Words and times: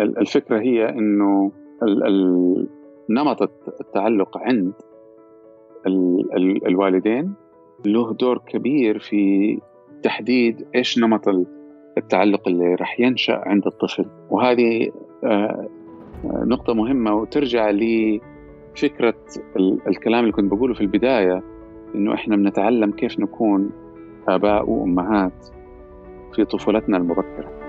الفكرة 0.00 0.60
هي 0.60 0.88
إنه 0.88 1.52
نمط 3.10 3.42
التعلق 3.80 4.38
عند 4.38 4.72
الوالدين 6.66 7.34
له 7.86 8.12
دور 8.12 8.38
كبير 8.38 8.98
في 8.98 9.58
تحديد 10.02 10.66
إيش 10.74 10.98
نمط 10.98 11.28
التعلق 11.98 12.48
اللي 12.48 12.74
راح 12.74 13.00
ينشأ 13.00 13.42
عند 13.46 13.66
الطفل. 13.66 14.06
وهذه 14.30 14.90
آه، 15.24 15.68
آه، 16.24 16.44
نقطة 16.44 16.74
مهمة 16.74 17.14
وترجع 17.14 17.70
لفكرة 17.70 19.14
الكلام 19.88 20.20
اللي 20.20 20.32
كنت 20.32 20.52
بقوله 20.52 20.74
في 20.74 20.80
البداية 20.80 21.42
إنه 21.94 22.14
إحنا 22.14 22.36
بنتعلم 22.36 22.90
كيف 22.90 23.20
نكون 23.20 23.70
آباء 24.28 24.70
وأمهات 24.70 25.46
في 26.34 26.44
طفولتنا 26.44 26.96
المبكرة. 26.96 27.61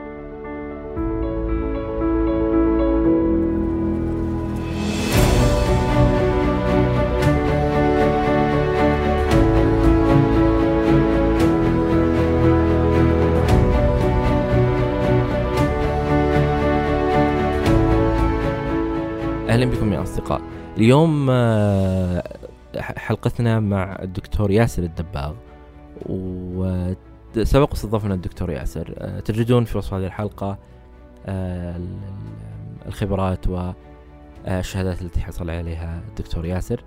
اليوم 20.77 21.27
آه، 21.29 22.23
حلقتنا 22.77 23.59
مع 23.59 23.97
الدكتور 24.01 24.51
ياسر 24.51 24.83
الدباغ 24.83 25.33
وسبق 26.05 27.71
استضفنا 27.73 28.13
الدكتور 28.13 28.51
ياسر. 28.51 28.93
آه، 28.97 29.19
تجدون 29.19 29.65
في 29.65 29.77
وصف 29.77 29.93
هذه 29.93 30.05
الحلقة 30.05 30.57
آه، 31.25 31.81
الخبرات 32.85 33.47
والشهادات 33.47 35.01
التي 35.01 35.21
حصل 35.21 35.49
عليها 35.49 36.01
الدكتور 36.09 36.45
ياسر. 36.45 36.83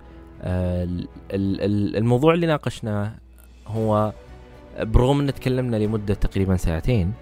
الموضوع 1.31 2.33
اللي 2.33 2.47
ناقشناه 2.47 3.11
هو 3.67 4.13
برغم 4.79 5.19
أن 5.19 5.33
تكلمنا 5.33 5.75
لمدة 5.75 6.13
تقريبا 6.13 6.55
ساعتين 6.55 7.13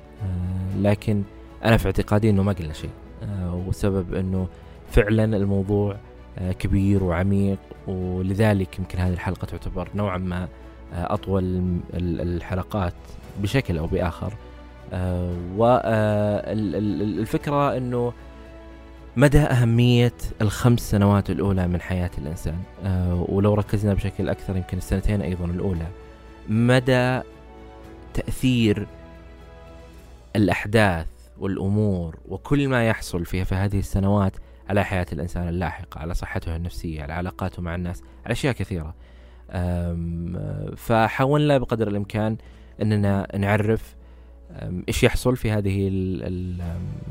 لكن 0.77 1.23
أنا 1.65 1.77
في 1.77 1.85
اعتقادي 1.85 2.29
إنه 2.29 2.43
ما 2.43 2.51
قلنا 2.51 2.73
شيء 2.73 2.89
والسبب 3.51 4.13
إنه 4.13 4.47
فعلا 4.89 5.37
الموضوع 5.37 5.97
كبير 6.59 7.03
وعميق 7.03 7.57
ولذلك 7.87 8.79
يمكن 8.79 8.99
هذه 8.99 9.13
الحلقة 9.13 9.45
تعتبر 9.45 9.89
نوعا 9.95 10.17
ما 10.17 10.47
آه، 10.93 11.13
أطول 11.13 11.77
الحلقات 11.93 12.93
بشكل 13.41 13.77
أو 13.77 13.87
بآخر. 13.87 14.33
آه، 14.93 15.33
والفكرة 16.47 17.77
أنه 17.77 18.13
مدى 19.17 19.39
أهمية 19.39 20.13
الخمس 20.41 20.91
سنوات 20.91 21.29
الأولى 21.29 21.67
من 21.67 21.81
حياة 21.81 22.11
الإنسان. 22.17 22.59
ولو 23.29 23.53
ركزنا 23.53 23.93
بشكل 23.93 24.29
أكثر 24.29 24.57
يمكن 24.57 24.77
السنتين 24.77 25.21
أيضا 25.21 25.45
الأولى. 25.45 25.87
مدى 26.49 27.21
تأثير 28.13 28.87
الأحداث 30.35 31.07
والأمور 31.37 32.15
وكل 32.29 32.67
ما 32.67 32.87
يحصل 32.87 33.25
فيها 33.25 33.43
في 33.43 33.55
هذه 33.55 33.79
السنوات 33.79 34.33
على 34.69 34.83
حياة 34.83 35.05
الإنسان 35.13 35.47
اللاحقة 35.47 35.99
على 35.99 36.13
صحته 36.13 36.55
النفسية 36.55 37.03
على 37.03 37.13
علاقاته 37.13 37.61
مع 37.61 37.75
الناس 37.75 38.03
على 38.25 38.31
أشياء 38.31 38.53
كثيرة. 38.53 38.95
فحاولنا 40.75 41.57
بقدر 41.57 41.87
الإمكان 41.87 42.37
أننا 42.81 43.27
نعرف 43.37 43.95
إيش 44.87 45.03
يحصل 45.03 45.37
في 45.37 45.51
هذه 45.51 45.89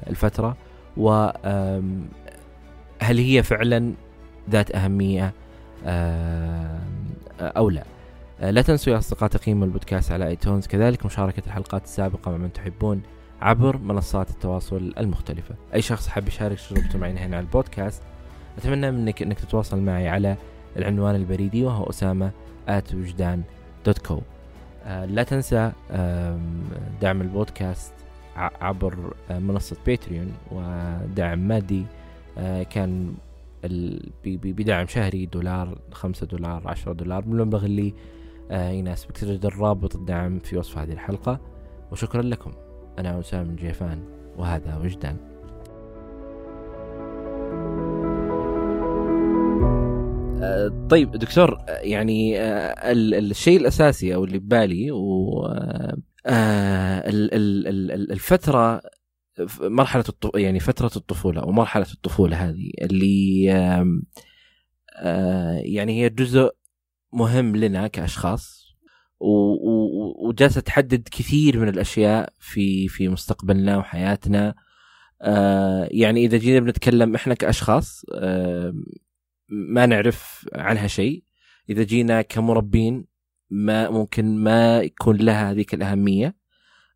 الفترة 0.06 0.56
وهل 0.96 1.98
هي 3.00 3.42
فعلا 3.42 3.92
ذات 4.50 4.74
أهمية 4.74 5.32
أو 7.40 7.70
لا. 7.70 7.84
لا 8.40 8.62
تنسوا 8.62 8.92
يا 8.92 8.98
أصدقاء 8.98 9.28
تقييم 9.28 9.62
البودكاست 9.62 10.12
على 10.12 10.26
ايتونز 10.26 10.66
كذلك 10.66 11.06
مشاركة 11.06 11.42
الحلقات 11.46 11.84
السابقة 11.84 12.30
مع 12.30 12.36
من 12.36 12.52
تحبون. 12.52 13.02
عبر 13.40 13.76
منصات 13.76 14.30
التواصل 14.30 14.94
المختلفة. 14.98 15.54
أي 15.74 15.82
شخص 15.82 16.08
حاب 16.08 16.28
يشارك 16.28 16.58
تجربته 16.60 16.98
معي 16.98 17.12
هنا 17.12 17.36
على 17.36 17.46
البودكاست 17.46 18.02
أتمنى 18.58 18.90
منك 18.90 19.22
أنك 19.22 19.40
تتواصل 19.40 19.80
معي 19.80 20.08
على 20.08 20.36
العنوان 20.76 21.14
البريدي 21.14 21.64
وهو 21.64 21.90
أسامة 21.90 22.30
at 22.68 22.94
وجدان 22.94 23.42
dot 23.86 23.98
co 23.98 24.20
آه 24.84 25.04
لا 25.04 25.22
تنسى 25.22 25.72
دعم 27.00 27.20
البودكاست 27.20 27.92
عبر 28.36 29.14
آه 29.30 29.38
منصة 29.38 29.76
باتريون 29.86 30.32
ودعم 30.52 31.38
مادي 31.38 31.84
آه 32.38 32.62
كان 32.62 33.14
بدعم 34.34 34.86
شهري 34.86 35.26
دولار 35.26 35.78
خمسة 35.92 36.26
دولار 36.26 36.62
عشرة 36.68 36.92
دولار 36.92 37.20
بالمبلغ 37.20 37.64
اللي 37.64 37.94
آه 38.50 38.70
يناسبك. 38.70 39.12
تجد 39.12 39.46
الرابط 39.46 39.96
الدعم 39.96 40.38
في 40.38 40.56
وصف 40.56 40.78
هذه 40.78 40.92
الحلقة. 40.92 41.40
وشكرا 41.92 42.22
لكم. 42.22 42.52
أنا 42.98 43.20
أسامة 43.20 43.56
جيفان 43.56 43.98
وهذا 44.36 44.76
وجدان. 44.76 45.16
أه، 50.42 50.86
طيب 50.90 51.10
دكتور 51.10 51.58
يعني 51.68 52.40
أه، 52.40 52.92
الشيء 52.92 53.60
الأساسي 53.60 54.14
أو 54.14 54.24
اللي 54.24 54.38
ببالي 54.38 54.90
و 54.90 55.46
الفترة 58.10 58.80
مرحلة 59.60 60.04
يعني 60.34 60.60
فترة 60.60 60.90
الطفولة 60.96 61.42
أو 61.42 61.52
مرحلة 61.52 61.86
الطفولة 61.94 62.36
هذه 62.36 62.70
اللي 62.82 63.44
يعني 65.64 66.02
هي 66.02 66.08
جزء 66.08 66.50
مهم 67.12 67.56
لنا 67.56 67.86
كأشخاص. 67.86 68.63
وجالسة 69.24 70.60
تحدد 70.60 71.08
كثير 71.08 71.60
من 71.60 71.68
الأشياء 71.68 72.32
في 72.38 72.88
في 72.88 73.08
مستقبلنا 73.08 73.76
وحياتنا. 73.76 74.54
آه 75.22 75.88
يعني 75.90 76.24
إذا 76.24 76.36
جينا 76.38 76.60
بنتكلم 76.60 77.14
إحنا 77.14 77.34
كأشخاص 77.34 78.04
آه 78.14 78.74
ما 79.48 79.86
نعرف 79.86 80.48
عنها 80.54 80.86
شيء. 80.86 81.24
إذا 81.70 81.82
جينا 81.82 82.22
كمربين 82.22 83.04
ما 83.50 83.90
ممكن 83.90 84.36
ما 84.36 84.80
يكون 84.80 85.16
لها 85.16 85.50
هذيك 85.50 85.74
الأهمية. 85.74 86.36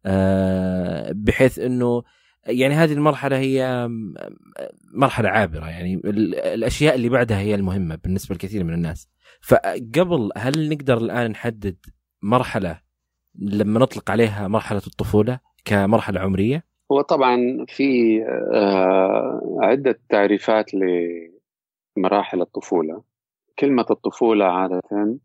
آه 0.07 1.13
بحيث 1.17 1.59
إنه 1.59 2.03
يعني 2.47 2.75
هذه 2.75 2.93
المرحلة 2.93 3.39
هي 3.39 3.89
مرحلة 4.95 5.29
عابرة. 5.29 5.67
يعني 5.69 6.01
الأشياء 6.55 6.95
اللي 6.95 7.09
بعدها 7.09 7.39
هي 7.39 7.55
المهمة 7.55 7.95
بالنسبة 7.95 8.35
لكثير 8.35 8.65
من 8.65 8.75
الناس. 8.75 9.09
فقبل 9.41 10.31
هل 10.37 10.69
نقدر 10.69 10.99
الآن 10.99 11.31
نحدد 11.31 11.77
مرحلة 12.23 12.81
لما 13.35 13.81
نطلق 13.81 14.11
عليها 14.11 14.49
مرحلة 14.49 14.83
الطفولة 14.87 15.41
كمرحلة 15.65 16.21
عمرية؟ 16.21 16.65
هو 16.93 17.01
طبعا 17.01 17.65
في 17.69 18.19
آه، 18.55 19.57
عدة 19.63 20.01
تعريفات 20.09 20.71
لمراحل 21.97 22.41
الطفولة. 22.41 23.03
كلمة 23.59 23.87
الطفولة 23.91 24.45
عادة 24.45 25.19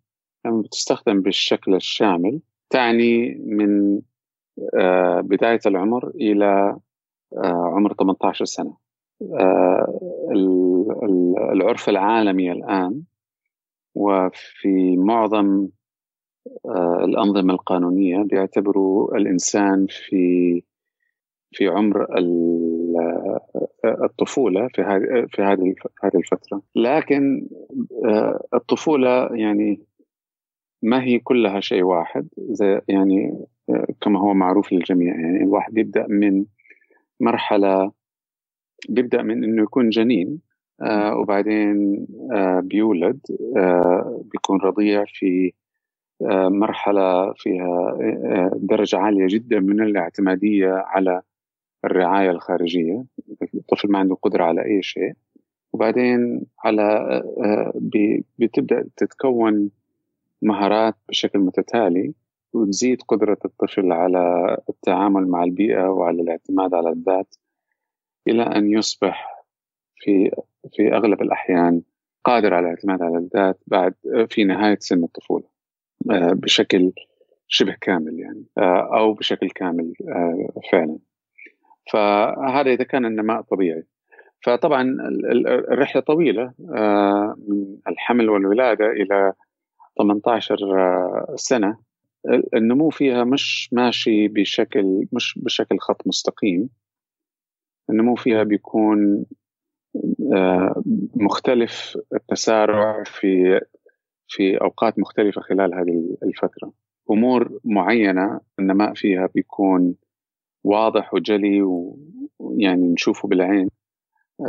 لما 0.46 0.62
بتستخدم 0.62 1.22
بالشكل 1.22 1.76
الشامل 1.76 2.40
تعني 2.70 3.36
من 3.46 4.02
آه، 4.80 5.22
بداية 5.22 5.60
العمر 5.66 6.10
إلى 6.10 6.78
آه، 7.38 7.72
عمر 7.76 7.94
18 7.94 8.46
سنة. 8.46 8.84
العرف 11.54 11.90
العالمي 11.90 12.52
الآن 12.52 13.04
وفي 13.96 14.98
معظم 14.98 15.68
الأنظمة 17.04 17.54
القانونية 17.54 18.24
بيعتبروا 18.24 19.18
الإنسان 19.18 19.88
في 19.90 20.64
في 21.52 21.68
عمر 21.68 22.08
آه، 22.18 23.40
الطفولة 23.86 24.68
في 24.68 24.82
هذه 24.82 25.28
في 25.30 25.42
هذه 25.42 25.76
هذه 26.04 26.16
الفترة. 26.18 26.62
لكن 26.76 27.48
آه، 28.06 28.44
الطفولة 28.54 29.30
يعني 29.36 29.80
ما 30.82 31.04
هي 31.04 31.20
كلها 31.20 31.60
شيء 31.60 31.84
واحد 31.84 32.28
زي 32.38 32.82
يعني 32.88 33.46
كما 34.02 34.20
هو 34.20 34.34
معروف 34.34 34.74
للجميع. 34.74 35.16
يعني 35.16 35.44
الواحد 35.44 35.78
يبدأ 35.78 36.08
من 36.10 36.46
مرحلة 37.20 37.92
بيبدأ 38.90 39.22
من 39.22 39.44
إنه 39.44 39.64
يكون 39.64 39.90
جنين 39.90 40.40
وبعدين 41.22 42.08
بيولد 42.64 43.20
بيكون 44.32 44.62
رضيع 44.62 45.06
في 45.08 45.54
مرحلة 46.50 47.34
فيها 47.34 47.98
آه، 48.02 48.52
درجة 48.56 48.98
عالية 48.98 49.28
جدا 49.30 49.60
من 49.60 49.82
الاعتمادية 49.82 50.72
على 50.72 51.22
الرعاية 51.86 52.32
الخارجية. 52.32 53.06
الطفل 53.56 53.92
ما 53.92 54.00
عنده 54.00 54.16
قدرة 54.16 54.44
على 54.44 54.66
أي 54.66 54.82
شيء. 54.84 55.14
وبعدين 55.74 56.46
على 56.66 56.84
آه، 57.44 57.74
بتبدأ 58.40 58.86
تتكون 58.98 59.72
مهارات 60.42 60.96
بشكل 61.10 61.40
متتالي 61.40 62.14
وتزيد 62.54 63.02
قدرة 63.02 63.38
الطفل 63.46 63.92
على 63.92 64.58
التعامل 64.70 65.28
مع 65.28 65.44
البيئة 65.44 65.88
وعلى 65.88 66.22
الاعتماد 66.22 66.74
على 66.74 66.90
الذات 66.90 67.36
إلى 68.28 68.44
أن 68.44 68.72
يصبح 68.72 69.46
في 69.96 70.32
في 70.74 70.94
أغلب 70.94 71.22
الأحيان 71.22 71.82
قادر 72.24 72.54
على 72.54 72.66
الاعتماد 72.66 73.02
على 73.02 73.18
الذات 73.18 73.60
بعد 73.68 73.94
في 74.30 74.44
نهاية 74.44 74.78
سن 74.80 75.04
الطفولة. 75.04 75.44
آه، 75.46 75.53
بشكل 76.34 76.92
شبه 77.48 77.76
كامل 77.82 78.20
يعني 78.20 78.46
آه، 78.58 78.98
أو 78.98 79.14
بشكل 79.14 79.50
كامل 79.50 79.94
آه، 80.10 80.62
فعلا. 80.72 80.98
فهذا 81.92 82.72
إذا 82.72 82.84
كان 82.84 83.06
النماء 83.06 83.42
طبيعي. 83.42 83.84
فطبعا 84.46 84.98
الرحلة 85.72 86.02
طويلة 86.02 86.54
من 87.48 87.78
الحمل 87.88 88.30
والولادة 88.30 88.86
إلى 88.86 89.34
18 89.98 90.58
سنة. 91.36 91.78
النمو 92.54 92.90
فيها 92.90 93.24
مش 93.24 93.70
ماشي 93.72 94.28
بشكل 94.28 95.08
مش 95.12 95.40
بشكل 95.40 95.80
خط 95.80 96.08
مستقيم. 96.08 96.70
النمو 97.90 98.16
فيها 98.16 98.44
بيكون 98.44 99.26
آه، 100.34 100.84
مختلف 101.16 101.98
التسارع 102.14 103.04
في 103.04 103.62
في 104.34 104.62
أوقات 104.62 105.00
مختلفة 105.00 105.42
خلال 105.42 105.74
هذه 105.76 106.18
الفترة. 106.24 106.74
أمور 107.12 107.60
معينة 107.66 108.40
النماء 108.60 108.94
فيها 108.94 109.30
بيكون 109.36 109.96
واضح 110.64 111.14
وجلي 111.14 111.62
ويعني 112.40 112.88
نشوفه 112.94 113.28
بالعين 113.28 113.70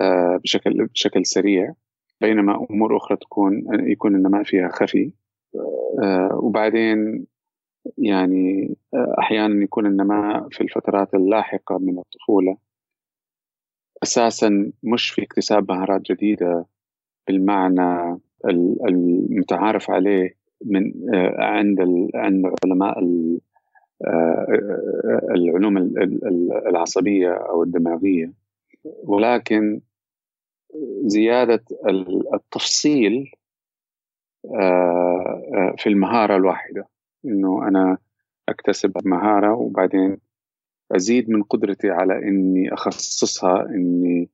آه، 0.01 0.37
بشكل 0.37 0.87
بشكل 0.87 1.27
سريع. 1.27 1.75
بينما 2.21 2.67
أمور 2.71 2.97
أخرى 2.97 3.17
تكون 3.17 3.65
يكون 3.91 4.15
النماء 4.15 4.43
فيها 4.43 4.69
خفي 4.69 5.13
آه، 6.03 6.39
وبعدين 6.43 7.27
يعني 7.99 8.77
أحيانا 9.19 9.65
يكون 9.65 9.87
النماء 9.87 10.49
في 10.49 10.61
الفترات 10.61 11.15
اللاحقة 11.15 11.79
من 11.79 11.99
الطفولة 11.99 12.57
أساسا 14.03 14.73
مش 14.83 15.11
في 15.11 15.23
اكتساب 15.23 15.73
مهارات 15.73 16.03
جديدة 16.03 16.67
بالمعنى 17.27 18.21
المتعارف 18.89 19.91
عليه 19.91 20.35
من 20.65 21.15
آه، 21.15 21.35
عند 21.39 21.81
عند 22.15 22.55
علماء 22.65 22.99
آه، 24.07 24.47
العلوم 25.31 25.79
العصبية 26.67 27.33
أو 27.33 27.63
الدماغية. 27.63 28.33
ولكن 28.85 29.81
زيادة 31.05 31.65
التفصيل 32.35 33.33
آه، 34.55 35.75
في 35.79 35.89
المهارة 35.89 36.37
الواحدة. 36.37 36.89
إنه 37.25 37.69
أنا 37.69 37.99
أكتسب 38.49 38.93
مهارة 39.05 39.55
وبعدين 39.55 40.19
أزيد 40.93 41.31
من 41.31 41.43
قدرتي 41.43 41.91
على 41.91 42.19
إني 42.19 42.75
أخصصها 42.75 43.67
إني 43.67 44.29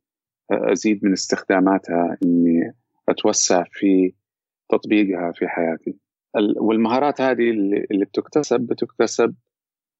أزيد 0.50 1.04
من 1.04 1.12
استخداماتها 1.12 2.18
إني 2.22 2.74
اتوسع 3.10 3.64
في 3.72 4.12
تطبيقها 4.68 5.32
في 5.32 5.48
حياتي. 5.48 5.96
والمهارات 6.60 7.20
هذه 7.20 7.50
اللي 7.90 8.04
بتكتسب 8.04 8.60
بتكتسب 8.60 9.34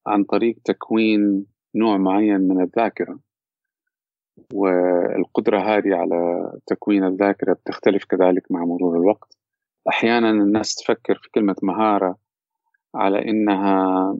عن 0.06 0.24
طريق 0.24 0.56
تكوين 0.64 1.46
نوع 1.74 1.96
معين 1.96 2.40
من 2.40 2.62
الذاكرة. 2.62 3.18
والقدرة 4.52 5.58
هذه 5.58 5.94
على 5.94 6.52
تكوين 6.66 7.04
الذاكرة 7.04 7.52
بتختلف 7.52 8.04
كذلك 8.04 8.42
مع 8.50 8.64
مرور 8.64 8.96
الوقت. 8.96 9.36
أحيانا 9.88 10.30
الناس 10.30 10.74
تفكر 10.74 11.14
في 11.14 11.30
كلمة 11.34 11.56
مهارة 11.62 12.18
على 12.94 13.28
إنها 13.28 14.16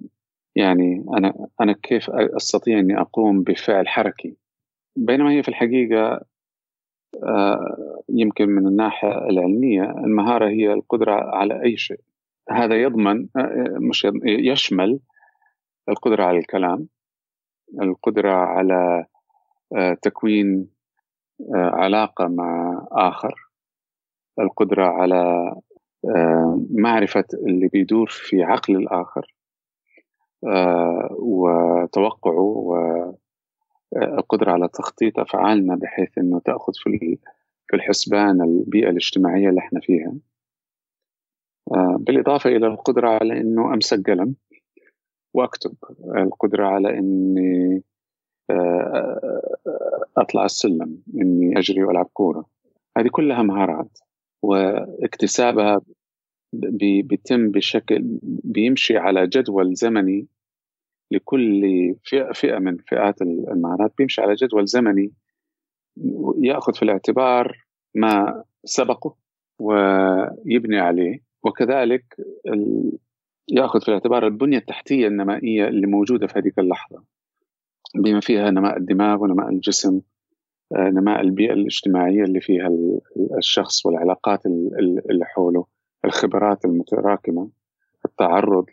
يعني 0.56 1.04
أنا 1.16 1.46
أنا 1.60 1.72
كيف 1.72 2.10
أستطيع 2.10 2.78
إني 2.78 3.00
أقوم 3.00 3.42
بفعل 3.42 3.88
حركي. 3.88 4.36
بينما 4.96 5.30
هي 5.30 5.42
في 5.42 5.48
الحقيقة 5.48 6.20
يمكن 8.08 8.48
من 8.48 8.66
الناحية 8.66 9.18
العلمية 9.18 9.82
المهارة 9.82 10.48
هي 10.48 10.72
القدرة 10.72 11.12
على 11.12 11.62
أي 11.62 11.76
شيء. 11.76 12.00
هذا 12.50 12.82
يضمن 12.82 13.28
آه، 13.36 13.76
مش 13.80 14.06
يشمل 14.24 15.00
القدرة 15.88 16.24
على 16.24 16.38
الكلام 16.38 16.88
القدرة 17.82 18.32
على 18.32 19.06
آه، 19.76 19.94
تكوين 20.02 20.68
علاقة 21.54 22.28
مع 22.28 22.82
آخر 22.92 23.34
القدرة 24.40 24.84
على 24.84 25.52
معرفة 26.70 27.24
اللي 27.46 27.68
بيدور 27.68 28.06
في 28.10 28.42
عقل 28.42 28.76
الآخر 28.76 29.34
آه، 30.46 31.08
وتوقعه 31.18 32.74
والقدرة 33.92 34.52
على 34.52 34.68
تخطيط 34.68 35.18
أفعالنا 35.18 35.74
بحيث 35.74 36.18
أنه 36.18 36.40
تأخذ 36.40 36.72
في 36.74 37.18
في 37.68 37.76
الحسبان 37.76 38.42
البيئة 38.42 38.90
الاجتماعية 38.90 39.48
اللي 39.48 39.60
إحنا 39.60 39.80
فيها. 39.80 40.14
آه، 41.72 41.96
بالإضافة 42.00 42.50
إلى 42.50 42.66
القدرة 42.66 43.08
على 43.08 43.40
أنه 43.40 43.74
أمسك 43.74 44.10
قلم 44.10 44.34
وأكتب. 45.34 45.74
القدرة 46.16 46.66
على 46.66 46.98
أني 46.98 47.82
آه، 48.50 49.40
أطلع 50.16 50.44
السلم 50.44 51.02
أني 51.14 51.58
أجري 51.58 51.84
وألعب 51.84 52.08
كورة. 52.12 52.46
هذه 52.98 53.08
كلها 53.08 53.42
مهارات 53.42 53.98
واكتسابها 54.42 55.80
بيتم 56.52 57.50
بشكل 57.50 58.18
بيمشي 58.44 58.96
على 58.96 59.26
جدول 59.26 59.74
زمني 59.74 60.26
لكل 61.10 61.62
فئة, 62.04 62.32
فئة 62.32 62.58
من 62.58 62.76
فئات 62.76 63.22
المهارات 63.22 63.92
بيمشي 63.98 64.20
على 64.20 64.34
جدول 64.34 64.66
زمني 64.66 65.12
يأخذ 66.42 66.74
في 66.74 66.82
الاعتبار 66.82 67.64
ما 67.94 68.44
سبقه 68.64 69.14
ويبني 69.58 70.78
عليه. 70.78 71.22
وكذلك 71.42 72.04
يأخذ 73.48 73.80
في 73.80 73.88
الاعتبار 73.88 74.26
البنية 74.26 74.58
التحتية 74.58 75.06
النمائية 75.06 75.68
اللي 75.68 75.86
موجودة 75.86 76.26
في 76.26 76.38
هذه 76.38 76.52
اللحظة. 76.58 77.02
بما 77.94 78.20
فيها 78.20 78.50
نماء 78.50 78.76
الدماغ 78.76 79.22
ونماء 79.22 79.48
الجسم 79.48 80.00
آه، 80.76 80.90
نماء 80.90 81.20
البيئة 81.20 81.52
الاجتماعية 81.52 82.22
اللي 82.22 82.40
فيها 82.40 82.70
الشخص 83.38 83.86
والعلاقات 83.86 84.46
اللي 85.10 85.24
حوله 85.24 85.66
الخبرات 86.04 86.64
المتراكمة 86.64 87.50
التعرض 88.04 88.66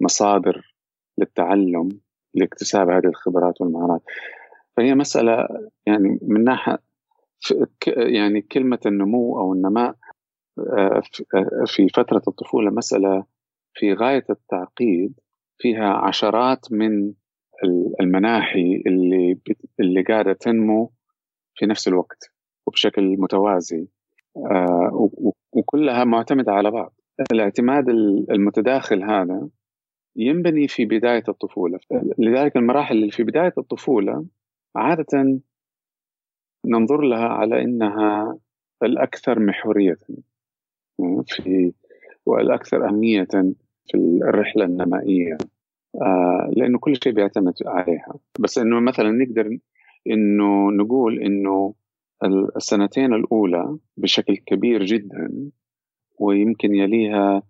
لمصادر 0.00 0.73
للتعلم 1.18 1.88
لاكتساب 2.34 2.90
هذه 2.90 3.06
الخبرات 3.06 3.60
والمهارات. 3.60 4.02
فهي 4.76 4.94
مسألة 4.94 5.48
يعني 5.86 6.18
من 6.22 6.44
ناحية 6.44 6.78
يعني 7.96 8.40
كلمة 8.40 8.78
النمو 8.86 9.40
أو 9.40 9.52
النماء 9.52 9.94
آه، 10.58 11.02
آه، 11.34 11.64
في 11.66 11.88
فترة 11.88 12.22
الطفولة 12.28 12.70
مسألة 12.70 13.24
في 13.74 13.92
غاية 13.92 14.24
التعقيد 14.30 15.20
فيها 15.58 15.88
عشرات 15.88 16.72
من 16.72 17.12
المناحي 18.00 18.82
اللي 18.86 19.38
اللي 19.80 20.02
قاعدة 20.02 20.32
تنمو 20.32 20.92
في 21.54 21.66
نفس 21.66 21.88
الوقت 21.88 22.32
وبشكل 22.66 23.16
متوازي 23.18 23.88
آه، 24.36 25.10
وكلها 25.52 26.04
معتمدة 26.04 26.52
على 26.52 26.70
بعض. 26.70 26.94
الاعتماد 27.32 27.88
المتداخل 28.30 29.02
هذا 29.02 29.48
ينبني 30.16 30.68
في 30.68 30.84
بداية 30.84 31.22
الطفولة. 31.28 31.78
لذلك 32.18 32.56
المراحل 32.56 32.96
اللي 32.96 33.10
في 33.10 33.22
بداية 33.22 33.52
الطفولة 33.58 34.26
عادة 34.76 35.40
ننظر 36.66 37.00
لها 37.00 37.28
على 37.28 37.62
أنها 37.62 38.38
الأكثر 38.82 39.40
محورية 39.40 39.98
في 41.28 41.72
والأكثر 42.26 42.88
أهمية 42.88 43.28
في 43.86 43.94
الرحلة 44.22 44.64
النمائية. 44.64 45.38
آه 46.02 46.50
لأنه 46.56 46.78
كل 46.78 46.96
شيء 47.04 47.12
بيعتمد 47.12 47.54
عليها. 47.66 48.14
بس 48.40 48.58
أنه 48.58 48.80
مثلا 48.80 49.10
نقدر 49.10 49.58
أنه 50.06 50.70
نقول 50.70 51.22
أنه 51.22 51.74
السنتين 52.56 53.14
الأولى 53.14 53.78
بشكل 53.96 54.36
كبير 54.36 54.84
جدا 54.84 55.50
ويمكن 56.18 56.74
يليها 56.74 57.42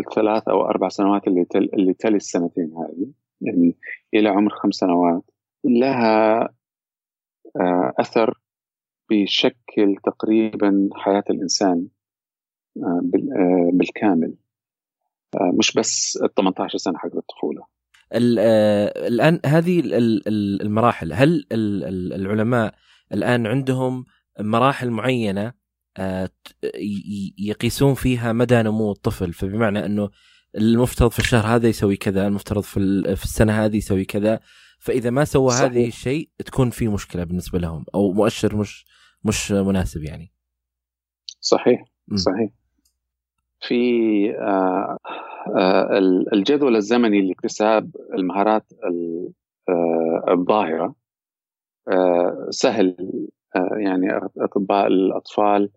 الثلاث 0.00 0.48
أو 0.48 0.66
أربع 0.66 0.88
سنوات 0.88 1.26
اللي 1.26 1.44
تل 1.44 1.70
اللي 1.74 1.94
تلي 1.94 2.16
السنتين 2.16 2.72
هذه 2.76 3.12
يعني 3.40 3.76
إلى 4.14 4.28
عمر 4.28 4.50
خمس 4.50 4.74
سنوات 4.74 5.22
لها 5.64 6.48
آه، 7.56 7.92
أثر 7.98 8.40
بيشكل 9.08 9.96
تقريبا 10.04 10.88
حياة 10.94 11.24
الإنسان 11.30 11.86
آه، 12.76 13.02
آه، 13.36 13.70
بالكامل. 13.72 14.34
مش 15.58 15.72
بس 15.72 16.18
ال 16.22 16.34
18 16.34 16.78
سنة 16.78 16.98
حق 16.98 17.16
الطفولة. 17.16 17.62
آه، 18.12 19.08
الآن 19.08 19.40
هذه 19.46 19.82
المراحل. 20.62 21.12
هل 21.12 21.46
العلماء 21.52 22.74
الآن 23.12 23.46
عندهم 23.46 24.04
مراحل 24.40 24.90
معينة 24.90 25.52
يقيسون 27.38 27.94
فيها 27.94 28.32
مدى 28.32 28.62
نمو 28.62 28.92
الطفل. 28.92 29.32
فبمعنى 29.32 29.86
أنه 29.86 30.10
المفترض 30.56 31.10
في 31.10 31.18
الشهر 31.18 31.46
هذا 31.46 31.68
يسوي 31.68 31.96
كذا 31.96 32.26
المفترض 32.26 32.62
في 32.62 33.02
في 33.16 33.24
السنة 33.24 33.64
هذه 33.64 33.76
يسوي 33.76 34.04
كذا. 34.04 34.40
فإذا 34.78 35.10
ما 35.10 35.24
سوى 35.24 35.52
هذه 35.52 35.88
الشيء 35.88 36.28
تكون 36.46 36.70
في 36.70 36.88
مشكلة 36.88 37.24
بالنسبة 37.24 37.58
لهم 37.58 37.84
أو 37.94 38.12
مؤشر 38.12 38.56
مش 38.56 38.86
مش 39.24 39.52
مناسب 39.52 40.02
يعني. 40.02 40.32
صحيح 41.40 41.84
صحيح. 42.14 42.50
في 43.60 43.80
آه 44.38 44.96
آه 45.56 45.98
الجدول 46.32 46.76
الزمني 46.76 47.28
لاكتساب 47.28 47.90
المهارات 48.14 48.66
آه، 49.68 50.32
الظاهرة 50.32 50.94
آه، 51.88 52.46
سهل 52.50 52.96
آه، 53.56 53.76
يعني 53.78 54.06
أطباء 54.38 54.86
الأطفال 54.86 55.70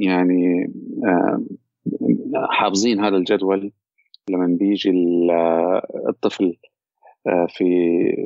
يعني 0.00 0.72
حافظين 2.50 3.00
هذا 3.00 3.16
الجدول. 3.16 3.72
لما 4.30 4.46
بيجي 4.46 4.90
الطفل 6.08 6.56
في 7.48 7.64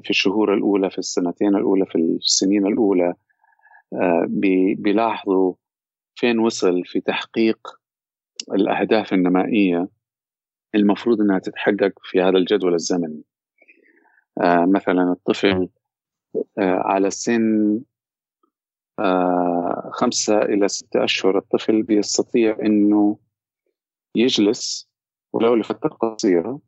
في 0.02 0.10
الشهور 0.10 0.54
الأولى 0.54 0.90
في 0.90 0.98
السنتين 0.98 1.54
الأولى 1.56 1.86
في 1.86 1.98
السنين 1.98 2.66
الأولى 2.66 3.14
بيلاحظوا 4.78 5.54
فين 6.14 6.38
وصل 6.38 6.84
في 6.84 7.00
تحقيق 7.00 7.68
الأهداف 8.52 9.12
النمائية 9.12 9.88
المفروض 10.74 11.20
إنها 11.20 11.38
تتحقق 11.38 11.92
في 12.02 12.20
هذا 12.22 12.38
الجدول 12.38 12.74
الزمني. 12.74 13.22
آه، 14.40 14.64
مثلا 14.64 15.12
الطفل 15.12 15.68
آه، 16.58 16.82
على 16.84 17.10
سن 17.10 17.72
آه، 17.74 17.80
خمسة 19.90 20.42
إلى 20.42 20.68
ستة 20.68 21.04
أشهر 21.04 21.38
الطفل 21.38 21.82
بيستطيع 21.82 22.58
أنه 22.62 23.18
يجلس 24.16 24.88
ولو 25.32 25.54
لفترة 25.54 25.88
قصيرة 25.88 26.60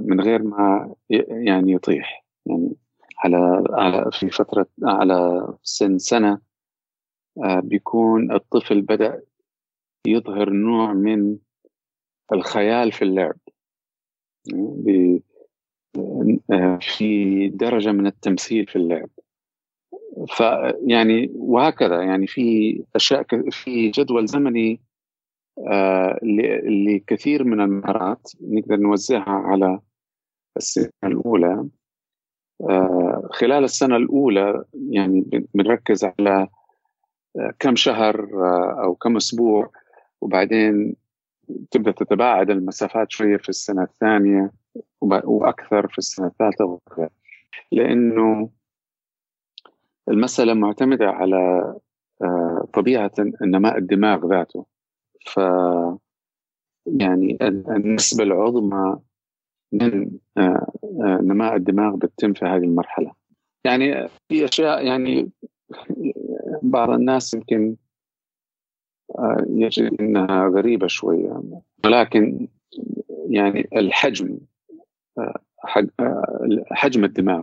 من 0.00 0.20
غير 0.20 0.42
ما 0.42 0.94
يعني 1.30 1.72
يطيح. 1.72 2.24
يعني 2.46 2.76
على 3.18 3.64
على 3.70 4.10
في 4.12 4.30
فترة 4.30 4.66
على 4.84 5.48
سن 5.62 5.98
سنة 5.98 6.40
بيكون 7.46 8.32
الطفل 8.32 8.82
بدأ 8.82 9.22
يظهر 10.06 10.50
نوع 10.50 10.92
من 10.92 11.38
الخيال 12.32 12.92
في 12.92 13.02
اللعب. 13.02 13.36
في 16.80 17.48
درجة 17.48 17.92
من 17.92 18.06
التمثيل 18.06 18.66
في 18.66 18.76
اللعب. 18.76 19.10
فيعني 20.26 21.32
وهكذا 21.34 22.02
يعني 22.02 22.26
في 22.26 22.78
أشياء 22.96 23.26
في 23.50 23.90
جدول 23.90 24.26
زمني 24.26 24.80
آه، 25.66 26.18
لكثير 26.64 27.44
من 27.44 27.60
المهارات 27.60 28.30
نقدر 28.40 28.76
نوزعها 28.76 29.30
على 29.30 29.80
السنة 30.56 30.90
الأولى. 31.04 31.68
آه، 32.70 33.28
خلال 33.32 33.64
السنة 33.64 33.96
الأولى 33.96 34.64
يعني 34.90 35.46
بنركز 35.54 36.04
على 36.04 36.48
آه، 37.38 37.52
كم 37.58 37.76
شهر 37.76 38.28
أو 38.84 38.94
كم 38.94 39.16
أسبوع 39.16 39.70
وبعدين 40.20 40.96
تبدأ 41.70 41.90
تتباعد 41.90 42.50
المسافات 42.50 43.10
شوية 43.10 43.36
في 43.36 43.48
السنة 43.48 43.82
الثانية 43.82 44.52
وأكثر 45.00 45.88
في 45.88 45.98
السنة 45.98 46.26
الثالثة 46.26 46.80
لأنه 47.72 48.50
المسألة 50.10 50.54
معتمدة 50.54 51.06
على 51.06 51.74
آه، 52.22 52.68
طبيعة 52.74 53.12
نماء 53.42 53.78
الدماغ 53.78 54.26
ذاته. 54.26 54.66
ف 55.26 55.40
يعني 56.86 57.38
النسبة 57.70 58.24
العظمى 58.24 58.98
من 59.72 60.10
آه، 60.38 60.72
آه، 60.84 61.18
نماء 61.22 61.56
الدماغ 61.56 61.96
بتتم 61.96 62.32
في 62.32 62.44
هذه 62.44 62.64
المرحلة. 62.64 63.12
يعني 63.64 64.08
في 64.28 64.44
أشياء 64.44 64.86
يعني 64.86 65.30
بعض 66.62 66.90
الناس 66.90 67.34
يمكن 67.34 67.76
يجد 69.48 70.00
إنها 70.00 70.48
غريبة 70.48 70.86
شوية 70.86 71.42
ولكن 71.84 72.48
يعني 73.30 73.68
الحجم 73.76 74.38
حجم 76.70 77.04
الدماغ 77.04 77.42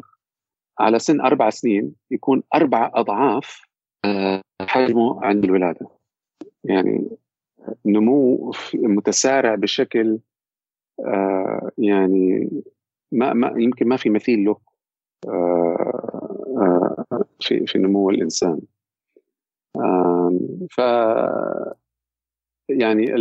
على 0.80 1.00
سن 1.00 1.22
أربع 1.22 1.50
سنين 1.50 1.96
يكون 2.12 2.44
أربع 2.56 2.92
أضعاف 2.94 3.62
آه، 4.06 4.42
حجمه 4.62 5.26
عند 5.26 5.44
الولادة. 5.44 5.88
يعني 6.64 7.10
نمو 7.86 8.52
متسارع 8.74 9.56
بشكل 9.56 10.20
آه، 11.00 11.72
يعني 11.78 12.50
ما, 13.12 13.34
ما 13.34 13.54
يمكن 13.58 13.88
ما 13.88 13.98
في 13.98 14.10
مثيل 14.10 14.46
له 14.46 14.58
آه، 15.28 17.06
في 17.40 17.66
في 17.66 17.78
نمو 17.80 18.10
الإنسان. 18.10 18.62
ف 20.72 20.82
يعني 22.70 23.14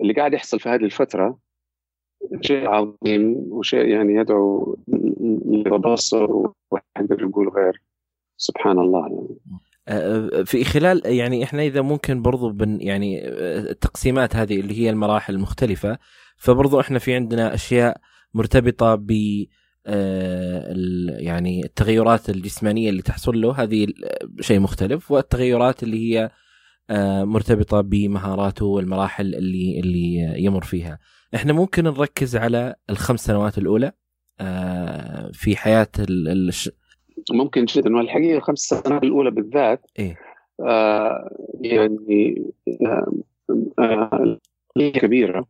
اللي 0.00 0.12
قاعد 0.16 0.34
يحصل 0.34 0.60
في 0.60 0.68
هذه 0.68 0.84
الفترة 0.84 1.38
شيء 2.40 2.68
عظيم 2.68 3.34
وشيء 3.50 3.86
يعني 3.86 4.14
يدعو 4.14 4.76
للتبصر 5.46 6.28
ويقدر 6.70 7.22
يقول 7.22 7.48
غير. 7.48 7.82
سبحان 8.36 8.78
الله 8.78 9.00
يعني. 9.00 9.38
آه، 9.88 10.42
في 10.42 10.64
خلال 10.64 11.02
يعني 11.04 11.44
إحنا 11.44 11.62
إذا 11.62 11.80
ممكن 11.80 12.22
برضو 12.22 12.50
بن 12.50 12.80
يعني 12.80 13.28
التقسيمات 13.70 14.36
هذه 14.36 14.60
اللي 14.60 14.80
هي 14.80 14.90
المراحل 14.90 15.34
المختلفة 15.34 15.98
فبرضو 16.36 16.80
إحنا 16.80 16.98
في 16.98 17.14
عندنا 17.14 17.54
أشياء 17.54 18.00
مرتبطة 18.34 18.94
ب 18.94 19.10
يعني 21.18 21.64
التغيرات 21.64 22.30
الجسمانية 22.30 22.90
اللي 22.90 23.02
تحصل 23.02 23.40
له 23.40 23.62
هذه 23.62 23.86
شيء 24.40 24.60
مختلف 24.60 25.10
والتغيرات 25.10 25.82
اللي 25.82 26.14
هي 26.14 26.30
مرتبطة 27.24 27.80
بمهاراته 27.80 28.66
والمراحل 28.66 29.34
اللي 29.34 29.80
اللي 29.80 30.34
يمر 30.44 30.62
فيها. 30.62 30.98
إحنا 31.34 31.52
ممكن 31.52 31.84
نركز 31.84 32.36
على 32.36 32.74
الخمس 32.90 33.20
سنوات 33.20 33.58
الأولى 33.58 33.92
آه، 34.40 35.30
في 35.32 35.56
حياة 35.56 35.88
الش... 35.98 36.70
ممكن 37.30 37.64
جدا 37.64 37.96
والحقيقة 37.96 38.36
الخمس 38.36 38.58
سنوات 38.58 39.02
الأولى 39.02 39.30
بالذات 39.30 39.86
إيه؟ 39.98 40.18
آه 40.60 41.36
يعني 41.60 42.52
آه 42.86 43.12
آه 43.78 44.38
كبيرة 44.76 45.46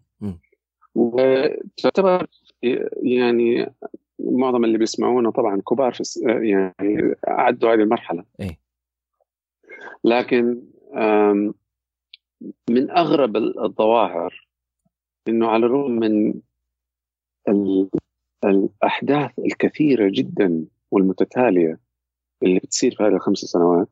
وتعتبر 0.94 2.26
يعني 3.02 3.74
معظم 4.18 4.64
اللي 4.64 4.78
بيسمعونا 4.78 5.30
طبعا 5.30 5.60
كبار 5.60 5.92
في 5.92 6.02
يعني 6.24 7.14
عدوا 7.28 7.74
هذه 7.74 7.80
المرحلة 7.80 8.24
إيه؟ 8.40 8.58
لكن 10.04 10.62
من 12.70 12.90
أغرب 12.90 13.36
الظواهر 13.36 14.48
إنه 15.28 15.48
على 15.48 15.66
الرغم 15.66 15.90
من 15.90 16.40
الأحداث 18.44 19.38
الكثيرة 19.38 20.10
جدا 20.14 20.64
والمتتالية 20.90 21.80
اللي 22.42 22.58
بتصير 22.58 22.94
في 22.96 23.02
هذه 23.02 23.14
الخمس 23.14 23.38
سنوات 23.38 23.88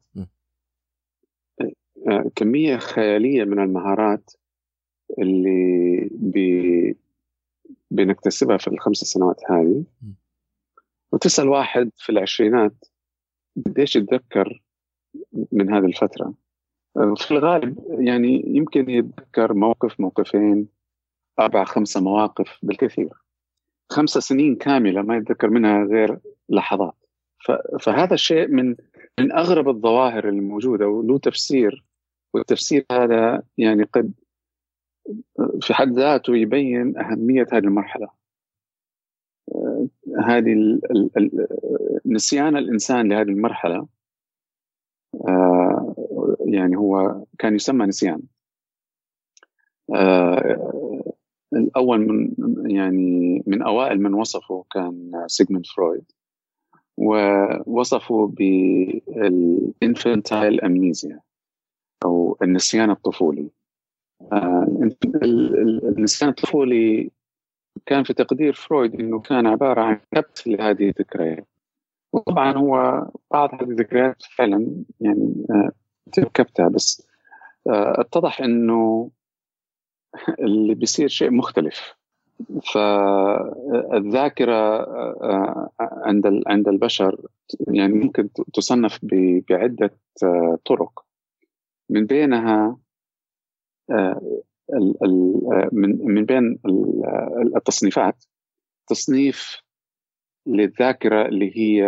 آه، 2.09 2.30
كمية 2.37 2.76
خيالية 2.76 3.45
من 3.45 3.59
المهارات 3.59 4.30
اللي 5.19 6.09
بي 6.12 6.97
بنكتسبها 7.90 8.57
في 8.57 8.69
الخمس 8.69 8.97
سنوات 8.97 9.40
هذه. 9.50 9.85
وتسأل 11.12 11.49
واحد 11.49 11.90
في 11.97 12.12
العشرينات 12.12 12.85
قديش 13.66 13.97
يتذكر 13.97 14.62
من 15.52 15.73
هذه 15.75 15.85
الفترة؟ 15.85 16.35
في 16.94 17.30
الغالب 17.30 17.78
يعني 17.88 18.44
يمكن 18.47 18.90
يتذكر 18.90 19.54
موقف 19.54 20.00
موقفين 20.00 20.68
أربع 21.40 21.64
خمسة 21.64 22.00
مواقف 22.00 22.59
بالكثير. 22.62 23.11
خمسة 23.92 24.20
سنين 24.20 24.56
كاملة 24.56 25.02
ما 25.02 25.16
يتذكر 25.16 25.50
منها 25.50 25.85
غير 25.85 26.18
لحظات. 26.49 26.94
فهذا 27.80 28.14
الشيء 28.14 28.49
من 28.49 28.76
من 29.20 29.32
أغرب 29.32 29.68
الظواهر 29.68 30.28
الموجودة 30.28 30.88
وله 30.88 31.18
تفسير. 31.18 31.85
والتفسير 32.35 32.87
هذا 32.92 33.42
يعني 33.59 33.82
قد 33.82 34.12
في 35.61 35.75
حد 35.75 35.92
ذاته 35.92 36.37
يبين 36.37 36.99
أهمية 36.99 37.47
هذه 37.52 37.64
المرحلة. 37.64 38.09
هذه 40.25 40.80
نسيان 42.06 42.56
الإنسان 42.56 43.09
لهذه 43.09 43.28
المرحلة. 43.28 43.88
آه، 45.28 45.70
يعني 46.54 46.76
هو 46.76 47.25
كان 47.38 47.54
يسمى 47.54 47.87
نسيان. 47.87 48.23
آه، 49.95 51.12
الأول 51.52 51.99
من 51.99 52.35
يعني 52.71 53.42
من 53.47 53.62
أوائل 53.62 54.02
من 54.02 54.14
وصفه 54.14 54.64
كان 54.71 55.25
سيغموند 55.26 55.66
فرويد 55.66 56.04
ووصفه 56.97 58.26
بال 58.26 58.69
infantile 58.69 60.61
amnesia 60.61 61.21
أو 62.04 62.37
النسيان 62.42 62.90
الطفولي. 62.90 63.50
آه، 64.33 64.90
النسيان 65.83 66.30
الطفولي 66.30 67.11
كان 67.87 68.04
في 68.04 68.14
تقدير 68.14 68.52
فرويد 68.52 69.00
إنه 69.00 69.21
كان 69.21 69.47
عبارة 69.47 69.80
عن 69.80 70.00
كبت 70.14 70.47
لهذه 70.47 70.88
الذكريات. 70.88 71.47
وطبعا 72.12 72.52
هو 72.52 73.07
بعض 73.30 73.54
هذه 73.54 73.71
الذكريات 73.71 74.23
فعلا 74.37 74.85
يعني 75.00 75.35
كبتها 76.19 76.69
بس 76.69 77.07
اتضح 77.67 78.40
إنه 78.40 79.11
اللي 80.40 80.75
بيصير 80.75 81.09
شيء 81.09 81.31
مختلف. 81.31 81.95
فالذاكرة 82.75 84.57
عند 85.81 86.43
عند 86.47 86.69
البشر 86.69 87.26
يعني 87.69 87.93
ممكن 87.93 88.29
تصنف 88.33 88.99
بعدة 89.50 89.90
طرق. 90.67 91.05
من 91.90 92.07
بينها 92.07 92.79
من 95.73 96.25
بين 96.25 96.59
التصنيفات 97.57 98.25
تصنيف 98.87 99.62
للذاكرة 100.47 101.26
اللي 101.26 101.57
هي 101.59 101.85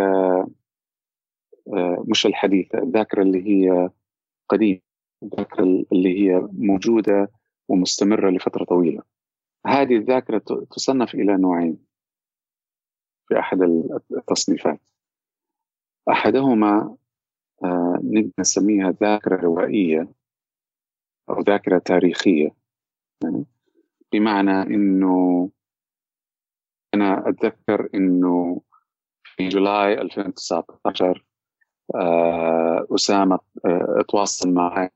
مش 2.08 2.26
الحديثة 2.26 2.78
الذاكرة 2.78 3.22
اللي 3.22 3.42
هي 3.48 3.90
قديمه 4.52 4.80
الذاكره 5.22 5.64
اللي 5.92 6.20
هي 6.20 6.48
موجودة 6.52 7.28
ومستمرة 7.68 8.30
لفترة 8.30 8.64
طويلة. 8.64 9.02
هذه 9.66 9.96
الذاكرة 9.96 10.66
تصنف 10.70 11.14
إلى 11.14 11.36
نوعين 11.36 11.78
في 13.28 13.38
أحد 13.38 13.58
التصنيفات. 14.16 14.80
أحدهما 16.10 16.96
نقدر 18.02 18.30
نسميها 18.38 18.90
ذاكرة 18.90 19.40
روائية 19.40 20.12
أو 21.30 21.40
ذاكرة 21.40 21.78
تاريخية. 21.78 22.48
يعني 23.24 23.44
بمعنى 24.12 24.62
إنه 24.62 25.50
أنا 26.94 27.28
أتذكر 27.28 27.88
إنه 27.94 28.60
في 29.24 29.48
جولاي 29.48 29.92
2019 30.00 31.24
أسامة 32.94 33.38
تواصل 34.08 34.50
معي 34.50 34.90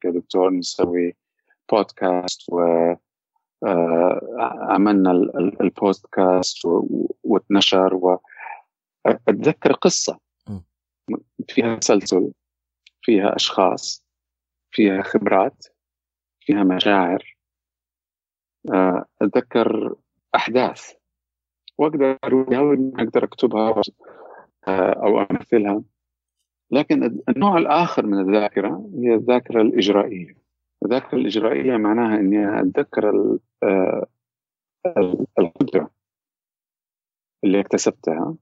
كدكتور 0.00 0.50
نسوي 0.50 1.16
بودكاست 1.72 2.52
و 2.52 2.60
عملنا 4.68 5.10
البودكاست 5.60 6.64
واتنشر 7.24 7.94
واتذكر 9.04 9.72
قصة. 9.72 10.18
فيها 11.48 11.76
تسلسل 11.76 12.32
فيها 13.02 13.36
أشخاص 13.36 14.04
فيها 14.70 15.02
خبرات 15.02 15.66
فيها 16.40 16.62
مشاعر. 16.62 17.36
أتذكر 19.22 19.94
أحداث. 20.34 20.92
وأقدر 21.78 22.18
أقدر 22.98 23.24
أكتبها؟ 23.24 23.82
أو 24.68 25.20
أمثلها. 25.20 25.82
لكن 26.70 27.20
النوع 27.28 27.58
الآخر 27.58 28.06
من 28.06 28.20
الذاكرة 28.20 28.90
هي 28.94 29.14
الذاكرة 29.14 29.62
الإجرائية. 29.62 30.36
الذاكرة 30.84 31.18
الإجرائية 31.18 31.76
معناها 31.76 32.16
إني 32.20 32.60
أتذكر 32.60 33.38
القدرة 35.38 35.90
اللي 37.44 37.60
اكتسبتها 37.60 38.36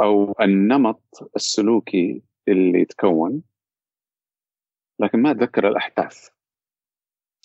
أو 0.00 0.34
النمط 0.40 1.30
السلوكي 1.36 2.22
اللي 2.48 2.80
يتكون. 2.80 3.42
لكن 5.00 5.22
ما 5.22 5.30
أتذكر 5.30 5.68
الأحداث. 5.68 6.28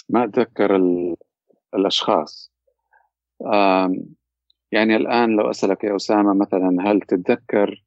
ما 0.10 0.24
أتذكر 0.24 0.76
الأشخاص. 1.74 2.52
يعني 4.72 4.96
الآن 4.96 5.30
لو 5.30 5.50
أسألك 5.50 5.84
يا 5.84 5.96
أسامة 5.96 6.34
مثلا 6.34 6.78
هل 6.82 7.02
تتذكر 7.02 7.84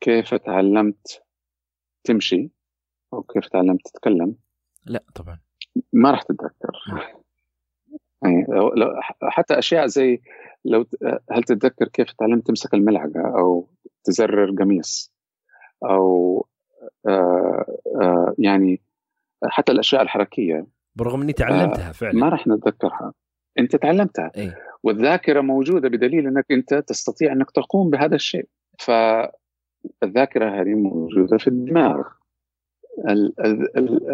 كيف 0.00 0.34
تعلمت 0.34 1.22
تمشي؟ 2.04 2.50
أو 3.12 3.22
كيف 3.22 3.48
تعلمت 3.48 3.88
تتكلم؟ 3.88 4.36
لا 4.86 5.04
طبعا. 5.14 5.38
ما 5.92 6.10
راح 6.10 6.22
تتذكر. 6.22 6.72
يعني 8.22 8.46
لو 8.76 9.00
حتى 9.22 9.58
أشياء 9.58 9.86
زي 9.86 10.22
لو 10.64 10.86
هل 11.30 11.42
تتذكر 11.42 11.88
كيف 11.88 12.12
تعلمت 12.12 12.46
تمسك 12.46 12.74
الملعقة 12.74 13.38
أو 13.38 13.68
تزرر 14.04 14.50
قميص 14.58 15.12
أو 15.84 16.46
آآ 17.06 17.64
آآ 18.02 18.34
يعني 18.38 18.82
حتى 19.44 19.72
الأشياء 19.72 20.02
الحركية. 20.02 20.66
برغم 20.96 21.22
إني 21.22 21.32
تعلمتها 21.32 21.92
فعلا. 21.92 22.14
ما 22.14 22.28
راح 22.28 22.46
نتذكرها. 22.46 23.12
انت 23.58 23.76
تعلمتها. 23.76 24.32
أي. 24.36 24.52
والذاكرة 24.82 25.40
موجودة 25.40 25.88
بدليل 25.88 26.26
انك 26.26 26.46
انت 26.50 26.74
تستطيع 26.74 27.32
انك 27.32 27.50
تقوم 27.50 27.90
بهذا 27.90 28.14
الشيء. 28.14 28.48
فالذاكرة 28.78 30.60
هذه 30.60 30.74
موجودة 30.74 31.38
في 31.38 31.48
الدماغ. 31.48 32.02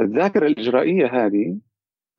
الذاكرة 0.03 0.47
الإجرائية 0.47 1.07
هذه 1.07 1.57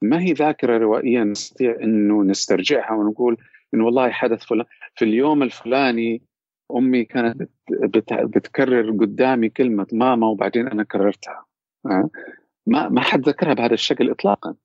ما 0.01 0.21
هي 0.21 0.33
ذاكرة 0.33 0.77
روائية 0.77 1.23
نستطيع 1.23 1.75
إنه 1.83 2.23
نسترجعها 2.23 2.93
ونقول 2.93 3.37
انه 3.73 3.85
والله 3.85 4.09
حدث 4.09 4.43
فلان 4.43 4.65
في 4.95 5.05
اليوم 5.05 5.43
الفلاني 5.43 6.21
أمي 6.75 7.05
كانت 7.05 7.49
بتكرر 8.11 8.91
قدامي 8.91 9.49
كلمة 9.49 9.87
ماما 9.93 10.27
وبعدين 10.27 10.67
أنا 10.67 10.83
كررتها. 10.83 11.45
ما 12.65 12.89
ما 12.89 13.01
حد 13.01 13.29
ذكرها 13.29 13.53
بهذا 13.53 13.73
الشكل 13.73 14.09
اطلاقا. 14.09 14.55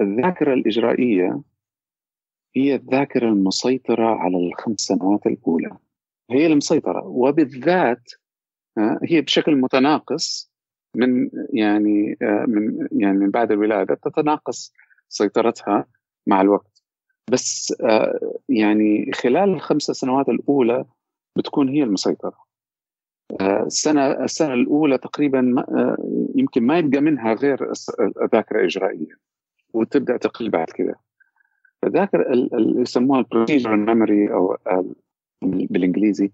الذاكرة 0.00 0.54
الإجرائية 0.54 1.40
هي 2.56 2.74
الذاكرة 2.74 3.28
المسيطرة 3.28 4.06
على 4.06 4.36
الخمس 4.36 4.80
سنوات 4.80 5.26
الأولى. 5.26 5.76
هي 6.30 6.46
المسيطرة 6.46 7.04
وبالذات 7.06 8.10
هي 9.02 9.20
بشكل 9.20 9.56
متناقص 9.56 10.52
من 10.96 11.30
يعني 11.52 12.16
من 12.46 12.88
يعني 12.92 13.18
من 13.18 13.30
بعد 13.30 13.52
الولادة 13.52 13.94
تتناقص 13.94 14.72
سيطرتها 15.08 15.86
مع 16.26 16.40
الوقت. 16.40 16.82
بس 17.30 17.74
يعني 18.48 19.12
خلال 19.12 19.48
الخمس 19.54 19.82
سنوات 19.82 20.28
الأولى 20.28 20.84
بتكون 21.38 21.68
هي 21.68 21.82
المسيطرة. 21.82 22.44
السنة 23.42 24.06
السنة 24.24 24.54
الأولى 24.54 24.98
تقريبا 24.98 25.64
يمكن 26.34 26.62
ما 26.62 26.78
يبقى 26.78 27.00
منها 27.00 27.32
غير 27.34 27.72
ذاكره 28.32 28.64
اجرائيه 28.64 29.24
وتبدأ 29.74 30.16
تقل 30.16 30.50
بعد 30.50 30.70
كده 30.70 30.94
الذاكره 31.84 32.32
اللي 32.32 32.80
يسموها 32.80 33.18
ال 33.20 33.25
procedural 33.25 33.76
memory 33.76 34.32
أو 34.32 34.56
بالإنجليزي. 35.42 36.32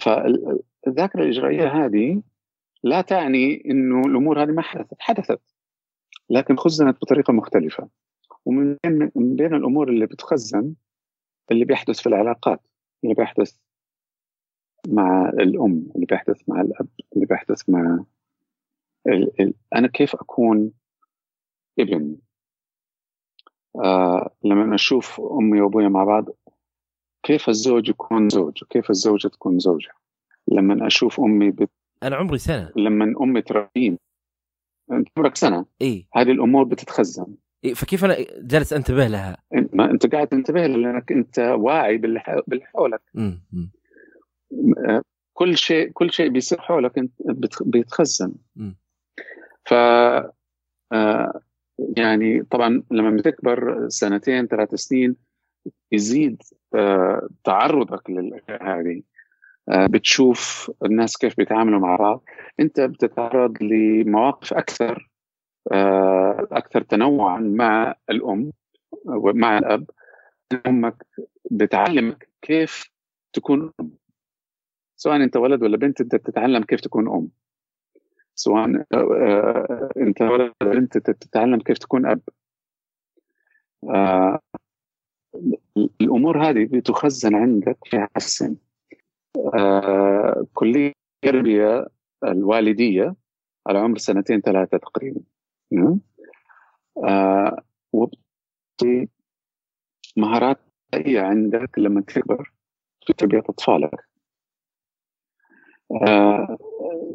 فالذاكره 0.00 1.22
الإجرائية 1.22 1.68
هذه 1.68 2.22
لا 2.82 3.00
تعني 3.00 3.62
إنه 3.70 4.00
الأمور 4.00 4.42
هذه 4.42 4.50
ما 4.50 4.62
حدثت 4.62 4.96
حدثت. 4.98 5.40
لكن 6.30 6.56
خزنت 6.56 6.96
بطريقة 6.96 7.32
مختلفة. 7.32 7.88
ومن 8.44 8.76
بين 8.84 9.10
من 9.14 9.36
بين 9.36 9.54
الأمور 9.54 9.88
اللي 9.88 10.06
بتخزن 10.06 10.74
اللي 11.50 11.64
بيحدث 11.64 12.00
في 12.00 12.06
العلاقات. 12.06 12.60
اللي 13.04 13.14
بيحدث 13.14 13.56
مع 14.88 15.28
الأم 15.28 15.88
اللي 15.94 16.06
بيحدث 16.06 16.48
مع 16.48 16.60
الأب 16.60 16.88
اللي 17.14 17.26
بيحدث 17.26 17.68
مع 17.68 18.04
ال 19.06 19.40
ال 19.40 19.54
أنا 19.74 19.88
كيف 19.88 20.14
أكون 20.14 20.72
ابن. 21.78 22.16
آه 23.84 24.30
لما 24.44 24.74
أشوف 24.74 25.20
أمي 25.20 25.60
وأبويا 25.60 25.88
مع 25.88 26.04
بعض 26.04 26.24
كيف 27.22 27.48
الزوج 27.48 27.88
يكون 27.88 28.28
زوج؟ 28.28 28.62
وكيف 28.62 28.90
الزوجة 28.90 29.28
تكون 29.28 29.58
زوجة؟ 29.58 29.90
لما 30.48 30.86
أشوف 30.86 31.20
أمي 31.20 31.50
بت... 31.50 31.70
أنا 32.02 32.16
عمري 32.16 32.38
سنة. 32.38 32.72
لما 32.76 33.14
أمي 33.20 33.42
تربيني 33.42 33.98
انت 34.92 35.08
عمرك 35.18 35.36
سنة؟ 35.36 35.66
إي. 35.82 36.08
هذه 36.14 36.30
الأمور 36.30 36.64
بتتخزن. 36.64 37.34
إيه 37.64 37.74
فكيف 37.74 38.04
أنا 38.04 38.16
جالس 38.38 38.72
أنتبه 38.72 39.06
لها؟ 39.06 39.36
ما 39.72 39.90
أنت 39.90 40.14
قاعد 40.14 40.26
تنتبه 40.28 40.66
لأنك 40.66 41.12
أنت 41.12 41.38
واعي 41.38 41.96
باللي 41.96 42.20
حولك 42.74 43.02
م- 43.14 43.38
كل 45.32 45.56
شيء 45.56 45.90
كل 45.90 46.10
شيء 46.10 46.28
بيصير 46.28 46.60
حولك 46.60 46.98
أنت 46.98 47.12
بيتخزن. 47.62 48.34
ف 49.64 49.74
يعني 51.78 52.42
طبعا 52.42 52.82
لما 52.90 53.10
بتكبر 53.10 53.88
سنتين 53.88 54.46
ثلاث 54.46 54.74
سنين 54.74 55.16
يزيد 55.92 56.42
تعرضك 57.44 58.10
لهذه 58.10 59.02
بتشوف 59.68 60.70
الناس 60.84 61.16
كيف 61.16 61.36
بيتعاملوا 61.36 61.80
مع 61.80 61.96
بعض. 61.96 62.24
أنت 62.60 62.80
بتتعرض 62.80 63.62
لمواقف 63.62 64.54
أكثر 64.54 65.10
أكثر 66.52 66.82
تنوعا 66.82 67.38
مع 67.38 67.94
الأم 68.10 68.52
ومع 69.06 69.58
الأب. 69.58 69.90
أمك 70.66 71.06
بتعلمك 71.50 72.28
كيف 72.42 72.90
تكون 73.32 73.72
أم. 73.80 73.90
سواء 74.96 75.16
أنت 75.16 75.36
ولد 75.36 75.62
ولا 75.62 75.76
بنت 75.76 76.00
أنت 76.00 76.14
بتتعلم 76.14 76.62
كيف 76.64 76.80
تكون 76.80 77.08
أم. 77.08 77.28
سواء 78.38 78.64
انت 79.96 80.22
ولد 80.22 80.52
انت 80.62 81.10
بتتعلم 81.10 81.60
كيف 81.60 81.78
تكون 81.78 82.06
أب. 82.06 82.20
آه 83.90 84.40
الأمور 86.00 86.42
هذه 86.42 86.64
بتخزن 86.72 87.34
عندك 87.34 87.78
في 87.84 88.06
السن 88.16 88.56
آه 89.54 90.46
كلية 90.54 90.92
التربيه 91.24 91.86
الوالدية 92.24 93.14
على 93.66 93.78
عمر 93.78 93.98
سنتين 93.98 94.40
ثلاثة 94.40 94.78
تقريبا. 94.78 95.20
نعم. 95.72 96.00
آه 97.04 97.62
مهارات 100.16 100.58
عندك 101.18 101.78
لما 101.78 102.00
تكبر 102.00 102.52
في 103.06 103.12
تربية 103.12 103.38
أطفالك. 103.38 104.15
آه 105.92 106.58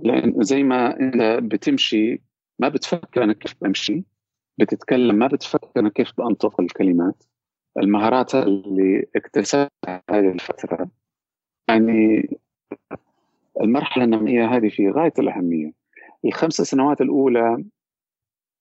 لأن 0.04 0.34
زي 0.44 0.64
ما 0.64 1.00
أنت 1.00 1.40
بتمشي 1.44 2.22
ما 2.60 2.70
بتفكر 2.70 3.24
أنا 3.24 3.34
كيف 3.34 3.56
بمشي 3.62 4.04
بتتكلم 4.60 5.16
ما 5.16 5.28
بتفكر 5.28 5.80
أنا 5.80 5.90
كيف 5.90 6.12
بنطق 6.18 6.62
الكلمات. 6.62 7.24
المهارات 7.78 8.36
اللي 8.36 9.06
اكتسبتها 9.16 10.04
هذه 10.10 10.32
الفترة 10.32 10.90
يعني 11.70 12.30
المرحلة 13.62 14.04
النمويه 14.04 14.46
هذه 14.46 14.70
في 14.70 14.90
غاية 14.90 15.14
الأهمية. 15.20 15.72
الخمس 16.26 16.54
سنوات 16.62 17.02
الأولى 17.02 17.66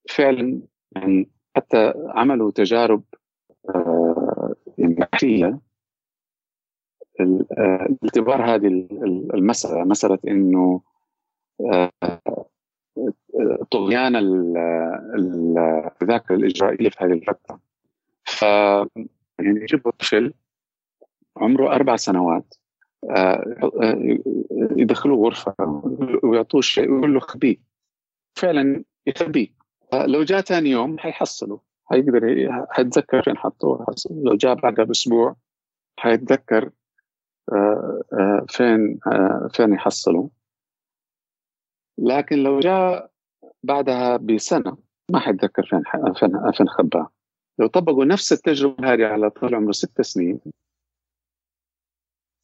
فعلا 0.09 0.61
يعني 0.95 1.29
حتى 1.55 1.93
عملوا 2.07 2.51
تجارب 2.51 3.03
آه 3.69 4.55
يعني 4.77 5.59
بحثيه 7.23 7.85
الاعتبار 7.85 8.55
هذه 8.55 8.67
المسألة 9.33 9.83
مسألة 9.83 10.19
إنه 10.27 10.81
آه 11.73 11.91
طغيان 13.71 14.15
الذاكرة 16.01 16.35
الإجرائية 16.35 16.89
في 16.89 16.97
هذه 16.99 17.13
الفترة. 17.13 17.59
ف 18.25 18.41
يعني 18.41 19.61
يجيبوا 19.61 19.91
طفل 19.91 20.33
عمره 21.37 21.75
أربع 21.75 21.95
سنوات 21.95 22.53
آه، 23.09 23.69
آه، 23.81 24.19
يدخلوه 24.77 25.25
غرفة 25.25 25.55
ويعطوه 26.23 26.61
شيء 26.61 26.91
ويقول 26.91 27.13
له 27.13 27.19
خبيه. 27.19 27.57
فعلا 28.35 28.83
يخبيه. 29.07 29.47
لو 29.93 30.23
جاء 30.23 30.41
ثاني 30.41 30.69
يوم 30.69 30.97
حيحصله. 30.97 31.59
حيقدر 31.85 32.49
حيتذكر 32.69 33.21
فين 33.21 33.37
حطوه. 33.37 33.85
لو 34.11 34.35
جاء 34.35 34.53
بعدها 34.53 34.85
باسبوع 34.85 35.35
حيتذكر 35.99 36.63
آه، 36.65 36.71
فين 38.49 38.99
فين 39.53 39.73
يحصله 39.73 40.29
لكن 41.97 42.43
لو 42.43 42.59
جاء 42.59 43.11
بعدها 43.63 44.17
بسنة 44.17 44.77
ما 45.11 45.19
حيتذكر 45.19 45.65
فين 45.65 45.83
فين 46.13 46.51
فين 46.51 46.67
خباه. 46.69 47.09
لو 47.59 47.67
طبقوا 47.67 48.05
نفس 48.05 48.33
التجربة 48.33 48.93
هذه 48.93 49.05
على 49.05 49.29
طفل 49.29 49.55
عمره 49.55 49.71
ست 49.71 50.01
سنين 50.01 50.39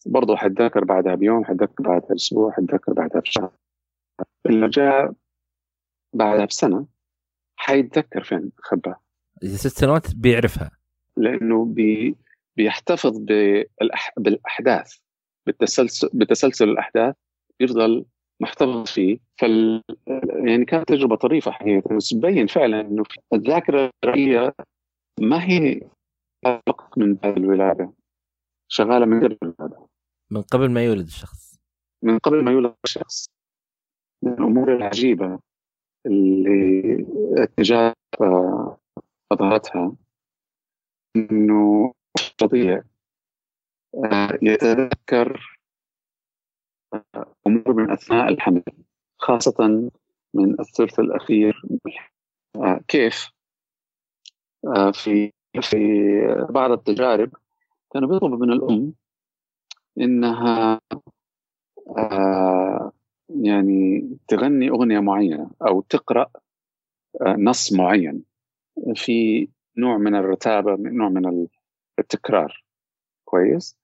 برضه 0.06 0.36
حتذكر 0.36 0.84
بعدها 0.84 1.16
بيوم 1.16 1.46
حتذكر 1.46 1.84
بعدها 1.84 2.10
بأسبوع 2.10 2.52
حتذكر 2.52 2.94
بعدها 2.94 3.22
بشهر. 3.22 3.52
لو 4.46 4.68
جاء 4.68 5.14
بعدها 6.14 6.46
بسنة 6.46 6.86
حيتذكر 7.56 8.24
فين 8.24 8.52
خباه. 8.58 9.00
إذا 9.44 9.56
ست 9.56 9.80
سنوات 9.80 10.16
بيعرفها. 10.16 10.72
لأنه 11.18 11.66
بي 11.66 12.16
بيحتفظ. 12.58 13.26
بالأحداث 14.18 14.98
بالتسلسل 15.48 16.10
بتسلسل 16.14 16.70
الأحداث 16.70 17.16
يفضل 17.60 18.06
محتفظ 18.42 18.88
فيه. 18.88 19.18
فال 19.40 19.84
يعني 20.46 20.66
كانت 20.66 20.88
تجربة 20.88 21.16
طريفة 21.16 21.52
حقيقة 21.52 21.96
بس 21.96 22.10
تبين 22.10 22.48
فعلا 22.48 22.82
إنه 22.82 23.04
الذاكرة 23.34 23.92
الرئية 24.04 24.54
ما 25.20 25.44
هي 25.44 25.82
فقط 26.46 26.98
من 26.98 27.14
بعد 27.14 27.38
الولادة 27.38 27.94
شغالة 28.72 29.06
من 29.06 29.24
قبل 29.24 29.38
الولادة. 29.44 29.88
من 30.32 30.42
قبل 30.42 30.72
ما 30.72 30.86
يولد 30.86 31.06
الشخص. 31.06 31.60
من 32.04 32.18
قبل 32.18 32.44
ما 32.44 32.52
يولد 32.52 32.76
الشخص. 32.84 33.30
من 34.24 34.34
الأمور 34.34 34.76
العجيبة 34.76 35.40
اللي 36.06 37.06
التجارب 37.40 37.94
اظهرتها 39.32 39.96
إنه 41.16 41.94
الرضيع 42.42 42.84
آه، 44.06 44.40
يتذكر 44.42 45.58
أمور 47.48 47.74
من 47.74 47.92
أثناء 47.92 48.30
الحمل 48.30 48.64
خاصة 49.18 49.90
من 50.34 50.60
الثلث 50.60 51.00
الأخير 51.00 51.62
آه، 52.56 52.80
كيف؟ 52.88 53.32
آه، 54.66 54.92
في 54.92 55.32
في 55.62 55.78
بعض 56.50 56.72
التجارب 56.72 57.32
كانوا 57.94 58.10
بيطلبوا 58.10 58.38
من 58.38 58.52
الأم 58.52 58.94
إنها 59.98 60.82
آه، 61.98 62.92
يعني 63.30 64.10
تغني 64.28 64.70
أغنية 64.70 65.00
معينة 65.00 65.50
أو 65.68 65.82
تقرأ 65.82 66.28
نص 67.22 67.74
معين 67.74 68.24
في 68.96 69.48
نوع 69.78 69.98
من 69.98 70.16
الرتابة 70.16 70.76
نوع 70.80 71.10
من 71.10 71.26
التكرار. 72.00 72.64
كويس؟ 73.26 73.78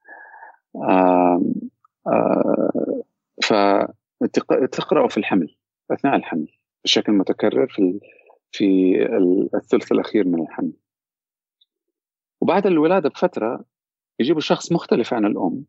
فتقرأه 3.43 5.07
في 5.07 5.17
الحمل 5.17 5.55
أثناء 5.91 6.15
الحمل 6.15 6.47
بشكل 6.83 7.11
متكرر 7.11 7.67
في 7.67 7.99
في 8.51 8.95
الثلث 9.55 9.91
الأخير 9.91 10.27
من 10.27 10.41
الحمل. 10.41 10.73
وبعد 12.41 12.67
الولادة 12.67 13.09
بفترة 13.09 13.65
يجيبوا 14.19 14.41
شخص 14.41 14.71
مختلف 14.71 15.13
عن 15.13 15.25
الأم 15.25 15.65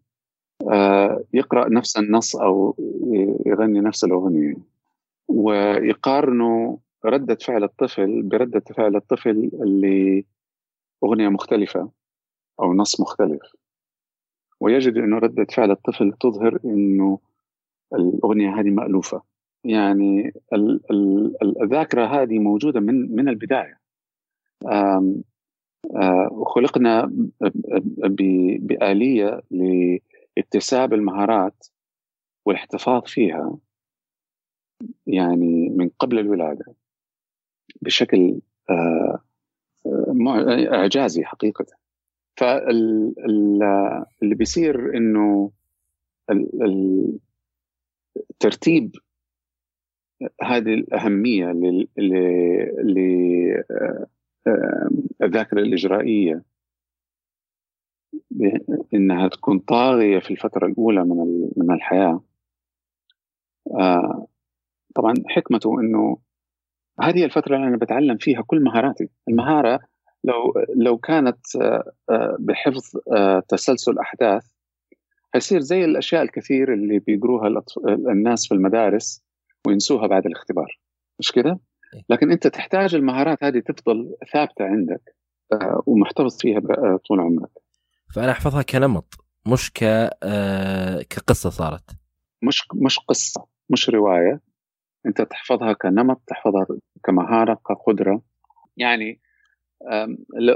آه، 0.72 1.24
يقرأ 1.32 1.68
نفس 1.68 1.96
النص 1.96 2.36
أو 2.36 2.76
يغني 3.46 3.80
نفس 3.80 4.04
الأغنية 4.04 4.54
ويقارنوا 5.28 6.76
ردة 7.04 7.34
فعل 7.34 7.64
الطفل 7.64 8.22
بردة 8.22 8.62
فعل 8.76 8.96
الطفل 8.96 9.50
اللي 9.62 10.24
أغنية 11.04 11.28
مختلفة. 11.28 11.90
أو 12.60 12.74
نص 12.74 13.00
مختلف. 13.00 13.56
ويجد 14.60 14.96
أنه 14.96 15.18
ردة 15.18 15.44
فعل 15.44 15.70
الطفل 15.70 16.12
تظهر 16.20 16.58
أنه 16.64 17.18
الأغنية 17.94 18.60
هذه 18.60 18.70
مألوفة. 18.70 19.22
يعني 19.64 20.32
الذاكرة 21.62 22.06
هذه 22.06 22.38
موجودة 22.38 22.80
من 22.80 23.16
من 23.16 23.28
البداية. 23.28 23.78
وخلقنا 26.30 27.10
بآلية 28.58 29.42
لإكتساب 29.50 30.94
المهارات 30.94 31.66
والاحتفاظ 32.46 33.02
فيها 33.06 33.58
يعني 35.06 35.68
من 35.68 35.88
قبل 35.88 36.18
الولادة 36.18 36.74
بشكل 37.82 38.40
إعجازي 40.72 41.24
حقيقة. 41.24 41.66
فاللي 42.36 44.04
بيصير 44.34 44.96
إنه 44.96 45.50
ترتيب 48.40 48.96
هذه 50.42 50.74
الأهمية 50.74 51.46
للذاكرة 55.18 55.60
الإجرائية 55.60 56.42
إنها 58.94 59.28
تكون 59.28 59.58
طاغية 59.58 60.18
في 60.18 60.30
الفترة 60.30 60.66
الأولى 60.66 61.04
من 61.04 61.50
من 61.56 61.74
الحياة. 61.74 62.22
آه، 63.70 64.26
طبعا 64.94 65.14
حكمته 65.26 65.80
إنه 65.80 66.18
هذه 67.00 67.24
الفترة 67.24 67.56
اللي 67.56 67.68
أنا 67.68 67.76
بتعلم 67.76 68.16
فيها 68.16 68.42
كل 68.42 68.60
مهاراتي. 68.62 69.08
المهارة 69.28 69.80
لو 70.24 70.54
لو 70.76 70.98
كانت 70.98 71.56
آه، 71.56 71.92
آه، 72.10 72.36
بحفظ 72.38 72.92
تسلسل 73.48 73.98
أحداث 73.98 74.44
حيصير 75.34 75.60
زي 75.60 75.84
الأشياء 75.84 76.22
الكثير 76.22 76.72
اللي 76.72 76.98
بيقروها 76.98 77.62
الناس 77.88 78.48
في 78.48 78.54
المدارس 78.54 79.22
وينسوها 79.66 80.06
بعد 80.06 80.26
الاختبار. 80.26 80.78
مش 81.18 81.32
كده؟ 81.32 81.58
إيه. 81.94 82.02
لكن 82.08 82.30
أنت 82.30 82.46
تحتاج 82.46 82.94
المهارات 82.94 83.44
هذه 83.44 83.58
تفضل 83.58 84.16
ثابتة 84.32 84.64
عندك 84.64 85.14
آه، 85.52 85.82
ومحتفظ 85.86 86.38
فيها 86.40 86.58
آه، 86.58 87.00
طول 87.08 87.20
عمرك. 87.20 87.50
فأنا 88.14 88.32
أحفظها 88.32 88.62
كنمط 88.62 89.14
مش 89.46 89.72
ك 89.72 89.82
آه، 90.22 91.02
كقصة 91.02 91.50
صارت. 91.50 91.90
مش 92.42 92.68
مش 92.74 92.98
قصة 92.98 93.46
مش 93.70 93.90
رواية. 93.90 94.40
أنت 95.06 95.22
تحفظها 95.22 95.72
كنمط 95.72 96.22
تحفظها 96.26 96.66
كمهارة 97.04 97.54
كقدرة. 97.54 98.22
يعني 98.76 99.20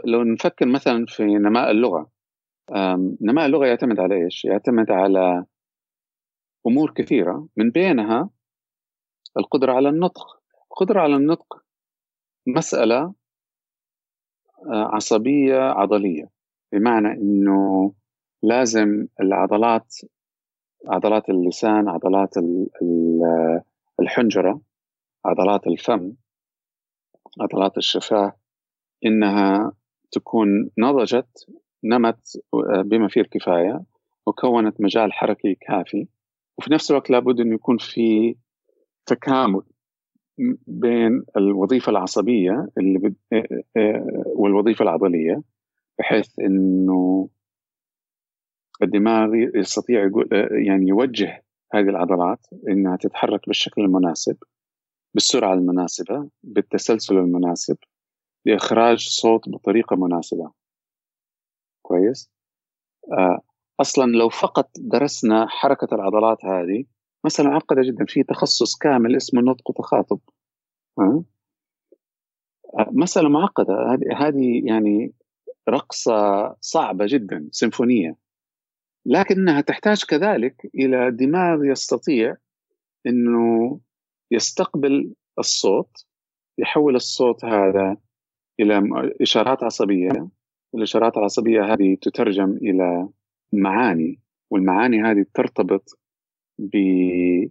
لو 0.05 0.23
نفكر 0.23 0.67
مثلا 0.67 1.07
في 1.09 1.25
نماء 1.25 1.71
اللغة 1.71 2.11
نماء 3.21 3.47
اللغة 3.47 3.67
يعتمد 3.67 4.01
على 4.01 4.25
إيش؟ 4.25 4.45
يعتمد 4.45 4.91
على 4.91 5.45
أمور 6.67 6.91
كثيرة 6.91 7.49
من 7.57 7.71
بينها 7.71 8.31
القدرة 9.39 9.73
على 9.73 9.89
النطق 9.89 10.43
القدرة 10.71 11.01
على 11.01 11.17
النطق 11.17 11.65
مسألة 12.47 13.15
عصبية 14.67 15.59
عضلية 15.59 16.31
بمعنى 16.73 17.09
إنه 17.09 17.93
لازم 18.43 19.07
العضلات 19.21 19.95
عضلات 20.87 21.29
اللسان 21.29 21.89
عضلات 21.89 22.35
الحنجرة 24.01 24.61
عضلات 25.25 25.67
الفم 25.67 26.13
عضلات 27.41 27.79
الشفاه 27.79 28.37
إنها 29.07 29.73
تكون 30.13 30.71
نضجت 30.79 31.47
نمت 31.85 32.21
بما 32.85 33.09
فيه 33.09 33.21
الكفايه 33.21 33.85
وكونت 34.27 34.81
مجال 34.81 35.13
حركي 35.13 35.55
كافي. 35.55 36.09
وفي 36.59 36.73
نفس 36.73 36.91
الوقت 36.91 37.11
لابد 37.11 37.41
انه 37.41 37.55
يكون 37.55 37.79
في 37.79 38.37
تكامل 39.07 39.63
بين 40.67 41.25
الوظيفة 41.37 41.91
العصبية 41.91 42.69
اللي 42.79 42.99
بد... 42.99 43.17
والوظيفة 44.37 44.83
العضلية 44.83 45.43
بحيث 45.99 46.39
إنه 46.39 47.29
الدماغ 48.83 49.29
يستطيع 49.55 50.11
يعني 50.67 50.89
يوجه 50.89 51.45
هذه 51.73 51.89
العضلات 51.89 52.47
إنها 52.69 52.97
تتحرك 52.97 53.47
بالشكل 53.47 53.83
المناسب 53.83 54.37
بالسرعة 55.15 55.55
المناسبة 55.55 56.29
بالتسلسل 56.43 57.17
المناسب. 57.17 57.77
لاخراج 58.49 59.09
صوت 59.09 59.49
بطريقة 59.49 59.97
مناسبة. 59.97 60.53
كويس؟ 61.83 62.31
آه 63.13 63.41
أصلا 63.81 64.05
لو 64.13 64.29
فقط 64.29 64.71
درسنا 64.79 65.47
حركة 65.49 65.95
العضلات 65.95 66.45
هذه 66.45 66.85
مساله 67.25 67.49
معقده 67.49 67.83
جدا 67.83 68.05
في 68.09 68.23
تخصص 68.23 68.77
كامل 68.77 69.17
اسمه 69.17 69.41
نطق 69.41 69.71
وتخاطب 69.71 70.21
آه 70.99 71.25
مساله 72.91 73.29
معقدة. 73.29 73.75
هذه 74.17 74.63
يعني 74.65 75.13
رقصة 75.69 76.57
صعبة 76.61 77.07
جدا 77.09 77.49
سيمفونية. 77.53 78.17
لكنها 79.07 79.61
تحتاج 79.61 80.05
كذلك 80.05 80.71
إلى 80.75 81.11
دماغ 81.11 81.65
يستطيع 81.65 82.37
إنه 83.07 83.81
يستقبل 84.31 85.15
الصوت 85.39 86.07
يحول 86.59 86.97
الصوت 86.97 87.45
هذا 87.45 87.97
إلى 88.61 88.83
إشارات 89.23 89.63
عصبية. 89.63 90.29
الإشارات 90.75 91.17
العصبية 91.17 91.73
هذه 91.73 91.97
تترجم 92.03 92.51
إلى 92.51 93.09
معاني 93.53 94.21
والمعاني 94.51 95.03
هذه 95.03 95.27
ترتبط 95.35 95.99
بشيء 96.59 97.51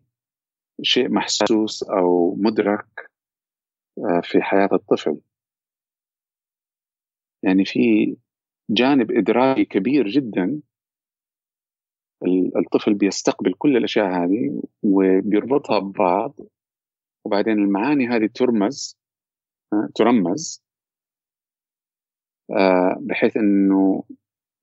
محسوس 1.10 1.84
أو 1.84 2.36
مدرك 2.36 3.12
آه، 3.98 4.22
في 4.24 4.41
حياة 4.41 4.70
الطفل. 4.74 5.17
يعني 7.43 7.65
في 7.65 8.15
جانب 8.70 9.12
إدراكي 9.12 9.65
كبير 9.65 10.08
جدا 10.08 10.62
الطفل 12.58 12.93
بيستقبل 12.93 13.54
كل 13.54 13.78
الأشياء 13.78 14.08
هذه 14.08 14.62
وبيربطها 14.84 15.80
ببعض 15.80 16.36
وبعدين 17.26 17.54
المعاني 17.54 18.08
هذه 18.08 18.30
ترمز 18.34 18.98
آه، 19.74 19.89
ترمز 19.96 20.66
بحيث 23.00 23.38
إنه 23.38 24.04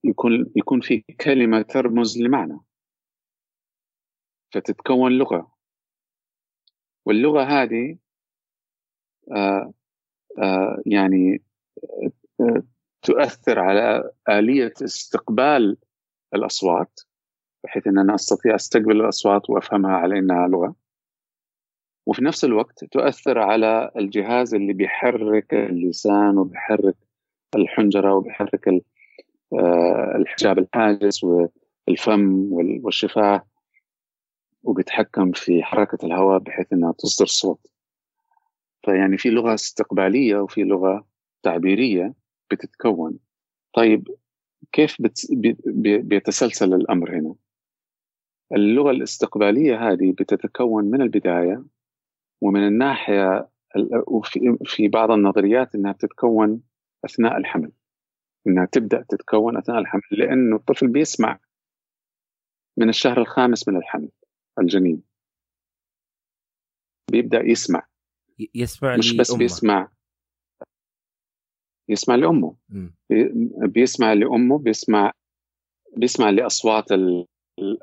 يكون 0.03 0.51
يكون 0.55 0.81
في 0.81 1.01
كلمة 1.01 1.61
ترمز 1.61 2.17
لمعنى. 2.21 2.59
فتتكون 4.53 5.11
لغة. 5.11 5.51
واللغة 7.05 7.43
هذه 7.43 7.97
آه، 10.37 10.81
يعني 10.85 11.41
تؤثر 13.01 13.59
على 13.59 14.11
آلية 14.29 14.73
استقبال 14.83 15.77
الأصوات 16.35 16.99
بحيث 17.63 17.87
إن 17.87 17.99
أنا 17.99 18.15
أستطيع 18.15 18.55
أستقبل 18.55 19.01
الأصوات 19.01 19.49
وأفهمها 19.49 19.91
على 19.91 20.19
إنها 20.19 20.47
لغة. 20.47 20.75
وفي 22.05 22.23
نفس 22.23 22.45
الوقت 22.45 22.85
تؤثر 22.85 23.39
على 23.39 23.91
الجهاز 23.97 24.55
اللي 24.55 24.73
بيحرك 24.73 25.53
اللسان 25.53 26.37
وبيحرك 26.37 26.95
الحنجرة 27.55 28.13
وبيحرك 28.13 28.67
آه، 29.53 30.13
الحجاب 30.15 30.59
الحاجز 30.59 31.21
والفم 31.87 32.53
والشفاة 32.83 33.45
وبيتحكم 34.63 35.31
في 35.31 35.63
حركة 35.63 36.05
الهواء 36.05 36.39
بحيث 36.39 36.73
إنها 36.73 36.91
تصدر 36.91 37.25
صوت 37.25 37.67
فيعني 38.85 39.17
في 39.17 39.29
لغة 39.29 39.53
استقبالية 39.53 40.37
وفي 40.37 40.63
لغة 40.63 41.07
تعبيرية 41.43 42.13
بتتكون 42.51 43.19
طيب 43.73 44.07
كيف 44.71 44.97
بيتسلسل 46.03 46.73
الأمر 46.73 47.15
هنا؟ 47.19 47.35
اللغة 48.55 48.91
الاستقبالية 48.91 49.91
هذه 49.91 50.11
بتتكون 50.11 50.85
من 50.85 51.01
البداية 51.01 51.63
ومن 52.41 52.67
الناحية 52.67 53.49
وفي 54.07 54.57
في 54.65 54.87
بعض 54.87 55.11
النظريات 55.11 55.75
إنها 55.75 55.91
بتتكون 55.91 56.61
أثناء 57.05 57.37
الحمل 57.37 57.71
إنها 58.47 58.65
تبدأ 58.65 59.05
تتكون 59.09 59.57
أثناء 59.57 59.79
الحمل 59.79 60.01
لأنه 60.11 60.55
الطفل 60.55 60.87
بيسمع 60.87 61.39
من 62.77 62.89
الشهر 62.89 63.21
الخامس 63.21 63.67
من 63.67 63.77
الحمل 63.77 64.09
الجنين. 64.59 65.03
بيبدأ 67.11 67.41
يسمع. 67.41 67.87
يسمع 68.55 68.97
مش 68.97 69.17
بس 69.17 69.33
بيسمع. 69.33 69.91
يسمع 71.89 72.15
لأمه. 72.15 72.55
م. 72.69 72.89
بيسمع 73.67 74.13
لأمه 74.13 74.59
بيسمع 74.59 75.11
بيسمع 75.97 76.29
لأصوات 76.29 76.91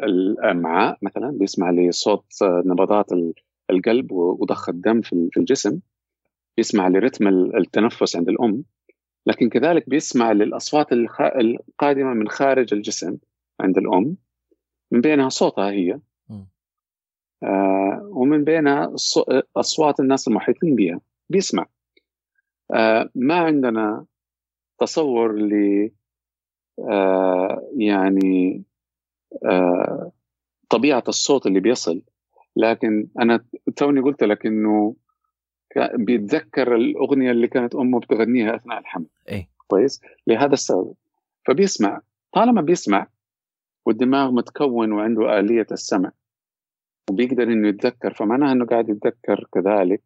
الأمعاء 0.03 0.99
مثلا 1.03 1.31
بيسمع 1.31 1.71
لصوت 1.71 2.27
نبضات 2.43 3.07
القلب 3.71 4.13
وضخ 4.13 4.69
الدم 4.69 5.01
في 5.03 5.31
الجسم. 5.37 5.81
بيسمع 6.57 6.89
لرتم 6.89 7.29
التنفس 7.29 8.17
عند 8.17 8.29
الأم. 8.29 8.65
لكن 9.27 9.49
كذلك 9.49 9.89
بيسمع 9.89 10.33
للأصوات 10.33 10.87
القادمة 10.93 12.15
من 12.15 12.29
خارج 12.29 12.75
الجسم 12.75 13.17
عند 13.61 13.79
الأم 13.79 14.17
من 14.91 15.01
بينها 15.01 15.29
صوتها 15.29 15.71
هي. 15.71 16.01
آه 17.43 18.11
ومن 18.13 18.45
بينها 18.45 18.95
أصوات 19.57 20.01
الناس 20.01 20.29
المحيطين 20.29 20.77
بها. 20.77 21.01
بيسمع. 21.29 21.67
آه 22.75 23.11
ما 23.15 23.35
عندنا 23.35 24.07
تصور 24.79 25.33
ل 25.33 25.53
آه 26.91 27.71
يعني 27.77 28.65
آه 29.45 30.13
طبيعة 30.71 31.05
الصوت 31.09 31.47
اللي 31.47 31.61
بيصل. 31.61 32.03
لكن 32.57 33.09
أنا 33.21 33.45
توني 33.77 34.01
قلت 34.01 34.25
لك 34.25 34.47
إنه 34.47 34.97
بيتذكر 35.95 36.75
الأغنية 36.75 37.31
اللي 37.31 37.49
كانت 37.49 37.75
أمه 37.75 38.01
بتغنيها 38.01 38.57
أثناء 38.57 38.79
الحمل. 38.79 39.07
إيه. 39.29 39.49
كويس؟ 39.67 40.01
لهذا 40.27 40.53
السبب. 40.53 40.95
فبيسمع. 41.47 42.01
طالما 42.33 42.61
بيسمع 42.61 43.07
والدماغ 43.87 44.31
متكون 44.31 44.93
وعنده 44.93 45.39
آلية 45.39 45.67
السمع 45.73 46.13
وبيقدر 47.11 47.43
إنه 47.43 47.69
يتذكر 47.69 48.15
فمعناها 48.15 48.53
إنه 48.53 48.67
قاعد 48.67 48.89
يتذكر 48.89 49.47
كذلك 49.53 50.03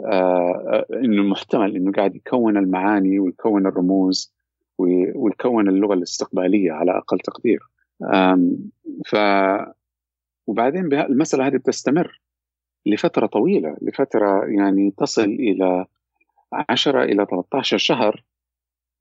آه 0.00 0.86
إنه 0.92 1.22
محتمل 1.22 1.76
إنه 1.76 1.92
قاعد 1.92 2.16
يكون 2.16 2.56
المعاني 2.56 3.18
ويكون 3.18 3.66
الرموز 3.66 4.34
ويكون 4.78 5.68
اللغة 5.68 5.94
الاستقبالية 5.94 6.72
على 6.72 6.98
أقل 6.98 7.18
تقدير. 7.18 7.60
ف 9.06 9.16
وبعدين 10.46 10.92
المسألة 10.92 11.46
هذه 11.46 11.56
بتستمر. 11.56 12.20
لفترة 12.86 13.26
طويلة 13.26 13.76
لفترة 13.82 14.44
يعني 14.44 14.90
تصل 14.98 15.24
إلى 15.24 15.86
10 16.68 17.02
إلى 17.02 17.26
13 17.26 17.78
شهر 17.78 18.24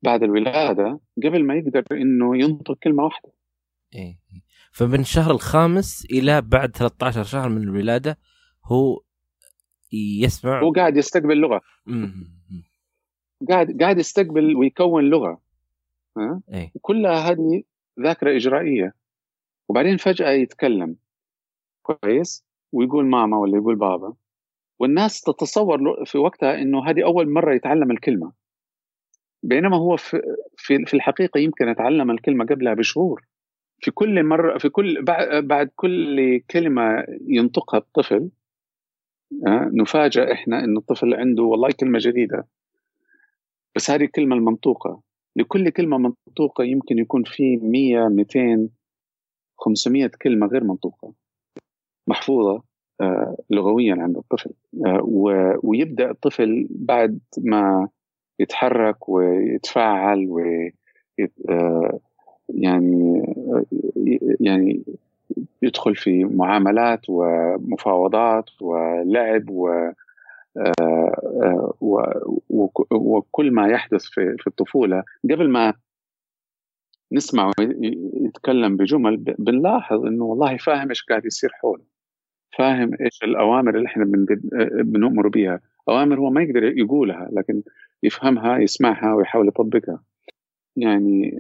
بعد 0.01 0.23
الولادة 0.23 0.99
قبل 1.23 1.43
ما 1.45 1.55
يقدر 1.55 1.83
إنه 1.91 2.37
ينطق 2.37 2.77
كلمة 2.83 3.03
واحدة. 3.03 3.31
إيه 3.95 4.19
فمن 4.71 4.99
الشهر 4.99 5.31
الخامس 5.31 6.05
إلى 6.11 6.41
بعد 6.41 6.75
13 6.75 7.23
شهر 7.23 7.49
من 7.49 7.61
الولادة 7.61 8.17
هو 8.65 9.01
يسمع 9.93 10.61
هو 10.61 10.71
قاعد 10.71 10.97
يستقبل 10.97 11.37
لغة. 11.37 11.61
قاعد 13.49 13.77
قاعد 13.81 13.99
يستقبل 13.99 14.55
ويكون 14.55 15.03
لغة. 15.03 15.41
ها؟ 16.17 16.41
إيه؟ 16.53 16.71
كلها 16.81 17.31
هذه 17.31 17.63
ذاكرة 17.99 18.37
إجرائية. 18.37 18.93
وبعدين 19.67 19.97
فجأة 19.97 20.29
يتكلم. 20.29 20.95
كويس؟ 21.81 22.45
ويقول 22.73 23.05
ماما 23.05 23.37
ولا 23.37 23.57
يقول 23.57 23.75
بابا 23.75 24.13
والناس 24.79 25.21
تتصور 25.21 26.05
في 26.05 26.17
وقتها 26.17 26.61
إنه 26.61 26.89
هذه 26.89 27.05
أول 27.05 27.29
مرة 27.29 27.53
يتعلم 27.53 27.91
الكلمة. 27.91 28.31
بينما 29.43 29.77
هو 29.77 29.97
في 29.97 30.21
في 30.85 30.93
الحقيقة 30.93 31.37
يمكن 31.37 31.67
يتعلم 31.67 32.11
الكلمة 32.11 32.45
قبلها 32.45 32.73
بشهور. 32.73 33.21
في 33.79 33.91
كل 33.91 34.23
مرة 34.23 34.57
في 34.57 34.69
كل 34.69 35.03
بعد 35.41 35.71
كل 35.75 36.39
كلمة 36.51 37.05
ينطقها 37.27 37.77
الطفل 37.77 38.29
نفاجأ 39.81 40.33
إحنا 40.33 40.63
إن 40.63 40.77
الطفل 40.77 41.13
عنده 41.13 41.43
والله 41.43 41.69
كلمة 41.79 41.99
جديدة. 42.01 42.47
بس 43.75 43.91
هذه 43.91 44.03
الكلمة 44.03 44.35
المنطوقة. 44.35 45.01
لكل 45.35 45.69
كلمة 45.69 45.97
منطوقة 45.97 46.63
يمكن 46.63 46.99
يكون 46.99 47.23
في 47.23 47.57
100 47.57 48.07
200 48.07 48.69
500 49.57 50.11
كلمة 50.21 50.47
غير 50.47 50.63
منطوقة. 50.63 51.13
محفوظة 52.07 52.61
آه، 53.01 53.37
لغويا 53.49 53.95
عند 53.99 54.17
الطفل. 54.17 54.51
آه، 54.85 55.59
ويبدأ 55.63 56.11
الطفل 56.11 56.67
بعد 56.69 57.19
ما 57.37 57.87
يتحرك 58.39 59.09
ويتفاعل 59.09 60.27
و 60.29 60.39
آه، 61.49 61.99
يعني 62.49 63.23
يعني 64.39 64.83
يدخل 65.61 65.95
في 65.95 66.23
معاملات 66.25 67.01
ومفاوضات 67.09 68.49
ولعب 68.61 69.49
و 69.49 69.91
وكل 72.91 73.51
ما 73.51 73.67
يحدث 73.67 74.03
في 74.05 74.47
الطفولة. 74.47 75.03
قبل 75.31 75.49
ما 75.49 75.73
نسمع 77.11 77.51
يتكلم 78.25 78.77
بجمل 78.77 79.17
بنلاحظ 79.17 80.05
إنه 80.05 80.25
والله 80.25 80.57
فاهم 80.57 80.89
إيش 80.89 81.03
قاعد 81.03 81.25
يصير 81.25 81.49
حوله. 81.53 81.92
فاهم 82.57 82.91
إيش 83.01 83.23
الأوامر 83.23 83.75
اللي 83.77 83.87
إحنا 83.87 84.05
بنؤمر 84.83 85.27
بها 85.27 85.59
أوامر 85.89 86.19
هو 86.19 86.29
ما 86.29 86.43
يقدر 86.43 86.63
يقولها 86.63 87.29
لكن 87.31 87.63
يفهمها 88.03 88.57
يسمعها 88.57 89.13
ويحاول 89.13 89.47
يطبقها. 89.47 90.03
يعني 90.77 91.39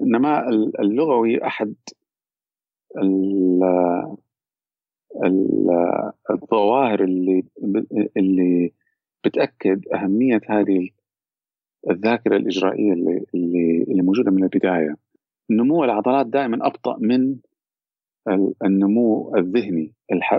النماء 0.00 0.48
اللغوي 0.80 1.46
أحد 1.46 1.74
الظواهر 6.30 7.04
اللي 7.04 7.44
اللي 8.16 8.72
بتأكد 9.24 9.88
أهمية 9.94 10.40
هذه 10.48 10.88
الذاكرة 11.90 12.36
الإجرائية 12.36 12.92
اللي, 12.92 13.24
اللي 13.88 14.02
موجودة 14.02 14.30
من 14.30 14.42
البداية. 14.44 14.96
نمو 15.50 15.84
العضلات 15.84 16.26
دائما 16.26 16.66
أبطأ 16.66 16.96
من 17.00 17.36
النمو 18.64 19.36
الذهني 19.36 19.94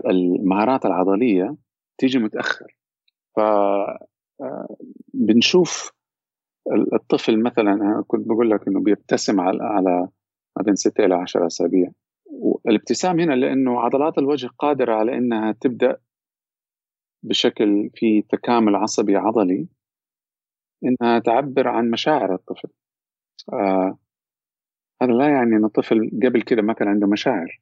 المهارات 0.06 0.86
العضلية 0.86 1.56
تيجي 1.98 2.20
متأخر. 2.20 2.78
ف 3.36 3.40
آه، 4.42 4.76
بنشوف 5.14 5.92
الطفل 6.94 7.44
مثلا 7.44 8.04
كنت 8.08 8.28
بقول 8.28 8.50
لك 8.50 8.68
إنه 8.68 8.80
بيبتسم 8.80 9.42
على 9.42 9.64
على 9.64 10.08
ما 10.58 10.64
بين 10.64 10.76
6 10.76 11.06
إلى 11.06 11.16
10 11.16 11.48
أسابيع. 11.48 11.92
والابتسام 12.26 13.20
هنا 13.20 13.34
لأنه 13.34 13.80
عضلات 13.80 14.18
الوجه 14.18 14.50
قادرة 14.60 14.94
على 14.96 15.18
إنها 15.18 15.52
تبدأ 15.52 15.98
بشكل 17.24 17.90
في 17.96 18.22
تكامل 18.22 18.76
عصبي 18.76 19.16
عضلي 19.16 19.68
إنها 20.84 21.20
تعبر 21.20 21.68
عن 21.68 21.92
مشاعر 21.92 22.34
الطفل. 22.36 22.70
آه 23.54 23.98
هذا 25.02 25.12
لا 25.12 25.28
يعني 25.30 25.56
ان 25.56 25.66
الطفل 25.66 26.10
قبل 26.26 26.42
كده 26.42 26.62
ما 26.62 26.74
كان 26.74 26.88
عنده 26.88 27.08
مشاعر. 27.08 27.62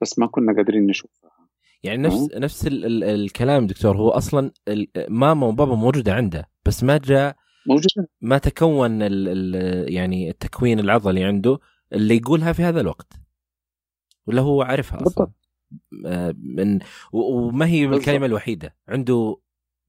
بس 0.00 0.18
ما 0.18 0.26
كنا 0.26 0.56
قادرين 0.56 0.86
نشوفها. 0.86 1.30
يعني 1.82 2.02
نفس 2.02 2.28
أه؟ 2.34 2.38
نفس 2.38 2.66
ال 2.66 2.84
ال 2.86 3.04
الكلام 3.04 3.66
دكتور 3.66 3.96
هو 3.96 4.08
أصلا 4.08 4.50
ماما 5.08 5.46
وبابا 5.46 5.74
موجودة 5.74 6.14
عنده 6.14 6.48
بس 6.66 6.84
ما 6.84 6.98
جاء 6.98 7.36
موجودة. 7.66 8.08
ما 8.20 8.38
تكون 8.38 9.02
ال 9.02 9.28
ال 9.28 9.92
يعني 9.94 10.30
التكوين 10.30 10.80
العضلي 10.80 11.24
عنده 11.24 11.58
اللي 11.92 12.16
يقولها 12.16 12.52
في 12.52 12.62
هذا 12.62 12.80
الوقت. 12.80 13.12
ولا 14.26 14.40
هو 14.42 14.62
عارفها 14.62 14.96
أصلا. 14.96 15.04
بالضبط. 15.04 15.34
آه، 16.06 16.34
من 16.38 16.78
وما 17.12 17.66
هي 17.66 17.86
بالضبط. 17.86 18.08
الكلمة 18.08 18.26
الوحيدة 18.26 18.74
عنده 18.88 19.36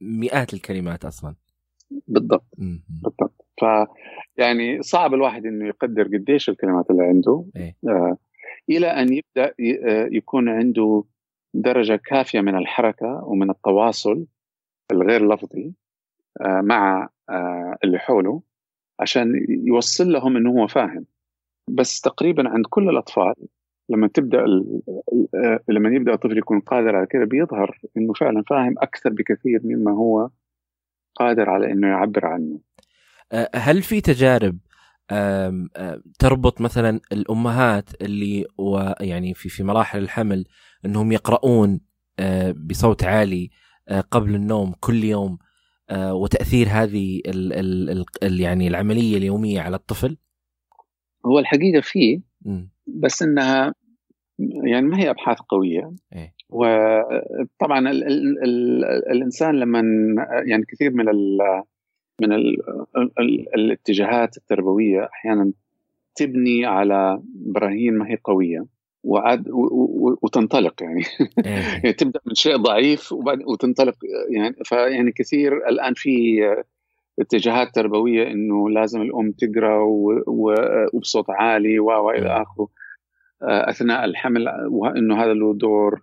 مئات 0.02 0.54
الكلمات 0.54 1.06
أصلا. 1.06 1.36
بالضبط. 2.08 2.45
بالضبط. 2.58 3.45
ف 3.62 3.63
يعني 4.38 4.82
صعب 4.82 5.13
الواحد 5.13 5.45
إنه 5.45 5.67
يقدر 5.67 6.04
قديش 6.04 6.50
الكلمات 6.50 6.89
اللي 6.91 7.04
عنده. 7.04 7.45
إيه؟ 7.56 7.76
آه 7.88 8.17
إلى 8.69 8.88
أن 8.88 9.13
يبدأ 9.13 9.53
آه، 9.86 10.10
يكون 10.12 10.49
عنده 10.49 11.03
درجة 11.53 11.95
كافية 12.05 12.41
من 12.41 12.55
الحركة 12.55 13.23
ومن 13.23 13.49
التواصل 13.49 14.25
الغير 14.91 15.34
لفظي 15.34 15.73
آه 16.41 16.62
مع 16.62 17.10
آه 17.29 17.77
اللي 17.84 17.99
حوله 17.99 18.41
عشان 18.99 19.45
يوصل 19.49 20.12
لهم 20.12 20.38
إنه 20.38 20.49
هو 20.49 20.67
فاهم. 20.67 21.05
بس 21.69 22.01
تقريبا 22.01 22.49
عند 22.49 22.65
كل 22.69 22.89
الأطفال 22.89 23.34
لما 23.89 24.08
تبدأ 24.08 24.45
لما 25.69 25.89
يبدأ 25.89 26.13
الطفل 26.13 26.38
يكون 26.38 26.60
قادر 26.60 26.95
على 26.95 27.05
كذا 27.05 27.25
بيظهر 27.25 27.79
إنه 27.97 28.13
فعلا 28.13 28.43
فاهم 28.49 28.75
أكثر 28.77 29.10
بكثير 29.10 29.62
مما 29.63 29.91
هو 29.91 30.29
قادر 31.15 31.49
على 31.49 31.71
إنه 31.71 31.88
يعبر 31.88 32.25
عنه. 32.25 32.60
هل 33.55 33.82
في 33.82 34.01
تجارب 34.01 34.58
تربط 36.19 36.62
مثلا 36.62 37.00
الأمهات 37.12 38.02
اللي 38.02 38.45
يعني 39.02 39.34
في 39.34 39.50
في 39.50 39.63
مراحل 39.63 40.00
الحمل 40.00 40.45
إنهم 40.86 41.12
يقرؤون 41.12 41.80
بصوت 42.69 43.04
عالي 43.04 43.50
قبل 44.12 44.36
النوم 44.36 44.74
كل 44.80 45.04
يوم 45.04 45.38
وتأثير 45.93 46.67
هذه 46.69 47.22
ال 47.26 47.54
ال 47.54 48.06
ال 48.24 48.39
يعني 48.39 48.67
العملية 48.67 49.17
اليومية 49.17 49.62
على 49.62 49.76
الطفل؟ 49.76 50.17
هو 51.26 51.39
الحقيقة 51.39 51.82
فيه 51.82 52.22
بس 52.88 53.22
إنها 53.22 53.74
يعني 54.65 54.86
ما 54.86 55.00
هي 55.00 55.10
أبحاث 55.10 55.38
قوية 55.39 55.91
إيه؟ 56.13 56.34
وطبعا 56.50 57.80
ال 57.80 58.04
ال 58.04 58.43
ال 58.43 58.86
الإنسان 58.86 59.56
لما 59.56 59.82
يعني 60.45 60.63
كثير 60.67 60.91
من 60.91 61.10
ال 61.10 61.38
من 62.21 62.34
ال 62.34 62.58
ال 62.97 63.55
الاتجاهات 63.55 64.38
التربوية 64.38 65.10
أحيانا 65.13 65.51
تبني 66.15 66.65
على 66.65 67.21
براهين 67.36 67.97
ما 67.97 68.10
هي 68.10 68.17
قوية 68.23 68.65
وعد 69.03 69.45
وتنطلق 70.21 70.84
يعني 70.84 71.03
إيه. 71.45 71.91
تبدأ 71.99 72.19
من 72.25 72.36
شيء 72.36 72.55
ضعيف 72.55 73.12
وبعد 73.12 73.43
وتنطلق 73.43 73.95
يعني 74.29 74.55
فيعني 74.63 75.12
كثير 75.12 75.67
الآن 75.67 75.93
في 75.93 76.39
اتجاهات 77.19 77.75
تربوية 77.75 78.32
إنه 78.32 78.69
لازم 78.69 79.01
الأم 79.01 79.32
تقرأ 79.32 79.79
وبصوت 80.27 81.29
عالي 81.29 81.79
وإلى 81.79 82.25
إيه. 82.25 82.41
آخره 82.41 82.67
أثناء 83.41 84.05
الحمل 84.05 84.49
وإنه 84.69 85.23
هذا 85.23 85.34
له 85.34 85.53
دور 85.53 86.01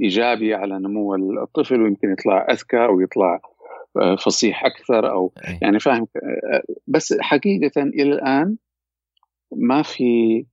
إيجابي 0.00 0.54
على 0.54 0.78
نمو 0.78 1.14
الطفل 1.14 1.82
ويمكن 1.82 2.12
يطلع 2.12 2.46
أذكى 2.50 2.84
أو 2.84 3.00
يطلع 3.00 3.34
آه، 3.34 3.51
فصيح 4.18 4.64
أكثر 4.64 5.10
أو 5.10 5.32
يعني 5.62 5.80
فاهم 5.80 6.06
آه، 6.16 6.62
بس 6.86 7.14
حقيقة 7.20 7.82
إلى 7.82 8.02
الآن 8.12 8.56
ما 9.56 9.82
في 9.82 10.44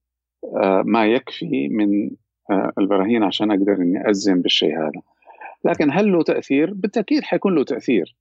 ما 0.85 1.05
يكفي 1.05 1.67
من 1.67 2.11
البراهين 2.77 3.23
عشان 3.23 3.51
أقدر 3.51 3.73
إني 3.73 4.09
ازم 4.09 4.41
بالشيء 4.41 4.77
هذا 4.77 5.01
لكن 5.65 5.91
هل 5.91 6.11
له 6.11 6.23
تأثير؟ 6.23 6.73
بالتأكيد 6.73 7.23
حيكون 7.23 7.55
له 7.55 7.63
تأثير 7.63 8.15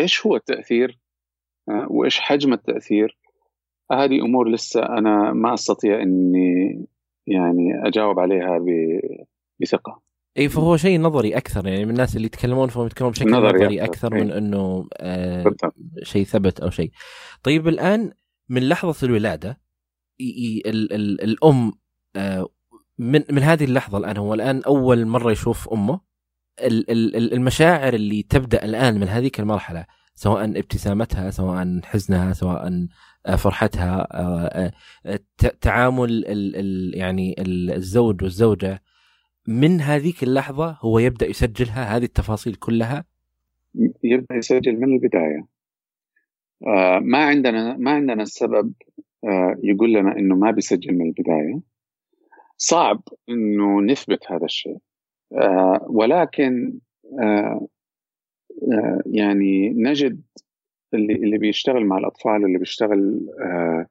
إيش 0.00 0.26
هو 0.26 0.36
التأثير؟ 0.36 0.98
وإيش 1.68 2.20
حجم 2.20 2.52
التأثير؟ 2.52 3.18
هذه 3.92 4.20
أمور 4.24 4.48
لسه 4.48 4.82
أنا 4.82 5.32
ما 5.32 5.54
أستطيع 5.54 6.02
إني 6.02 6.86
يعني 7.26 7.86
أجاوب 7.86 8.20
عليها 8.20 8.64
بثقة 9.60 10.07
اي 10.38 10.48
فهو 10.48 10.76
شيء 10.76 11.00
نظري 11.00 11.36
أكثر 11.36 11.66
يعني 11.66 11.84
من 11.84 11.90
الناس 11.90 12.16
اللي 12.16 12.26
يتكلمون 12.26 12.68
فهم 12.68 12.86
يتكلمون 12.86 13.12
بشكل 13.12 13.30
نظري, 13.30 13.58
نظري 13.58 13.84
أكثر 13.84 14.14
من 14.14 14.30
إيه. 14.30 14.38
إنه 14.38 14.88
آه 14.92 15.54
شيء 16.02 16.24
ثبت 16.24 16.60
أو 16.60 16.70
شيء. 16.70 16.90
طيب 17.42 17.68
الآن 17.68 18.12
من 18.48 18.68
لحظة 18.68 19.06
الولادة 19.06 19.60
ال 20.20 20.92
ال 20.92 21.24
الأم 21.24 21.72
آه 22.16 22.48
من 22.98 23.22
من 23.30 23.42
هذه 23.42 23.64
اللحظة 23.64 23.98
الآن 23.98 24.16
هو 24.16 24.34
الآن 24.34 24.62
أول 24.62 25.06
مرة 25.06 25.32
يشوف 25.32 25.68
أمه 25.68 26.00
المشاعر 26.60 27.94
اللي 27.94 28.22
تبدأ 28.22 28.64
الآن 28.64 29.00
من 29.00 29.08
هذيك 29.08 29.40
المرحلة 29.40 29.86
سواء 30.14 30.44
ابتسامتها 30.44 31.30
سواء 31.30 31.80
حزنها 31.84 32.32
سواء 32.32 32.86
آه، 33.26 33.36
فرحتها 33.36 34.08
آه، 34.10 34.72
آه، 35.06 35.20
تعامل 35.60 36.24
يعني 36.94 37.34
الزوج 37.38 38.22
والزوجة 38.22 38.82
من 39.48 39.80
هذيك 39.80 40.22
اللحظة 40.22 40.78
هو 40.80 40.98
يبدأ 40.98 41.26
يسجلها 41.26 41.96
هذه 41.96 42.04
التفاصيل 42.04 42.54
كلها؟ 42.54 43.04
يبدأ 44.04 44.34
يسجل 44.34 44.80
من 44.80 44.94
البداية. 44.94 45.46
ما 47.00 47.18
عندنا 47.18 47.76
ما 47.76 47.90
عندنا 47.90 48.22
السبب 48.22 48.72
يقول 49.62 49.92
لنا 49.92 50.16
إنه 50.16 50.34
ما 50.34 50.50
بيسجل 50.50 50.94
من 50.94 51.06
البداية. 51.06 51.60
صعب 52.56 53.02
إنه 53.28 53.80
نثبت 53.80 54.32
هذا 54.32 54.44
الشيء. 54.44 54.78
ولكن 55.88 56.78
يعني 59.06 59.70
نجد 59.70 60.22
اللي 60.94 61.14
اللي 61.14 61.38
بيشتغل 61.38 61.86
مع 61.86 61.98
الأطفال 61.98 62.44
اللي 62.44 62.58
بيشتغل 62.58 63.28
آه، 63.40 63.86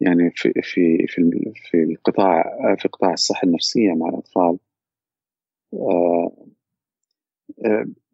يعني 0.00 0.30
في 0.34 0.52
في 0.62 1.06
في 1.06 1.52
في 1.54 1.82
القطاع 1.82 2.44
في 2.78 2.88
قطاع 2.88 3.12
الصحة 3.12 3.46
النفسية 3.46 3.94
مع 3.94 4.08
الأطفال 4.08 4.42
آه، 4.42 4.58
آه، 4.58 4.69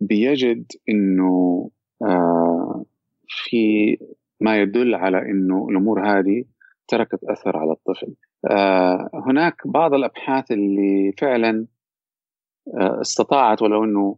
بيجد 0.00 0.72
إنه 0.88 1.70
في 3.28 3.96
ما 4.40 4.60
يدل 4.60 4.94
على 4.94 5.18
إنه 5.18 5.68
الأمور 5.70 6.08
هذه 6.08 6.44
تركت 6.88 7.24
أثر 7.24 7.56
على 7.56 7.72
الطفل. 7.72 8.14
آه، 8.50 9.10
هناك 9.14 9.66
بعض 9.66 9.94
الأبحاث 9.94 10.52
اللي 10.52 11.12
فعلا 11.18 11.66
آه، 12.74 13.00
استطاعت 13.00 13.62
ولو 13.62 13.84
إنه 13.84 14.16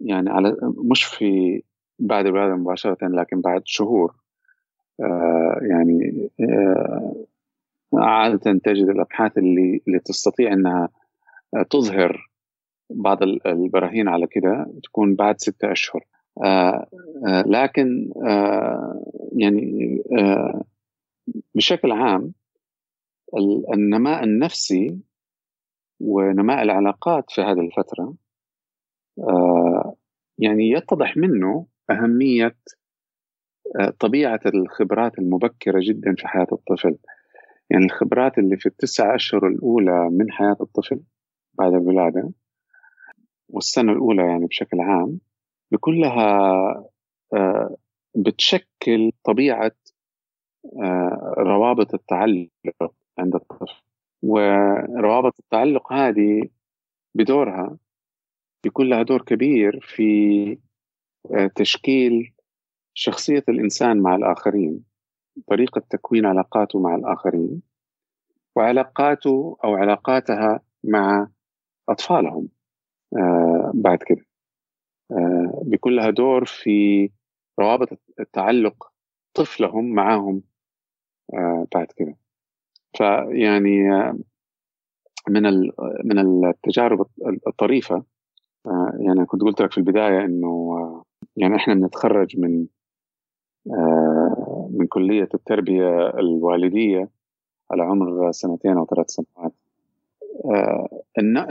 يعني 0.00 0.30
على 0.30 0.56
مش 0.62 1.04
في 1.04 1.62
بعد 1.98 2.26
الولادة 2.26 2.56
مباشرة 2.56 2.98
لكن 3.02 3.40
بعد 3.40 3.62
شهور 3.64 4.14
يعني 5.62 6.30
عادة 7.94 8.58
تجد 8.64 8.88
الأبحاث 8.88 9.38
اللي 9.38 9.82
اللي 9.88 9.98
تستطيع 9.98 10.52
إنها 10.52 10.88
تظهر 11.70 12.30
بعض 12.90 13.22
البراهين 13.46 14.08
على 14.08 14.26
كده 14.26 14.66
تكون 14.82 15.14
بعد 15.14 15.40
ستة 15.40 15.72
أشهر. 15.72 16.04
آه 16.44 16.86
آه 17.26 17.42
لكن 17.46 18.12
آه 18.26 19.04
يعني 19.36 19.98
بشكل 21.54 21.92
عام 21.92 22.32
النماء 23.74 24.24
النفسي 24.24 24.98
ونماء 26.00 26.62
العلاقات 26.62 27.30
في 27.30 27.40
هذه 27.40 27.60
الفترة 27.60 28.14
يعني 30.38 30.70
يتضح 30.70 31.16
منه 31.16 31.66
أهمية 31.90 32.56
طبيعة 34.00 34.40
الخبرات 34.46 35.18
المبكرة 35.18 35.80
جدا 35.82 36.14
في 36.18 36.28
حياة 36.28 36.46
الطفل. 36.52 36.98
يعني 37.70 37.84
الخبرات 37.84 38.38
اللي 38.38 38.56
في 38.56 38.66
التسع 38.66 39.14
أشهر 39.14 39.46
الأولى 39.46 40.08
من 40.10 40.32
حياة 40.32 40.56
الطفل 40.60 41.00
بعد 41.54 41.72
الولادة 41.74 42.30
والسنة 43.52 43.92
الأولى 43.92 44.22
يعني 44.22 44.46
بشكل 44.46 44.80
عام 44.80 45.20
بكون 45.72 46.00
لها 46.00 46.30
آه، 47.34 47.76
بتشكل 48.16 49.12
طبيعة 49.24 49.72
آه، 50.82 51.34
روابط 51.38 51.94
التعلق 51.94 52.50
عند 53.18 53.34
الطفل. 53.34 53.82
وروابط 54.22 55.34
التعلق 55.38 55.92
هذه 55.92 56.48
بدورها 57.14 57.76
بيكون 58.64 58.88
لها 58.88 59.02
دور 59.02 59.22
كبير 59.22 59.80
في 59.82 60.58
آه، 61.34 61.50
تشكيل 61.54 62.32
شخصية 62.94 63.44
الإنسان 63.48 64.00
مع 64.00 64.14
الآخرين 64.16 64.84
طريقة 65.46 65.82
تكوين 65.90 66.26
علاقاته 66.26 66.78
مع 66.78 66.94
الآخرين 66.94 67.62
وعلاقاته 68.56 69.56
أو 69.64 69.74
علاقاتها 69.74 70.60
مع 70.84 71.28
أطفالهم. 71.88 72.48
بعد 73.74 73.98
كده. 74.06 74.26
آه 75.12 75.62
بيكون 75.66 75.96
لها 75.96 76.10
دور 76.10 76.44
في 76.44 77.10
روابط 77.60 77.88
التعلق 78.20 78.92
طفلهم 79.34 79.92
معهم 79.94 80.42
آه 81.34 81.66
بعد 81.74 81.86
كده. 81.96 82.16
فيعني 82.98 83.92
آه 83.92 84.18
من 85.28 85.42
من 86.04 86.18
التجارب 86.48 87.06
الطريفة 87.46 88.04
آه 88.66 88.92
يعني 89.00 89.26
كنت 89.26 89.42
قلت 89.42 89.62
لك 89.62 89.72
في 89.72 89.78
البداية 89.78 90.24
إنه 90.24 90.48
آه 90.48 91.04
يعني 91.36 91.56
إحنا 91.56 91.74
بنتخرج 91.74 92.38
من 92.38 92.66
آه 93.70 94.68
من 94.72 94.86
كلية 94.86 95.28
التربية 95.34 96.08
الوالدية 96.10 97.10
على 97.70 97.82
عمر 97.82 98.32
سنتين 98.32 98.76
أو 98.76 98.86
ثلاث 98.86 99.10
سنوات. 99.10 99.28
آه، 99.38 99.59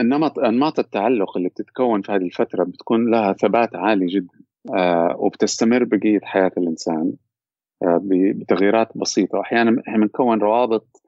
النمط 0.00 0.38
أنماط 0.38 0.78
التعلق 0.78 1.36
اللي 1.36 1.48
بتتكون 1.48 2.02
في 2.02 2.12
هذه 2.12 2.22
الفترة 2.22 2.64
بتكون 2.64 3.10
لها 3.10 3.32
ثبات 3.32 3.76
عالي 3.76 4.06
جدا 4.06 4.40
آه، 4.74 5.16
وبتستمر 5.18 5.84
بقية 5.84 6.20
حياة 6.22 6.50
الإنسان 6.58 7.12
آه، 7.82 8.00
بتغييرات 8.04 8.98
بسيطة. 8.98 9.40
أحيانا 9.40 9.82
إحنا 9.88 9.98
بنكون 9.98 10.38
روابط 10.38 11.02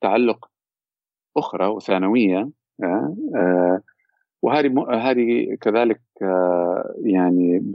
تعلق 0.00 0.50
أخرى 1.36 1.66
وثانوية 1.66 2.50
وهذه 4.42 4.72
هذه 4.90 5.56
كذلك 5.60 6.00
يعني 7.04 7.72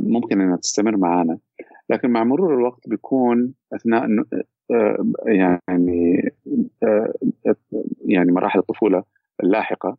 ممكن 0.00 0.40
إنها 0.40 0.56
تستمر 0.56 0.96
معنا 0.96 1.38
لكن 1.90 2.10
مع 2.10 2.24
مرور 2.24 2.54
الوقت 2.54 2.88
بيكون 2.88 3.54
أثناء 3.72 4.08
يعني 5.26 6.30
يعني 8.04 8.32
مراحل 8.32 8.58
الطفولة 8.58 9.04
اللاحقة 9.42 9.96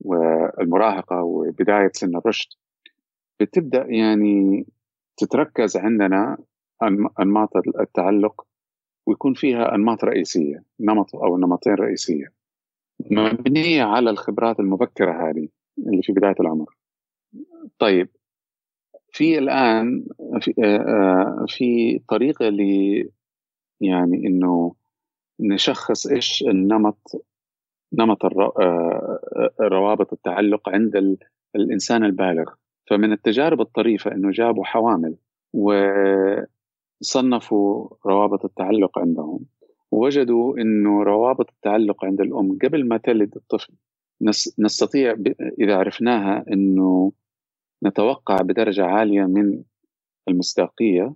والمراهقة 0.00 1.22
وبداية 1.22 1.90
سن 1.92 2.16
الرشد 2.16 2.48
بتبدأ 3.40 3.86
يعني 3.88 4.66
تتركز 5.16 5.76
عندنا 5.76 6.36
أنماط 7.20 7.56
التعلق 7.80 8.46
ويكون 9.06 9.34
فيها 9.34 9.74
أنماط 9.74 10.04
رئيسية 10.04 10.64
نمط 10.80 11.16
أو 11.16 11.38
نمطين 11.38 11.74
رئيسية. 11.74 12.32
مبنية 13.10 13.82
على 13.82 14.10
الخبرات 14.10 14.60
المبكرة 14.60 15.28
هذه 15.30 15.48
اللي 15.78 16.02
في 16.02 16.12
بداية 16.12 16.34
العمر. 16.40 16.76
طيب 17.78 18.08
في 19.12 19.38
الآن 19.38 20.04
في, 20.40 20.52
في 21.48 22.00
طريقة 22.08 22.48
ل 22.48 22.60
يعني 23.80 24.26
إنه 24.26 24.74
نشخص 25.40 26.06
إيش 26.06 26.42
النمط 26.42 27.24
نمط 27.92 28.24
آه، 28.24 29.18
روابط 29.60 30.12
التعلق 30.12 30.68
عند 30.68 31.16
الإنسان 31.56 32.04
البالغ. 32.04 32.44
فمن 32.90 33.12
التجارب 33.12 33.60
الطريفة 33.60 34.12
إنه 34.12 34.30
جابوا 34.30 34.64
حوامل 34.64 35.16
وصنفوا 37.02 37.88
روابط 38.06 38.44
التعلق 38.44 38.98
عندهم 38.98 39.40
ووجدوا 39.90 40.58
إنه 40.58 41.02
روابط 41.02 41.50
التعلق 41.50 42.04
عند 42.04 42.20
الأم 42.20 42.58
قبل 42.62 42.88
ما 42.88 42.96
تلد 42.96 43.36
الطفل. 43.36 43.72
نستطيع 44.58 45.16
إذا 45.60 45.76
عرفناها 45.76 46.44
إنه 46.52 47.12
نتوقع 47.84 48.36
بدرجة 48.36 48.84
عالية 48.84 49.22
من 49.22 49.62
المصداقية 50.28 51.14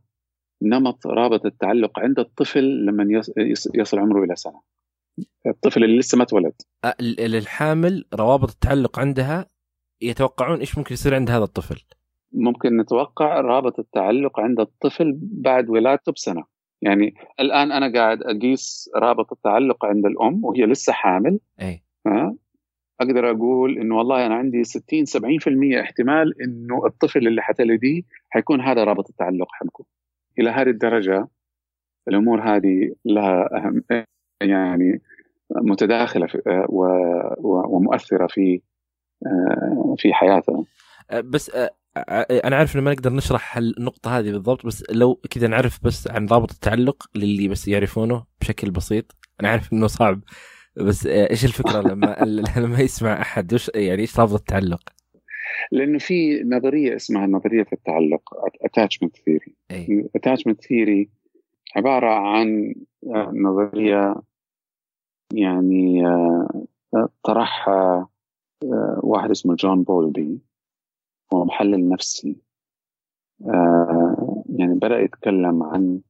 نمط 0.62 1.06
رابط 1.06 1.46
التعلق 1.46 1.98
عند 1.98 2.18
الطفل 2.18 2.86
لما 2.86 3.22
يصل 3.74 3.98
عمره 3.98 4.24
إلى 4.24 4.36
سنة. 4.36 4.60
الطفل 5.46 5.84
اللي 5.84 5.98
لسه 5.98 6.18
ما 6.18 6.24
تولد 6.24 6.54
للحامل 7.00 8.04
روابط 8.14 8.50
التعلق 8.50 8.98
عندها 8.98 9.46
يتوقعون 10.02 10.58
إيش 10.60 10.78
ممكن 10.78 10.92
يصير 10.94 11.14
عند 11.14 11.30
هذا 11.30 11.44
الطفل. 11.44 11.82
ممكن 12.32 12.76
نتوقع 12.76 13.40
رابط 13.40 13.78
التعلق 13.78 14.40
عند 14.40 14.60
الطفل 14.60 15.18
بعد 15.22 15.70
ولادته 15.70 16.12
بسنة. 16.12 16.44
يعني 16.82 17.14
الآن 17.40 17.72
أنا 17.72 17.92
قاعد 17.92 18.22
أقيس 18.22 18.90
رابط 18.96 19.32
التعلق 19.32 19.84
عند 19.84 20.06
الأم 20.06 20.44
وهي 20.44 20.66
لسه 20.66 20.92
حامل. 20.92 21.38
اي 21.60 21.82
أقدر 23.02 23.30
أقول 23.30 23.78
إنه 23.78 23.96
والله 23.96 24.26
أنا 24.26 24.34
عندي 24.34 24.64
60 24.64 25.04
70% 25.06 25.80
احتمال 25.80 26.42
إنه 26.42 26.86
الطفل 26.86 27.26
اللي 27.26 27.42
حتلديه 27.42 28.02
حيكون 28.30 28.60
هذا 28.60 28.84
رابط 28.84 29.08
التعلق 29.08 29.48
حقكم 29.52 29.84
إلى 30.38 30.50
هذه 30.50 30.68
الدرجة 30.68 31.28
الأمور 32.08 32.40
هذه 32.40 32.94
لها 33.04 33.48
أهم 33.56 33.84
يعني 34.42 35.02
متداخلة 35.50 36.28
ومؤثرة 37.44 38.26
في 38.26 38.60
في 39.96 40.12
حياتنا. 40.12 40.64
بس 41.24 41.50
أنا 42.44 42.56
عارف 42.56 42.74
إنه 42.74 42.84
ما 42.84 42.92
نقدر 42.92 43.12
نشرح 43.12 43.56
النقطه 43.56 44.18
هذه 44.18 44.30
بالضبط 44.30 44.66
بس 44.66 44.84
لو 44.90 45.14
كذا 45.30 45.48
نعرف 45.48 45.84
بس 45.84 46.08
عن 46.08 46.26
ضابط 46.26 46.50
التعلق 46.50 47.10
للي 47.14 47.48
بس 47.48 47.68
يعرفونه 47.68 48.24
بشكل 48.40 48.70
بسيط. 48.70 49.16
أنا 49.40 49.48
عارف 49.48 49.72
إنه 49.72 49.86
صعب. 49.86 50.20
بس 50.76 51.06
إيش 51.06 51.44
الفكرة 51.44 51.80
لما 51.80 52.16
لما 52.64 52.80
يسمع 52.80 53.20
أحد؟ 53.20 53.54
وش 53.54 53.70
يعني 53.74 54.00
إيش 54.02 54.20
رابط 54.20 54.34
التعلق؟ 54.34 54.82
لأنه 55.72 55.98
في 55.98 56.42
نظرية 56.42 56.96
اسمها 56.96 57.26
نظرية 57.26 57.66
التعلق 57.72 58.34
attachment 58.62 59.16
theory 59.16 59.56
attachment 60.14 60.64
theory 60.64 61.10
عبارة 61.76 62.10
عن 62.10 62.74
نظرية 63.32 64.14
يعني 65.32 66.06
آه، 66.06 67.08
طرحها 67.24 68.08
آه، 68.64 69.00
واحد 69.02 69.30
اسمه 69.30 69.54
جون 69.54 69.82
بولبي 69.82 70.40
هو 71.34 71.44
محلل 71.44 71.88
نفسي. 71.88 72.36
آه، 73.46 74.44
يعني 74.48 74.74
بدأ 74.74 75.00
يتكلم 75.00 75.62
عن 75.62 76.00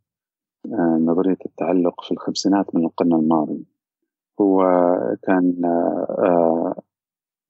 نظرية 1.00 1.38
التعلق 1.46 2.04
في 2.04 2.12
الخمسينات 2.12 2.74
من 2.74 2.84
القرن 2.84 3.12
الماضي. 3.12 3.64
هو 4.41 4.62
كان 5.22 5.55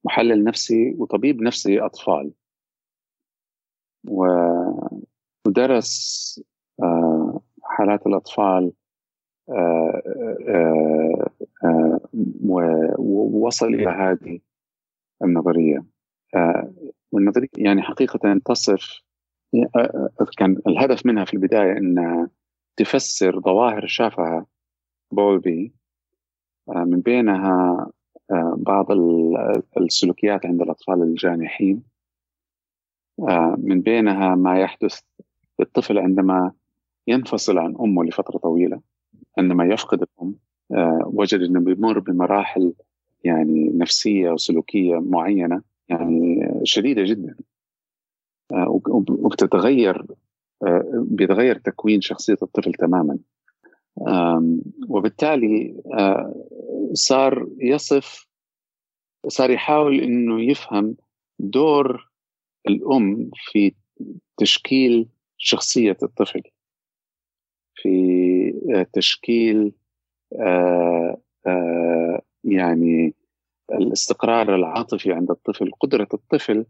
محلل 0.05 0.43
نفسي 0.43 0.95
وطبيب 0.97 1.41
نفسي 1.41 1.79
أطفال 1.79 2.33
ودرس 5.47 6.41
آه، 6.83 7.41
حالات 7.63 8.07
الأطفال 8.07 8.71
آه، 9.49 10.01
آه، 11.63 11.99
ووصل 12.97 13.67
إلى 13.67 13.89
هذه 13.89 14.39
النظرية. 15.23 15.85
والنظرية 17.11 17.47
يعني 17.57 17.81
حقيقة 17.81 18.39
تصف 18.45 19.01
كان 20.37 20.57
الهدف 20.67 21.05
منها 21.05 21.25
في 21.25 21.33
البداية 21.33 21.77
إنها 21.77 22.29
تفسر 22.77 23.39
ظواهر 23.39 23.87
شافها 23.87 24.45
بولبي. 25.11 25.73
من 26.67 27.01
بينها 27.01 27.87
بعض 28.55 28.87
السلوكيات 29.77 30.45
عند 30.45 30.61
الأطفال 30.61 31.01
الجانحين. 31.01 31.83
من 33.57 33.81
بينها 33.81 34.35
ما 34.35 34.59
يحدث 34.59 34.99
للطفل 35.59 35.97
عندما 35.97 36.51
ينفصل 37.07 37.57
عن 37.57 37.75
أمه 37.79 38.03
لفترة 38.03 38.37
طويلة 38.37 38.81
عندما 39.37 39.65
يفقد 39.65 40.01
الأم 40.01 40.35
وجد 41.05 41.39
أنه 41.39 41.59
بيمر 41.59 41.99
بمراحل 41.99 42.73
يعني 43.23 43.71
نفسية 43.75 44.31
وسلوكية 44.31 44.99
معينة 44.99 45.61
يعني 45.89 46.49
شديدة 46.63 47.03
جدا. 47.03 47.35
آه، 48.53 48.81
وبتتغير 49.09 50.05
آه، 50.63 51.05
بيتغير 51.07 51.57
تكوين 51.57 52.01
شخصية 52.01 52.37
الطفل 52.41 52.73
تماما. 52.73 53.17
وبالتالي 54.89 55.81
صار 56.93 57.47
يصف 57.57 58.27
صار 59.27 59.51
يحاول 59.51 59.99
إنه 59.99 60.41
يفهم 60.41 60.95
دور 61.39 62.11
الأم 62.67 63.31
في 63.35 63.73
تشكيل 64.37 65.09
شخصية 65.37 65.97
الطفل 66.03 66.41
في 67.75 68.85
تشكيل 68.93 69.73
يعني 72.43 73.13
الاستقرار 73.71 74.55
العاطفي 74.55 75.13
عند 75.13 75.31
الطفل 75.31 75.71
قدرة 75.79 76.07
الطفل 76.13 76.65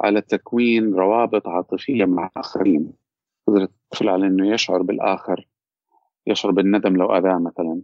على 0.00 0.20
تكوين 0.20 0.94
روابط 0.94 1.48
عاطفية 1.48 2.04
مع 2.04 2.26
الآخرين 2.26 2.92
قدرة 3.48 3.64
الطفل 3.64 4.08
على 4.08 4.26
أنه 4.26 4.54
يشعر 4.54 4.82
بالآخر. 4.82 5.48
يشعر 6.28 6.52
بالندم 6.52 6.96
لو 6.96 7.16
أذاه 7.16 7.38
مثلا 7.38 7.82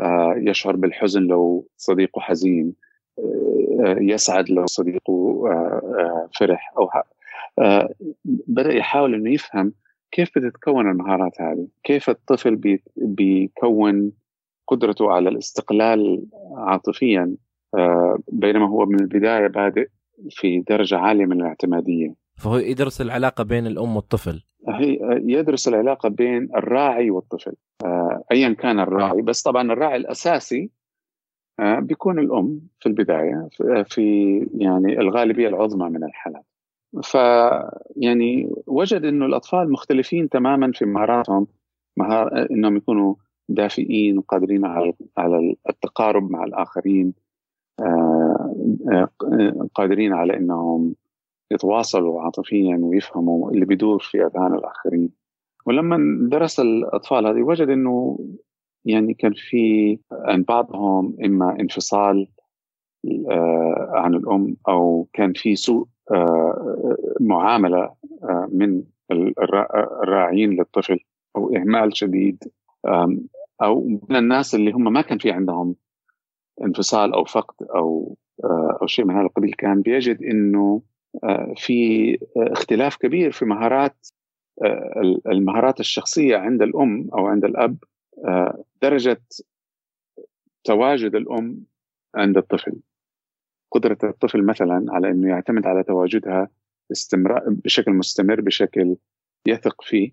آه، 0.00 0.34
يشعر 0.36 0.76
بالحزن 0.76 1.22
لو 1.22 1.68
صديقه 1.76 2.20
حزين 2.20 2.74
آه، 3.18 3.96
يسعد 4.00 4.50
لو 4.50 4.66
صديقه 4.66 5.44
آه، 5.50 6.28
فرح 6.38 6.72
أو 6.78 6.90
بدأ 8.26 8.74
يحاول 8.74 9.14
أنه 9.14 9.34
يفهم 9.34 9.72
كيف 10.10 10.38
بتتكون 10.38 10.90
المهارات 10.90 11.40
هذه 11.40 11.68
كيف 11.84 12.10
الطفل 12.10 12.80
بيكون 12.96 14.12
قدرته 14.68 15.12
على 15.12 15.28
الاستقلال 15.28 16.26
عاطفيا 16.56 17.36
آه، 17.74 18.18
بينما 18.32 18.68
هو 18.68 18.86
من 18.86 19.00
البداية 19.00 19.46
بادئ 19.46 19.88
في 20.30 20.60
درجة 20.60 20.98
عالية 20.98 21.26
من 21.26 21.40
الاعتمادية. 21.40 22.14
فهو 22.36 22.56
يدرس 22.56 23.00
العلاقة 23.00 23.44
بين 23.44 23.66
الأم 23.66 23.96
والطفل. 23.96 24.42
هي 24.68 24.98
يدرس 25.24 25.68
العلاقة 25.68 26.08
بين 26.08 26.48
الراعي 26.56 27.10
والطفل. 27.10 27.54
آه، 27.84 28.22
ايا 28.32 28.52
كان 28.52 28.80
الراعي 28.80 29.22
بس 29.22 29.42
طبعا 29.42 29.72
الراعي 29.72 29.96
الأساسي 29.96 30.70
آه، 31.60 31.80
بيكون 31.80 32.18
الأم 32.18 32.60
في 32.80 32.88
البداية 32.88 33.48
في 33.84 34.38
يعني 34.54 35.00
الغالبية 35.00 35.48
العظمى 35.48 35.88
من 35.88 36.04
الحالات. 36.04 36.44
ف 37.02 37.14
يعني 37.96 38.52
وجد 38.66 39.04
إنه 39.04 39.26
الأطفال 39.26 39.72
مختلفين 39.72 40.28
تماما 40.28 40.72
في 40.72 40.84
مهاراتهم 40.84 41.46
مهار 41.96 42.46
إنهم 42.50 42.76
يكونوا 42.76 43.14
دافئين 43.48 44.18
وقادرين 44.18 44.64
على 44.64 44.92
على 45.18 45.56
التقارب 45.68 46.30
مع 46.30 46.44
الآخرين 46.44 47.14
آه، 47.80 49.08
قادرين 49.74 50.12
على 50.12 50.36
إنهم 50.36 50.94
يتواصلوا 51.50 52.22
عاطفيا 52.22 52.78
ويفهموا 52.82 53.50
اللي 53.50 53.64
بيدور 53.64 53.98
في 53.98 54.26
أذهان 54.26 54.54
الآخرين. 54.54 55.10
ولما 55.66 56.28
درس 56.30 56.60
الأطفال 56.60 57.26
هذه 57.26 57.42
وجد 57.42 57.68
إنه 57.68 58.18
يعني 58.84 59.14
كان 59.14 59.32
في 59.32 59.98
عند 60.12 60.46
بعضهم 60.46 61.16
إما 61.24 61.60
انفصال 61.60 62.28
آه، 63.30 63.90
عن 63.94 64.14
الأم 64.14 64.56
أو 64.68 65.08
كان 65.12 65.32
في 65.32 65.56
سوء 65.56 65.86
معاملة 67.20 67.94
من 68.48 68.82
الراعيين 69.10 70.50
للطفل 70.50 70.98
أو 71.36 71.56
إهمال 71.56 71.96
شديد 71.96 72.44
أو 73.62 73.84
من 74.08 74.16
الناس 74.16 74.54
اللي 74.54 74.72
هم 74.72 74.92
ما 74.92 75.00
كان 75.00 75.18
في 75.18 75.30
عندهم 75.30 75.74
انفصال 76.62 77.14
أو 77.14 77.24
فقد 77.24 77.66
أو 77.74 78.16
آه، 78.44 78.78
أو 78.82 78.86
شيء 78.86 79.04
من 79.04 79.14
هذا 79.14 79.26
القبيل. 79.26 79.52
كان 79.52 79.82
بيجد 79.82 80.22
إنه 80.22 80.58
آه، 80.68 80.95
في 81.56 82.18
اختلاف 82.36 82.96
كبير 82.96 83.32
في 83.32 83.44
مهارات 83.44 84.08
آه، 84.64 85.20
المهارات 85.26 85.80
الشخصية 85.80 86.36
عند 86.36 86.62
الأم 86.62 87.08
أو 87.14 87.26
عند 87.26 87.44
الأب 87.44 87.76
درجة 88.82 89.20
تواجد 90.64 91.14
الأم 91.14 91.64
عند 92.14 92.36
الطفل. 92.36 92.80
قدرة 93.70 93.98
الطفل 94.04 94.46
مثلا 94.46 94.86
على 94.88 95.10
إنه 95.10 95.28
يعتمد 95.28 95.66
على 95.66 95.82
تواجدها 95.82 96.48
استمرار 96.92 97.42
بشكل 97.48 97.92
مستمر 97.92 98.40
بشكل 98.40 98.96
يثق 99.46 99.82
فيه 99.82 100.12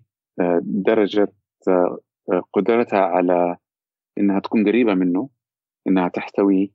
درجة 0.62 1.32
قدرتها 2.52 3.00
على 3.00 3.56
إنها 4.18 4.40
تكون 4.40 4.68
قريبة 4.68 4.94
منه 4.94 5.28
إنها 5.86 6.08
تحتوي 6.08 6.72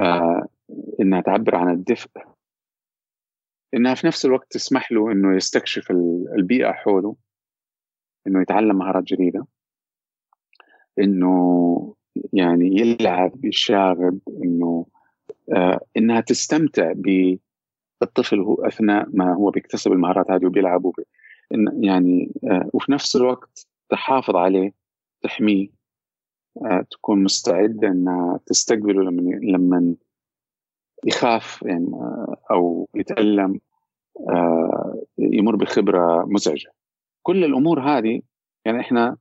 آه 0.00 0.48
إنها 1.00 1.20
تعبر 1.20 1.56
عن 1.56 1.72
الدفء 1.72 2.08
إنها 3.74 3.94
في 3.94 4.06
نفس 4.06 4.24
الوقت 4.24 4.52
تسمح 4.52 4.92
له 4.92 5.12
إنه 5.12 5.36
يستكشف 5.36 5.90
البيئة 6.38 6.72
حوله 6.72 7.16
إنه 8.26 8.42
يتعلم 8.42 8.78
مهارات 8.78 9.04
جديدة 9.04 9.46
إنه 10.98 11.94
يعني 12.32 12.80
يلعب 12.80 13.44
يشاغب 13.44 14.18
إنه 14.44 14.86
آه 15.52 15.80
إنها 15.96 16.20
تستمتع 16.20 16.92
بالطفل 18.00 18.40
هو 18.40 18.54
أثناء 18.54 19.08
ما 19.12 19.34
هو 19.34 19.50
بيكتسب 19.50 19.92
المهارات 19.92 20.30
هذه 20.30 20.46
وبيلعب 20.46 20.84
وبي 20.84 21.04
يعني 21.80 22.32
آه 22.44 22.70
وفي 22.72 22.92
نفس 22.92 23.16
الوقت 23.16 23.66
تحافظ 23.90 24.36
عليه 24.36 24.72
تحميه 25.22 25.82
آه، 26.56 26.86
تكون 26.90 27.22
مستعدة 27.24 27.88
أنها 27.88 28.40
تستقبله 28.46 29.02
لما 29.02 29.38
لما 29.42 29.94
يخاف 31.06 31.62
يعني 31.62 31.86
آه، 31.94 32.36
أو 32.50 32.88
يتألم 32.94 33.60
آه، 34.30 35.02
يمر 35.18 35.56
بخبرة 35.56 36.24
مزعجة. 36.26 36.72
كل 37.22 37.44
الأمور 37.44 37.80
هذه 37.80 38.22
يعني 38.64 38.80
إحنا 38.80 39.16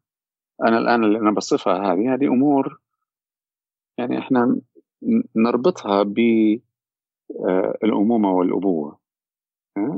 أنا 0.64 0.78
الآن 0.78 1.04
اللي 1.04 1.20
أنا 1.20 1.32
بصفها 1.32 1.94
هذه 1.94 2.14
هذه 2.14 2.28
أمور 2.28 2.80
يعني 3.98 4.20
إحنا 4.20 4.62
نربطها 5.36 6.04
بالأمومة 7.84 8.32
والأبوة. 8.32 9.00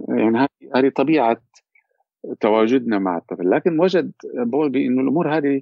يعني 0.09 0.47
هذه 0.75 0.89
طبيعة 0.89 1.41
تواجدنا 2.39 2.99
مع 2.99 3.17
الطفل. 3.17 3.49
لكن 3.49 3.79
وجد 3.79 4.11
بولبي 4.35 4.87
إنه 4.87 5.01
الأمور 5.01 5.37
هذه 5.37 5.61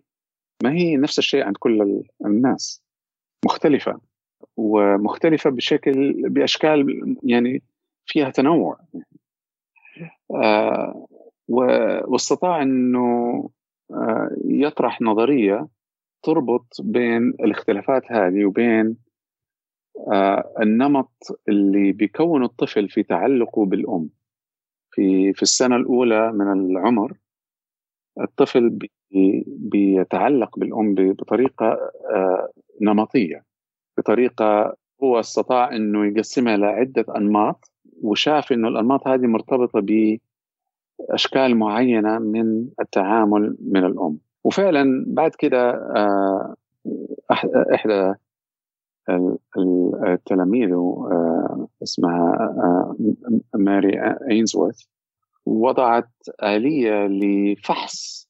ما 0.63 0.71
هي 0.71 0.97
نفس 0.97 1.19
الشيء 1.19 1.43
عند 1.43 1.57
كل 1.57 2.03
الناس. 2.25 2.83
مختلفة. 3.45 4.10
ومختلفة 4.57 5.49
بشكل 5.49 6.13
بأشكال 6.29 7.15
يعني 7.23 7.61
فيها 8.05 8.29
تنوع. 8.29 8.77
آه 10.35 11.07
واستطاع 12.07 12.61
إنه 12.61 13.49
آه 13.91 14.29
يطرح 14.45 15.01
نظرية 15.01 15.67
تربط 16.23 16.75
بين 16.83 17.29
الاختلافات 17.29 18.11
هذه 18.11 18.45
وبين 18.45 18.97
آه 20.13 20.53
النمط 20.61 21.11
اللي 21.49 21.91
بيكون 21.91 22.43
الطفل 22.43 22.89
في 22.89 23.03
تعلقه 23.03 23.65
بالأم. 23.65 24.09
في 24.91 25.33
في 25.33 25.41
السنة 25.41 25.75
الأولى 25.75 26.31
من 26.31 26.51
العمر 26.51 27.13
الطفل 28.21 28.79
بيتعلق 29.47 30.59
بالأم 30.59 30.95
بطريقة 30.95 31.77
نمطية. 32.81 33.50
بطريقة 33.97 34.75
هو 35.03 35.19
استطاع 35.19 35.75
إنه 35.75 36.05
يقسمها 36.05 36.57
لعدة 36.57 37.05
أنماط 37.17 37.71
وشاف 38.03 38.51
إنه 38.51 38.67
الأنماط 38.67 39.07
هذه 39.07 39.27
مرتبطة 39.27 39.79
بأشكال 41.09 41.55
معينة 41.57 42.19
من 42.19 42.67
التعامل 42.79 43.57
من 43.61 43.85
الأم. 43.85 44.17
وفعلا 44.43 45.05
بعد 45.07 45.31
كده 45.35 45.69
آه، 45.71 46.55
إحدى 47.73 48.13
التلاميذ 50.07 50.73
آه، 50.73 51.67
اسمها 51.83 52.33
آه، 52.63 52.95
ماري 53.55 54.17
أينزورث 54.29 54.81
وضعت 55.45 56.09
آلية 56.43 57.07
لفحص 57.07 58.27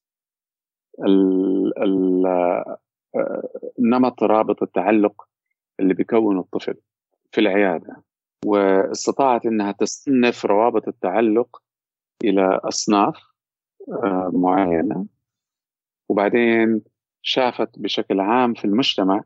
نمط 3.80 4.24
رابط 4.24 4.64
التعلق 4.64 5.30
اللي 5.82 5.93
بيكون 5.93 6.39
الطفل 6.39 6.75
في 7.32 7.41
العيادة 7.41 8.03
واستطاعت 8.45 9.45
إنها 9.45 9.71
تصنف 9.71 10.45
روابط 10.45 10.88
التعلق 10.88 11.61
إلى 12.23 12.59
أصناف 12.63 13.32
آه، 13.89 14.32
معينة. 14.34 15.05
وبعدين 16.09 16.82
شافت 17.21 17.79
بشكل 17.79 18.19
عام 18.19 18.53
في 18.53 18.65
المجتمع 18.65 19.23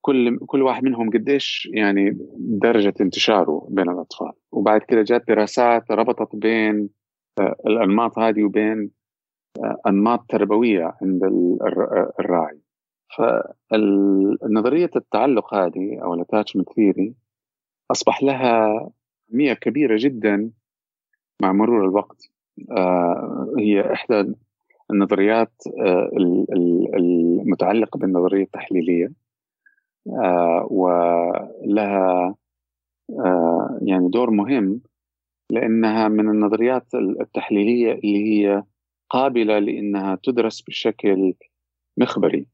كل 0.00 0.38
كل 0.46 0.62
واحد 0.62 0.84
منهم 0.84 1.10
قديش 1.10 1.68
يعني 1.74 2.18
درجة 2.38 2.94
انتشاره 3.00 3.66
بين 3.70 3.90
الأطفال. 3.90 4.32
وبعد 4.52 4.80
كده 4.80 5.02
جات 5.02 5.28
دراسات 5.28 5.90
ربطت 5.90 6.36
بين 6.36 6.88
آه، 7.40 7.56
الأنماط 7.66 8.18
هذه 8.18 8.44
وبين 8.44 8.90
آه، 9.64 9.76
أنماط 9.86 10.24
تربوية 10.28 10.96
عند 11.02 11.24
الراعي. 12.20 12.63
فنظريه 13.16 14.90
التعلق 14.96 15.54
هذه 15.54 15.98
أو 16.02 16.14
الاتاتشمنت 16.14 16.72
ثيري 16.72 17.14
أصبح 17.90 18.22
لها 18.22 18.90
أهمية 19.32 19.52
كبيرة 19.52 19.96
جدا 20.00 20.50
مع 21.42 21.52
مرور 21.52 21.84
الوقت. 21.84 22.30
آه، 22.70 23.54
هي 23.58 23.92
إحدى 23.92 24.34
النظريات 24.90 25.52
المتعلقة 26.96 27.98
بالنظرية 27.98 28.42
التحليلية. 28.42 29.12
ولها 30.70 32.34
يعني 33.82 34.08
دور 34.08 34.30
مهم 34.30 34.80
لأنها 35.50 36.08
من 36.08 36.28
النظريات 36.28 36.94
التحليلية 36.94 37.92
اللي 37.92 38.24
هي 38.28 38.62
قابلة 39.10 39.58
لأنها 39.58 40.18
تدرس 40.22 40.62
بشكل 40.62 41.34
مخبري. 41.96 42.46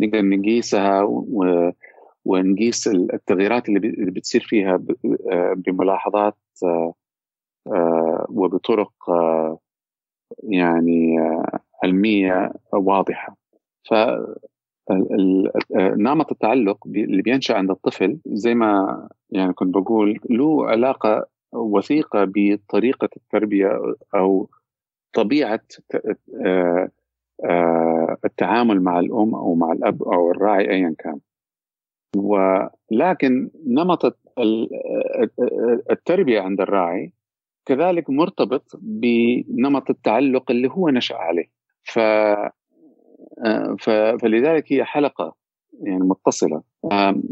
نقدر 0.00 0.22
نقيسها 0.22 1.02
ونقيس 2.24 2.88
التغييرات 2.88 3.68
اللي 3.68 4.10
بتصير 4.10 4.40
فيها 4.40 4.80
بملاحظات 5.56 6.36
وبطرق 8.28 8.92
يعني 10.42 11.16
علمية 11.84 12.52
واضحة. 12.72 13.36
ف 13.90 13.94
نمط 15.76 16.32
التعلق 16.32 16.86
اللي 16.86 17.22
بينشأ 17.22 17.54
عند 17.54 17.70
الطفل 17.70 18.18
زي 18.26 18.54
ما 18.54 19.08
يعني 19.30 19.52
كنت 19.52 19.74
بقول 19.74 20.20
له 20.30 20.66
علاقة 20.66 21.26
وثيقة 21.52 22.24
بطريقة 22.34 23.08
التربية 23.16 23.80
أو 24.14 24.50
طبيعة 25.12 25.60
آه، 25.94 26.16
آه، 26.46 26.88
التعامل 28.24 28.82
مع 28.82 28.98
الأم 29.00 29.34
أو 29.34 29.54
مع 29.54 29.72
الأب 29.72 30.02
أو 30.02 30.30
الراعي 30.30 30.70
ايا 30.70 30.94
كان. 30.98 31.20
ولكن 32.16 33.50
نمط 33.66 34.18
التربية 35.90 36.40
عند 36.40 36.60
الراعي 36.60 37.12
كذلك 37.66 38.10
مرتبط 38.10 38.64
بنمط 38.82 39.90
التعلق 39.90 40.50
اللي 40.50 40.68
هو 40.68 40.88
نشأ 40.88 41.16
عليه. 41.16 41.50
ف 41.82 41.98
آه، 41.98 43.76
فلذلك 44.22 44.72
هي 44.72 44.84
حلقة 44.84 45.34
يعني 45.82 46.04
متصلة. 46.04 46.62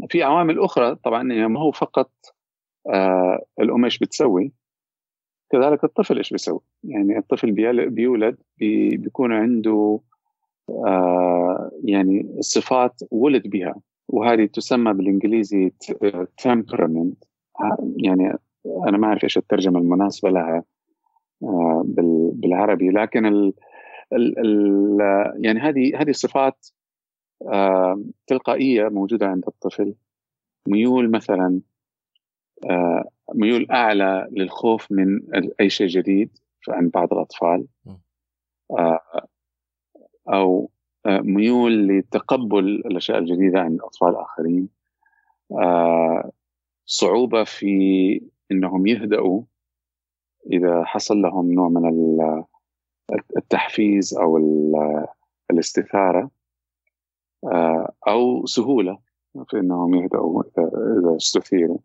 في 0.09 0.23
عوامل 0.23 0.59
أخرى 0.59 0.95
طبعا 0.95 1.23
ما 1.23 1.59
هو 1.59 1.71
فقط 1.71 2.11
الأم 3.59 3.83
إيش 3.85 3.99
بتسوي؟ 3.99 4.51
كذلك 5.51 5.83
الطفل 5.83 6.17
إيش 6.17 6.31
بيسوي؟ 6.31 6.59
يعني 6.83 7.17
الطفل 7.17 7.51
بيولد 7.89 8.37
بيكون 8.59 9.33
عنده 9.33 9.99
آه 10.69 11.71
يعني 11.83 12.35
صفات 12.39 13.01
ولد 13.11 13.47
بها 13.47 13.75
وهذه 14.07 14.45
تسمى 14.45 14.93
بالإنجليزي 14.93 15.71
temperament 16.47 17.27
يعني 17.97 18.33
أنا 18.87 18.97
ما 18.97 19.07
أعرف 19.07 19.23
إيش 19.23 19.37
الترجمة 19.37 19.79
المناسبة 19.79 20.29
لها 20.29 20.63
آه 21.43 21.83
بالعربي 22.33 22.89
لكن 22.89 23.25
ال 23.25 23.53
ال 24.13 24.39
ال 24.39 24.99
يعني 25.45 25.59
هذه 25.59 26.01
هذه 26.01 26.11
صفات 26.11 26.67
آه 27.47 28.03
تلقائية 28.27 28.89
موجودة 28.89 29.27
عند 29.27 29.43
الطفل 29.47 29.95
ميول 30.67 31.11
مثلا 31.11 31.61
آه 32.69 33.09
ميول 33.35 33.67
أعلى 33.71 34.27
للخوف 34.31 34.91
من 34.91 35.35
أي 35.61 35.69
شيء 35.69 35.87
جديد 35.87 36.37
عند 36.69 36.91
بعض 36.91 37.13
الأطفال. 37.13 37.67
آه، 38.71 39.27
أو 40.29 40.69
آه، 41.05 41.19
ميول 41.19 41.87
لتقبل 41.87 42.65
الأشياء 42.67 43.17
الجديدة 43.17 43.59
عند 43.59 43.79
الاطفال 43.79 44.09
الاخرين 44.09 44.69
آه، 45.51 46.31
صعوبة 46.85 47.43
في 47.43 48.21
إنهم 48.51 48.87
يهدأوا 48.87 49.43
إذا 50.51 50.83
حصل 50.83 51.21
لهم 51.21 51.53
نوع 51.53 51.69
من 51.69 51.85
التحفيز 53.37 54.17
أو 54.17 54.37
الاستثارة. 55.51 56.31
أو 58.07 58.45
سهولة 58.45 58.99
في 59.47 59.59
إنهم 59.59 59.95
يهدأوا 59.95 60.43
إذا 60.99 61.15
استثيروا. 61.17 61.77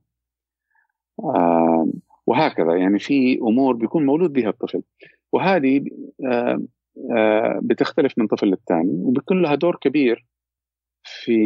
وهكذا. 2.27 2.77
يعني 2.77 2.99
في 2.99 3.39
أمور 3.39 3.77
بيكون 3.77 4.07
مولود 4.07 4.33
بها 4.33 4.49
الطفل. 4.49 4.83
وهذه 5.33 5.85
بتختلف 7.63 8.13
من 8.19 8.27
طفل 8.27 8.47
للثاني 8.47 9.03
وبيكون 9.05 9.43
لها 9.43 9.55
دور 9.55 9.77
كبير 9.81 10.27
في 11.05 11.37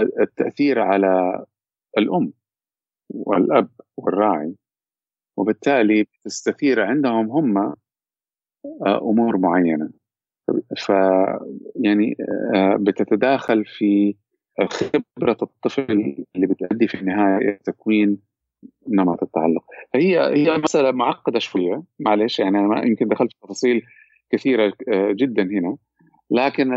التأثير 0.00 0.78
على 0.80 1.44
الأم 1.98 2.32
والأب 3.10 3.68
والراعي. 3.96 4.54
وبالتالي 5.36 6.02
بتستثير 6.02 6.82
عندهم 6.82 7.30
هم 7.30 7.74
أمور 8.86 9.36
معينة. 9.36 9.90
ف 10.76 10.92
يعني 11.76 12.16
بتتداخل 12.80 13.64
في 13.64 14.14
خبرة 14.60 15.36
الطفل 15.42 16.16
اللي 16.36 16.46
بتؤدي 16.46 16.88
في 16.88 16.94
النهاية 16.94 17.60
تكوين 17.64 18.18
نمط 18.88 19.22
التعلق. 19.22 19.64
فهي 19.94 20.18
هي 20.20 20.58
مسألة 20.58 20.90
معقدة 20.90 21.38
شوية 21.38 21.82
معلش 22.00 22.38
يعني 22.38 22.58
أنا 22.58 22.84
يمكن 22.84 23.08
دخلت 23.08 23.32
في 23.32 23.38
تفاصيل 23.42 23.82
كثيرة 24.30 24.72
آه، 24.92 25.12
جدا 25.12 25.42
هنا. 25.42 25.76
لكن 26.30 26.74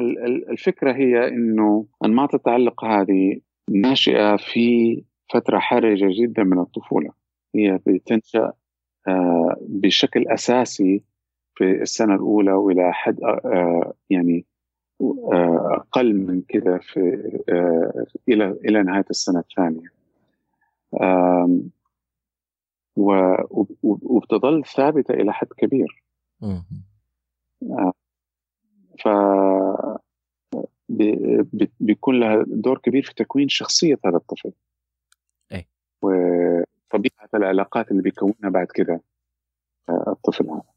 الفكرة 0.50 0.94
هي 0.94 1.28
إنه 1.28 1.86
أنماط 2.06 2.34
التعلق 2.34 2.86
هذه 2.86 3.40
ناشئة 3.70 4.36
في 4.36 5.04
فترة 5.34 5.60
حرجة 5.60 6.08
جدا 6.22 6.44
من 6.44 6.60
الطفولة. 6.60 7.10
هي 7.56 7.80
بتنشأ 7.88 8.54
آه، 9.08 9.58
بشكل 9.62 10.28
أساسي 10.28 11.04
في 11.56 11.82
السنة 11.82 12.16
الأولى 12.16 12.52
وإلى 12.52 12.94
حد 12.94 13.24
آه، 13.24 13.94
يعني 14.10 14.46
أقل 15.02 16.14
من 16.14 16.42
كده 16.42 16.78
في 16.78 17.00
إلى 18.30 18.52
إلى 18.52 18.84
نهاية 18.84 19.06
السنة 19.10 19.40
الثانية. 19.40 19.96
وبتظل 23.84 24.66
ثابتة 24.66 25.14
إلى 25.14 25.34
حد 25.34 25.48
كبير. 25.58 26.04
ف 29.04 29.08
بيكون 31.80 32.20
لها 32.20 32.44
دور 32.48 32.78
كبير 32.78 33.04
في 33.04 33.14
تكوين 33.14 33.48
شخصية 33.50 34.00
هذا 34.06 34.18
الطفل. 34.18 34.52
أي. 35.52 35.68
وطبيعه 36.02 37.30
العلاقات 37.34 37.92
اللي 37.92 38.02
بيكونها 38.02 38.50
بعد 38.50 38.68
كده 38.74 39.02
الطفل 39.90 40.50
هذا. 40.50 40.58
آه، 40.58 40.75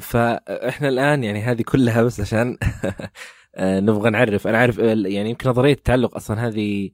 فاحنا 0.00 0.88
الآن 0.88 1.24
يعني 1.24 1.42
هذه 1.42 1.62
كلها 1.62 2.02
بس 2.02 2.20
عشان 2.20 2.58
آه، 3.56 3.80
نبغى 3.80 4.10
نعرف. 4.10 4.46
أنا 4.46 4.58
عارف 4.58 4.78
يعني 4.78 5.30
يمكن 5.30 5.50
نظرية 5.50 5.72
التعلق 5.72 6.16
أصلا 6.16 6.46
هذه 6.46 6.90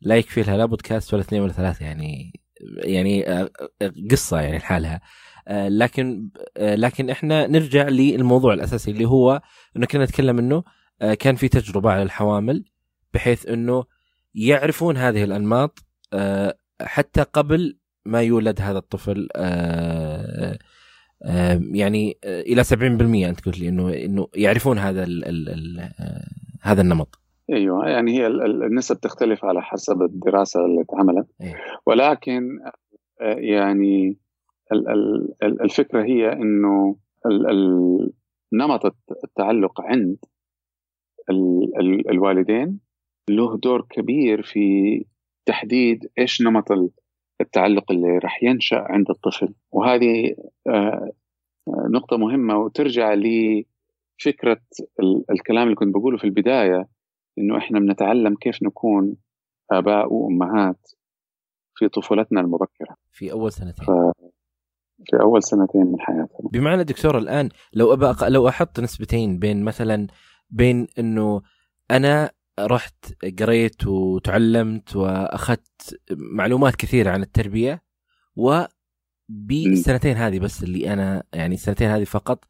لا 0.00 0.16
يكفي 0.16 0.42
لها 0.42 0.56
لا 0.56 0.64
بودكاست 0.64 1.14
ولا 1.14 1.22
اثنين 1.22 1.42
ولا 1.42 1.52
ثلاثة 1.52 1.84
يعني 1.84 2.32
يعني 2.76 3.28
آه، 3.30 3.50
قصة 4.10 4.40
يعني 4.40 4.58
لحالها. 4.58 5.00
لكن 5.50 6.30
لكن 6.58 7.10
إحنا 7.10 7.46
نرجع 7.46 7.88
للموضوع 7.88 8.54
الأساسي 8.54 8.90
اللي 8.90 9.04
هو 9.04 9.42
إنه 9.76 9.86
كنا 9.86 10.04
نتكلم 10.04 10.38
إنه 10.38 10.64
كان 11.18 11.36
في 11.36 11.48
تجربة 11.48 11.90
على 11.90 12.02
الحوامل 12.02 12.64
بحيث 13.14 13.46
إنه 13.46 13.84
يعرفون 14.34 14.96
هذه 14.96 15.24
الأنماط 15.24 15.78
حتى 16.80 17.22
قبل 17.22 17.78
ما 18.04 18.22
يولد 18.22 18.60
هذا 18.60 18.78
الطفل 18.78 19.28
يعني 21.72 22.18
آه، 22.24 22.40
إلى 22.40 22.64
70% 22.64 23.28
أنت 23.28 23.46
قلت 23.46 23.58
لي 23.58 23.68
إنه 23.68 23.94
إنه 23.94 24.28
يعرفون 24.34 24.78
هذا 24.78 25.04
ال 25.04 25.24
ال 25.24 25.48
ال 25.48 25.80
آه، 25.80 26.28
هذا 26.62 26.82
النمط 26.82 27.18
أيوه 27.50 27.88
يعني 27.88 28.18
هي 28.18 28.26
النسب 28.26 29.00
تختلف 29.00 29.44
على 29.44 29.62
حسب 29.62 30.02
الدراسة 30.02 30.64
اللي 30.64 30.80
اتعملت 30.80 31.26
أيوة. 31.40 31.56
ولكن 31.86 32.60
آه، 33.20 33.34
يعني 33.34 34.16
الفكرة 35.42 36.04
هي 36.04 36.32
إنه 36.32 36.96
نمط 38.52 38.96
التعلق 39.24 39.80
عند 39.80 40.16
الوالدين 42.10 42.80
له 43.30 43.56
دور 43.56 43.86
كبير 43.90 44.42
في 44.42 45.04
تحديد 45.46 46.10
إيش 46.18 46.42
نمط 46.42 46.72
التعلق 47.44 47.92
اللي 47.92 48.18
راح 48.18 48.42
ينشأ 48.42 48.76
عند 48.88 49.10
الطفل. 49.10 49.54
وهذه 49.72 50.34
آه، 50.68 51.10
نقطة 51.94 52.16
مهمة 52.16 52.58
وترجع 52.58 53.14
لفكرة 53.14 54.60
الكلام 55.30 55.64
اللي 55.64 55.74
كنت 55.74 55.94
بقوله 55.94 56.18
في 56.18 56.24
البداية 56.24 56.88
إنه 57.38 57.58
إحنا 57.58 57.80
بنتعلم 57.80 58.34
كيف 58.34 58.62
نكون 58.62 59.16
آباء 59.72 60.12
وأمهات 60.12 60.90
في 61.74 61.88
طفولتنا 61.88 62.40
المبكرة. 62.40 62.96
في 63.10 63.32
أول 63.32 63.52
سنتين. 63.52 63.86
في 65.04 65.16
أول 65.22 65.42
سنتين 65.42 65.86
من 65.86 66.00
حياتنا. 66.00 66.48
بمعنى 66.52 66.84
دكتور 66.84 67.18
الآن 67.18 67.48
لو 67.72 67.92
أبقى 67.92 68.30
لو 68.30 68.48
أحط 68.48 68.80
نسبتين 68.80 69.38
بين 69.38 69.64
مثلا 69.64 70.06
بين 70.50 70.86
إنه 70.98 71.42
أنا 71.90 72.30
رحت 72.60 73.24
قريت 73.40 73.86
وتعلمت 73.86 74.96
وأخذت 74.96 76.00
معلومات 76.10 76.76
كثيرة 76.76 77.10
عن 77.10 77.22
التربية 77.22 77.82
و 78.36 78.62
بالسنتين 79.28 80.16
هذه 80.16 80.38
بس 80.38 80.62
اللي 80.62 80.92
أنا 80.92 81.22
يعني 81.34 81.54
السنتين 81.54 81.88
هذه 81.88 82.04
فقط 82.04 82.44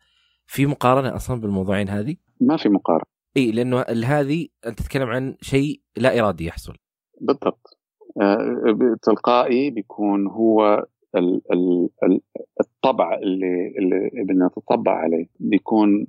في 0.47 0.67
مقارنة 0.67 1.17
أصلا 1.17 1.41
بالموضوعين 1.41 1.89
هذه؟ 1.89 2.17
ما 2.41 2.57
في 2.57 2.69
مقارنة. 2.69 3.05
إي 3.37 3.53
لأنه 3.53 3.81
هذه 4.05 4.49
أنت 4.67 4.79
تتكلم 4.79 5.09
عن 5.09 5.37
شيء 5.41 5.81
لا 5.97 6.21
إرادي 6.21 6.47
يحصل. 6.47 6.77
بالضبط. 7.21 7.79
آه 8.23 8.97
تلقائي 9.03 9.71
بيكون 9.71 10.27
هو 10.27 10.87
ال 11.17 11.43
ال 11.53 11.89
ال 12.05 12.21
الطبع 12.61 13.15
اللي 13.15 13.75
اللي 13.79 14.25
بدنا 14.25 14.47
نتطبع 14.47 14.93
عليه. 14.93 15.27
بيكون 15.41 16.07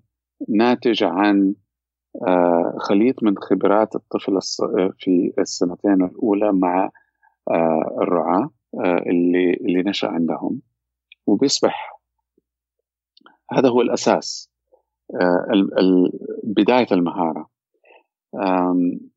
ناتج 0.49 1.03
عن 1.03 1.55
خليط 2.77 3.23
من 3.23 3.37
خبرات 3.37 3.95
الطفل 3.95 4.39
في 4.97 5.33
السنتين 5.39 6.03
الأولى 6.03 6.51
مع 6.51 6.89
آه، 7.51 7.97
الرعاة 8.01 8.49
آه، 8.75 8.97
اللي 8.97 9.53
اللي 9.53 9.83
نشأ 9.83 10.07
عندهم. 10.07 10.61
وبيصبح 11.27 11.99
هذا 13.51 13.69
هو 13.69 13.81
الأساس 13.81 14.51
بداية 16.43 16.87
المهارة. 16.91 17.49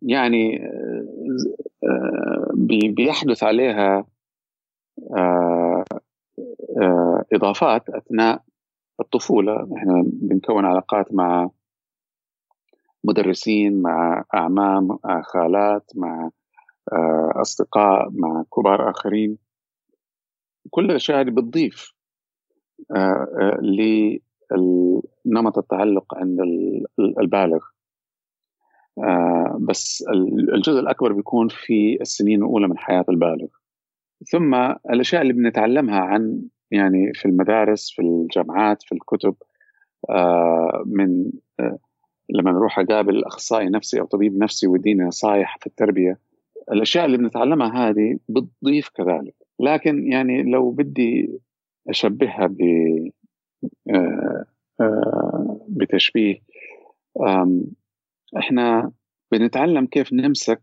يعني 0.02 0.68
بيحدث 2.88 3.42
عليها 3.42 4.06
إضافات 7.34 7.88
أثناء 7.90 8.42
الطفولة. 9.00 9.68
إحنا 9.76 10.02
بنكون 10.06 10.64
علاقات 10.64 11.14
مع 11.14 11.50
مدرسين 13.04 13.82
مع 13.82 14.24
أعمام 14.34 14.98
خالات 15.22 15.90
مع 15.94 16.30
آه، 16.92 17.32
أصدقاء 17.36 18.10
مع 18.12 18.44
كبار 18.56 18.90
آخرين. 18.90 19.38
كل 20.70 20.84
الأشياء 20.84 21.20
هذه 21.20 21.30
بتضيف 21.30 21.92
آه، 22.96 23.28
آه، 23.40 23.60
لنمط 25.26 25.58
التعلق 25.58 26.14
عند 26.14 26.38
البالغ. 27.20 27.64
بس 29.68 30.04
الجزء 30.54 30.80
الأكبر 30.80 31.12
بيكون 31.12 31.48
في 31.48 31.98
السنين 32.00 32.42
الأولى 32.42 32.68
من 32.68 32.78
حياة 32.78 33.04
البالغ. 33.08 33.48
ثم 34.30 34.54
الأشياء 34.90 35.22
اللي 35.22 35.32
بنتعلمها 35.32 36.00
عن 36.00 36.42
يعني 36.70 37.12
في 37.14 37.28
المدارس 37.28 37.90
في 37.90 38.02
الجامعات 38.02 38.82
في 38.82 38.92
الكتب 38.92 39.34
من 40.86 41.30
لما 42.30 42.52
نروح 42.52 42.78
أقابل 42.78 43.24
أخصائي 43.24 43.68
نفسي 43.68 44.00
أو 44.00 44.06
طبيب 44.06 44.38
نفسي 44.38 44.66
ويديني 44.66 45.04
نصائح 45.04 45.58
في 45.60 45.66
التربية 45.66 46.18
الأشياء 46.72 47.04
اللي 47.04 47.16
بنتعلمها 47.16 47.88
هذه 47.88 48.18
بتضيف 48.28 48.88
كذلك. 48.88 49.34
لكن 49.60 50.12
يعني 50.12 50.42
لو 50.42 50.70
بدي 50.70 51.40
أشبهها 51.88 52.46
ب 52.46 52.60
آه، 53.90 54.44
آه، 54.80 55.66
بتشبيه 55.68 56.42
إحنا 58.38 58.92
بنتعلم 59.32 59.86
كيف 59.86 60.12
نمسك 60.12 60.62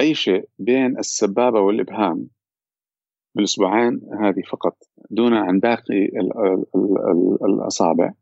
أي 0.00 0.14
شيء 0.14 0.48
بين 0.58 0.98
السبابة 0.98 1.60
والإبهام 1.60 2.28
بالأسبوعين 3.34 4.00
هذه 4.20 4.42
فقط 4.50 4.76
دون 5.10 5.34
عن 5.34 5.60
باقي 5.60 6.08
الأصابع. 7.44 8.12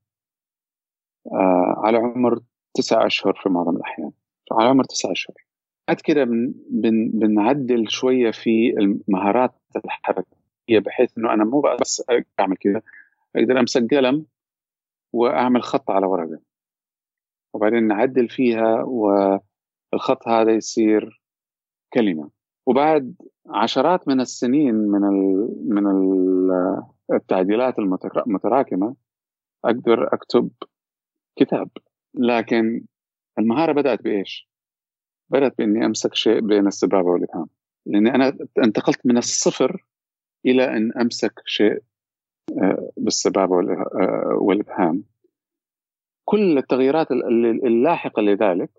آه، 1.32 1.74
على 1.84 1.98
عمر 1.98 2.40
تسعة 2.74 3.06
أشهر 3.06 3.40
في 3.42 3.48
معظم 3.48 3.76
الأحيان. 3.76 4.12
على 4.52 4.68
عمر 4.68 4.84
تسعة 4.84 5.12
أشهر. 5.12 5.36
بعد 5.88 6.00
كده 6.00 6.24
بن 6.24 6.54
بن 6.70 7.10
بنعدل 7.14 7.90
شوية 7.90 8.30
في 8.30 8.74
المهارات 8.78 9.54
الحركية 9.76 10.78
بحيث 10.86 11.18
إنه 11.18 11.32
أنا 11.34 11.44
مو 11.44 11.62
بس 11.80 12.02
أعمل 12.40 12.56
كده 12.56 12.82
أقدر 13.36 13.60
أمسك 13.60 13.94
قلم 13.94 14.26
وأعمل 15.12 15.62
خط 15.62 15.90
على 15.90 16.06
ورقة. 16.06 16.40
وبعدين 17.54 17.86
نعدل 17.88 18.28
فيها 18.28 18.82
والخط 18.82 20.28
هذا 20.28 20.52
يصير 20.54 21.22
كلمة. 21.94 22.30
وبعد 22.66 23.14
عشرات 23.46 24.08
من 24.08 24.20
السنين 24.20 24.74
من 24.74 25.04
ال 25.04 25.48
من 25.68 25.86
ال 25.86 26.50
التعديلات 27.12 27.78
المتراكمة 27.78 28.96
أقدر 29.64 30.14
أكتب 30.14 30.50
كتاب. 31.36 31.70
لكن 32.14 32.84
المهارة 33.38 33.72
بدأت 33.72 34.02
بإيش؟ 34.02 34.48
بدأت 35.30 35.58
بإني 35.58 35.86
أمسك 35.86 36.14
شيء 36.14 36.40
بين 36.40 36.66
السبابة 36.66 37.08
والإبهام. 37.08 37.46
لأني 37.86 38.14
أنا 38.14 38.38
انتقلت 38.64 39.06
من 39.06 39.16
الصفر 39.16 39.84
إلى 40.46 40.76
أن 40.76 40.92
أمسك 40.92 41.42
شيء 41.46 41.82
آه، 42.62 42.90
بالسبابة 42.96 43.54
آه، 43.56 44.38
والإبهام. 44.40 45.04
كل 46.24 46.58
التغييرات 46.58 47.10
اللاحقة 47.64 48.22
لذلك 48.22 48.70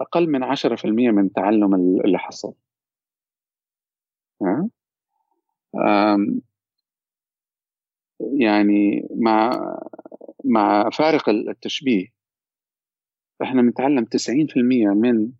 أقل 0.00 0.30
من 0.30 0.44
10% 0.44 1.10
من 1.10 1.32
تعلم 1.32 1.74
اللي 1.74 2.18
حصل. 2.18 2.54
يعني 8.20 9.08
مع 9.16 9.60
مع 10.44 10.90
فارق 10.90 11.28
التشبيه 11.28 12.17
إحنا 13.42 13.62
بنتعلم 13.62 14.04
90% 14.04 14.94
من 14.94 15.30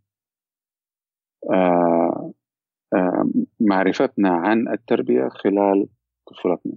آه، 1.50 2.32
آه، 2.94 3.30
معرفتنا 3.60 4.30
عن 4.30 4.68
التربية 4.68 5.28
خلال 5.28 5.88
طفولتنا 6.26 6.76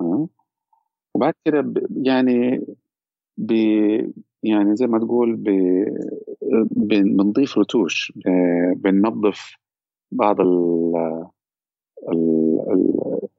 آه. 0.00 0.28
وبعد 1.14 1.34
كده 1.44 1.72
يعني 2.02 2.66
ب 3.38 3.52
يعني 4.42 4.76
زي 4.76 4.86
ما 4.86 4.98
تقول 4.98 5.36
بنضيف 6.70 7.58
رتوش 7.58 8.12
بننظف 8.76 9.56
بعض 10.12 10.40
ال 10.40 10.94
ال 12.08 12.60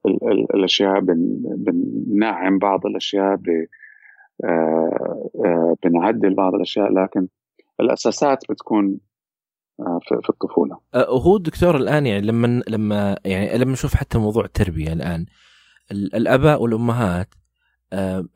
ال 0.05 0.55
الأشياء 0.55 0.99
بننعم 0.99 2.59
بعض 2.59 2.85
الأشياء 2.85 3.35
بنعدل 5.83 6.35
بعض 6.35 6.55
الأشياء 6.55 6.93
لكن 6.93 7.27
الأساسات 7.79 8.39
بتكون 8.49 8.99
آه، 9.79 9.99
في 10.23 10.29
الطفولة. 10.29 10.79
هو 10.95 11.35
الدكتور 11.35 11.75
الآن 11.75 12.05
يعني 12.05 12.21
لما 12.21 12.63
لما 12.67 13.17
يعني 13.25 13.57
لما 13.57 13.71
نشوف 13.71 13.95
حتى 13.95 14.17
موضوع 14.17 14.45
التربية 14.45 14.93
الآن 14.93 15.25
الأباء 15.91 16.61
والأمهات 16.61 17.35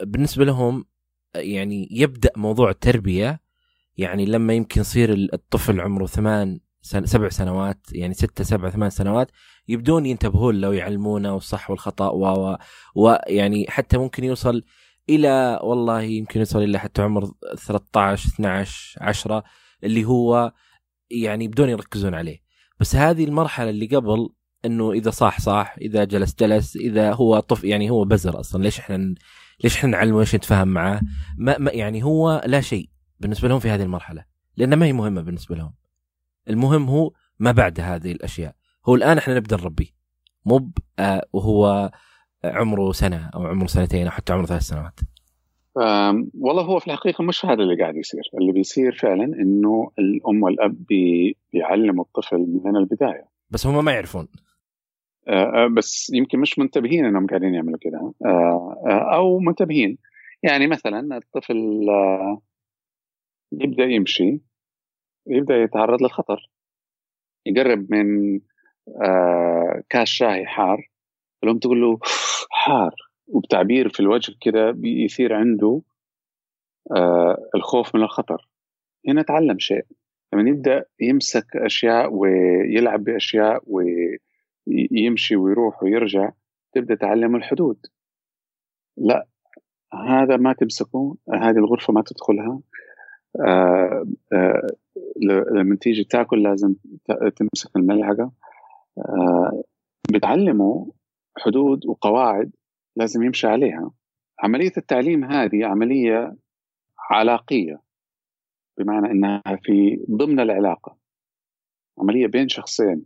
بالنسبة 0.04 0.46
لهم 0.46 0.86
يعني 1.36 1.88
يبدأ 1.92 2.30
موضوع 2.36 2.70
التربية 2.70 3.40
يعني 3.98 4.26
لما 4.26 4.54
يمكن 4.54 4.82
يصير 4.82 5.14
الطفل 5.34 5.82
عمره 5.82 6.06
ثمان 6.06 6.60
سن 6.82 7.06
سبع 7.06 7.30
سنوات 7.30 7.78
يعني 7.92 8.14
ستة 8.14 8.44
سبع 8.44 8.70
ثمان 8.70 8.90
سنوات 8.90 9.32
يبدون 9.68 10.06
ينتبهون 10.06 10.62
له 10.62 10.70
ويعلمونه 10.70 11.34
والصح 11.34 11.70
والخطأ 11.70 12.10
و 12.10 12.58
ويعني 12.96 13.66
حتى 13.70 13.98
ممكن 13.98 14.24
يوصل 14.24 14.64
إلى 15.10 15.60
والله 15.64 16.02
يمكن 16.02 16.40
يوصل 16.40 16.64
إلى 16.64 16.80
حتى 16.80 17.02
عمر 17.02 17.32
13 17.58 18.30
12 18.30 18.98
10 19.02 19.44
اللي 19.84 20.06
هو 20.06 20.54
يعني 21.12 21.48
بدون 21.48 21.70
يركزون 21.70 22.16
عليه. 22.16 22.40
بس 22.80 22.96
هذه 22.96 23.24
المرحلة 23.24 23.70
اللي 23.70 23.86
قبل 23.86 24.30
إنه 24.66 24.92
إذا 24.92 25.10
صاح 25.10 25.40
صاح 25.40 25.78
إذا 25.82 26.04
جلس 26.04 26.36
جلس 26.36 26.76
إذا 26.76 27.14
هو 27.14 27.40
طف 27.40 27.64
يعني 27.64 27.90
هو 27.90 28.06
بزر 28.06 28.40
أصلا. 28.40 28.64
ليش 28.64 28.80
إحنا 28.80 29.16
ليش 29.64 29.78
إحنا 29.78 29.90
نعلمه 29.90 30.20
ليش 30.20 30.36
نتفاهم 30.36 30.68
معاه؟ 30.68 31.02
ما, 31.38 31.58
ما 31.58 31.72
يعني 31.72 32.04
هو 32.04 32.42
لا 32.46 32.62
شيء 32.62 32.90
بالنسبة 33.20 33.48
لهم 33.48 33.60
في 33.60 33.70
هذه 33.70 33.84
المرحلة 33.84 34.26
لانها 34.58 34.78
ما 34.78 34.86
هي 34.86 34.94
مهمة 34.94 35.22
بالنسبة 35.22 35.56
لهم. 35.56 35.74
المهم 36.50 36.90
هو 36.90 37.12
ما 37.40 37.52
بعد 37.52 37.80
هذه 37.80 38.12
الأشياء. 38.12 38.56
هو 38.90 38.96
الآن 38.96 39.18
إحنا 39.18 39.36
نبدأ 39.36 39.56
نربيه. 39.56 40.00
مو 40.46 40.72
آه 41.00 41.28
وهو 41.34 41.92
عمره 42.44 42.92
سنة 42.92 43.30
أو 43.36 43.48
عمره 43.48 43.68
سنتين 43.68 44.06
أو 44.06 44.12
حتى 44.12 44.34
عمره 44.34 44.46
ثلاث 44.46 44.62
سنوات. 44.62 45.00
والله 46.40 46.64
هو 46.64 46.80
في 46.80 46.88
الحقيقة 46.88 47.24
مش 47.24 47.46
هذا 47.46 47.64
اللي 47.64 47.82
قاعد 47.82 47.96
يصير. 47.96 48.22
اللي 48.42 48.52
بيصير 48.52 48.96
فعلا 48.96 49.24
إنه 49.24 49.92
الأم 50.00 50.44
والأب 50.44 50.86
بي 50.86 51.38
بيعلموا 51.54 52.04
الطفل 52.04 52.62
من 52.66 52.76
البداية. 52.76 53.28
بس 53.50 53.68
هم 53.68 53.86
ما 53.86 53.92
يعرفون. 53.92 54.28
بس 55.78 56.12
يمكن 56.14 56.40
مش 56.40 56.60
منتبهين 56.60 57.06
إنهم 57.06 57.28
قاعدين 57.28 57.54
يعملوا 57.54 57.80
كده. 57.82 58.14
أو 59.14 59.40
منتبهين. 59.40 59.98
يعني 60.44 60.68
مثلا 60.68 61.18
الطفل 61.18 61.86
يبدأ 63.52 63.84
يمشي 63.84 64.42
يبدأ 65.28 65.56
يتعرض 65.56 66.02
للخطر. 66.02 66.50
يقرب 67.46 67.94
من 67.94 68.40
كاس 69.90 70.08
شاي 70.08 70.46
حار. 70.46 70.90
الام 71.44 71.60
تقول 71.60 71.82
له 71.82 72.00
حار. 72.52 72.96
وبتعبير 73.28 73.90
في 73.90 74.00
الوجه 74.00 74.36
كده 74.42 74.72
بيثير 74.72 75.34
عنده 75.34 75.82
الخوف 77.56 77.96
من 77.96 78.02
الخطر. 78.02 78.48
هنا 79.08 79.22
تعلم 79.22 79.60
شيء. 79.60 79.86
لما 80.34 80.50
يبدأ 80.50 80.86
يمسك 81.02 81.56
أشياء 81.56 82.14
ويلعب 82.14 83.04
بأشياء 83.04 83.64
ويمشي 84.68 85.36
ويروح 85.36 85.84
ويرجع 85.84 86.32
تبدأ 86.74 86.96
تعلم 86.96 87.36
الحدود. 87.36 87.78
لا 88.98 89.28
هذا 89.94 90.38
ما 90.38 90.54
تمسكه 90.54 91.16
هذه 91.34 91.58
الغرفة 91.58 91.94
ما 91.94 92.04
تدخلها. 92.06 92.60
آه 93.48 94.06
آه 94.34 94.68
لما 95.52 95.76
تيجي 95.76 96.04
تاكل 96.04 96.44
لازم 96.44 96.76
تمسك 97.36 97.76
الملعقة. 97.76 98.32
آه 98.98 99.64
بتعلمه 100.14 100.92
حدود 101.40 101.86
وقواعد 101.86 102.52
لازم 102.96 103.24
يمشي 103.24 103.48
عليها. 103.48 103.92
عملية 104.40 104.72
التعليم 104.78 105.24
هذه 105.24 105.66
عملية 105.66 106.36
علاقية 107.10 107.82
بمعنى 108.78 109.12
إنها 109.12 109.42
في 109.64 110.06
ضمن 110.12 110.40
العلاقة. 110.40 110.98
عملية 112.00 112.28
بين 112.28 112.48
شخصين. 112.48 113.06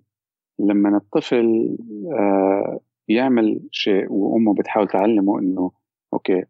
لما 0.59 0.97
الطفل 0.97 1.77
آه 2.13 2.79
يعمل 3.07 3.61
شيء 3.71 4.11
وأمه 4.11 4.53
بتحاول 4.53 4.87
تعلمه 4.87 5.39
إنه 5.39 5.71
okay 6.13 6.43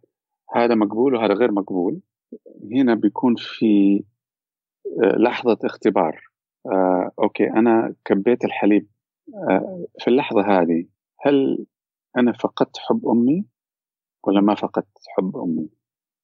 هذا 0.55 0.75
مقبول 0.75 1.15
وهذا 1.15 1.34
غير 1.34 1.51
مقبول 1.51 1.99
هنا 2.71 2.95
بيكون 2.95 3.36
في 3.38 4.03
آه 5.03 5.15
لحظة 5.17 5.57
اختبار. 5.63 6.21
آه 6.65 7.11
okay 7.19 7.49
أنا 7.49 7.95
كبيت 8.05 8.45
الحليب 8.45 8.88
في 9.99 10.07
اللحظة 10.07 10.41
هذه 10.41 10.86
هل 11.25 11.65
أنا 12.18 12.34
فقدت 12.34 12.78
حب 12.78 13.07
أمي 13.07 13.45
ولا 14.24 14.41
ما 14.41 14.55
فقدت 14.55 14.97
حب 15.18 15.38
أمي؟ 15.38 15.70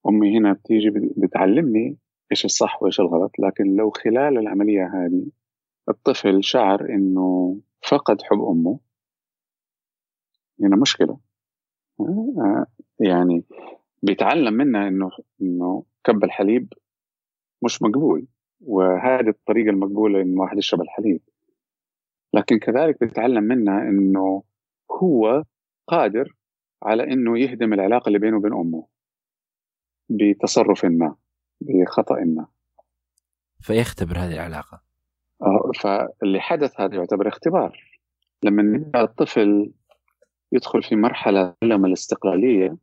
أمي 0.07 0.37
هنا 0.37 0.53
بتيجي 0.53 0.89
بتعلمني 1.17 1.97
إيش 2.31 2.45
الصح 2.45 2.83
وإيش 2.83 2.99
الغلط 2.99 3.31
لكن 3.39 3.75
لو 3.75 3.91
خلال 3.91 4.37
العملية 4.37 4.85
هذه 4.93 5.25
الطفل 5.89 6.43
شعر 6.43 6.89
إنه 6.89 7.59
فقد 7.89 8.21
حب 8.21 8.41
أمه 8.41 8.79
هنا 10.61 10.75
مشكلة. 10.75 11.19
يعني 12.99 13.43
بيتعلم 14.03 14.53
منها 14.53 14.87
إنه 14.87 15.11
إنه 15.41 15.83
كب 16.03 16.23
الحليب 16.23 16.73
مش 17.63 17.81
مقبول 17.81 18.27
وهذه 18.61 19.29
الطريقة 19.29 19.69
المقبولة 19.69 20.21
انه 20.21 20.41
واحد 20.41 20.57
يشرب 20.57 20.81
الحليب. 20.81 21.21
لكن 22.33 22.59
كذلك 22.59 22.99
بيتعلم 22.99 23.43
منها 23.43 23.81
إنه 23.81 24.43
هو 24.91 25.43
قادر 25.89 26.35
على 26.83 27.03
إنه 27.03 27.39
يهدم 27.39 27.73
العلاقة 27.73 28.07
اللي 28.07 28.19
بينه 28.19 28.37
وبين 28.37 28.53
أمه 28.53 28.87
بتصرف 30.09 30.85
ما 30.85 31.15
بخطأ 31.61 32.15
ما. 32.15 32.47
فيختبر 33.61 34.17
هذه 34.17 34.33
العلاقة. 34.33 34.81
فاللي 35.81 36.39
حدث 36.39 36.81
هذا 36.81 36.95
يعتبر 36.95 37.27
اختبار. 37.27 37.99
لما 38.43 38.91
الطفل 38.95 39.71
يدخل 40.51 40.83
في 40.83 40.95
مرحلة 40.95 41.55
تعلم 41.61 41.85
الاستقلالية 41.85 42.77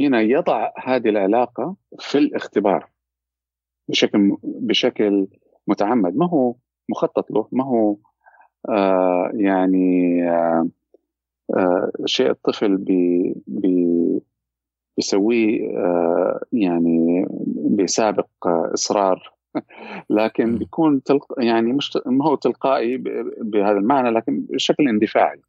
هنا 0.00 0.20
يضع 0.20 0.70
هذه 0.84 1.08
العلاقة 1.08 1.76
في 1.98 2.18
الاختبار. 2.18 2.88
بشكل 3.88 4.36
بشكل 4.42 5.26
متعمد. 5.66 6.16
ما 6.16 6.28
هو 6.28 6.54
مخطط 6.88 7.30
له؟ 7.30 7.48
ما 7.52 7.64
هو 7.64 7.96
آه 8.68 9.30
يعني 9.34 10.22
آه 10.30 10.30
آه 10.30 10.68
شيء 12.04 12.30
الطفل 12.30 12.76
بي 12.76 13.34
بي 13.46 13.86
بيسويه 14.96 15.78
آه 15.78 16.40
يعني 16.52 17.26
بسابق 17.78 18.28
آه 18.46 18.70
إصرار. 18.74 19.32
لكن 20.10 20.58
بيكون 20.58 21.02
تلق... 21.02 21.26
يعني 21.38 21.72
مش 21.72 21.98
ما 22.06 22.24
هو 22.24 22.34
تلقائي 22.34 22.96
بهذا 23.40 23.78
المعنى 23.78 24.10
لكن 24.10 24.46
بشكل 24.50 24.88
اندفاعي. 24.88 25.42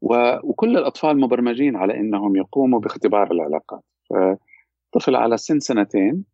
و... 0.00 0.36
وكل 0.42 0.76
الأطفال 0.76 1.20
مبرمجين 1.20 1.76
على 1.76 2.00
إنهم 2.00 2.36
يقوموا 2.36 2.80
باختبار 2.80 3.32
العلاقات. 3.32 3.84
فطفل 4.10 5.16
على 5.16 5.36
سن 5.36 5.60
سنتين 5.60 6.24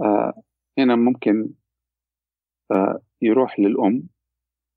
آه 0.00 0.42
هنا 0.78 0.96
ممكن 0.96 1.50
آه 2.70 3.00
يروح 3.22 3.60
للأم 3.60 4.02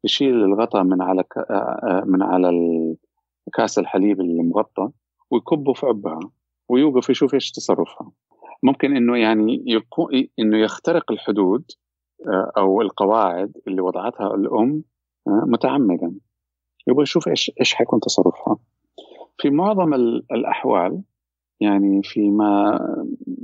يشيل 0.04 0.43
الغطاء 0.43 0.84
من 0.84 1.02
على 1.02 1.24
ك... 1.24 1.38
آه 1.38 2.04
من 2.06 2.24
على 2.24 2.49
كاس 3.54 3.80
الحليب 3.80 4.22
المغطى 4.22 4.89
ويكبه 5.32 5.74
في 5.74 5.86
عبها 5.86 6.20
ويوقف 6.70 7.10
يشوف 7.10 7.34
إيش 7.34 7.52
تصرفها. 7.52 8.12
ممكن 8.64 8.95
إنه 8.95 9.18
يعني 9.18 9.64
يكون 9.66 10.28
إنه 10.39 10.58
يخترق 10.58 11.12
الحدود 11.12 11.64
أو 12.58 12.82
القواعد 12.82 13.58
اللي 13.68 13.82
وضعتها 13.82 14.36
الأم 14.36 14.84
متعمدا. 15.28 16.14
يبغى 16.88 17.04
يشوف 17.04 17.28
إيش 17.28 17.52
إيش 17.60 17.74
حيكون 17.74 17.99
تصرفها. 17.99 18.58
في 19.38 19.49
معظم 19.49 19.93
الأحوال 20.32 21.02
يعني 21.60 22.02
في 22.04 22.30
ما 22.30 22.80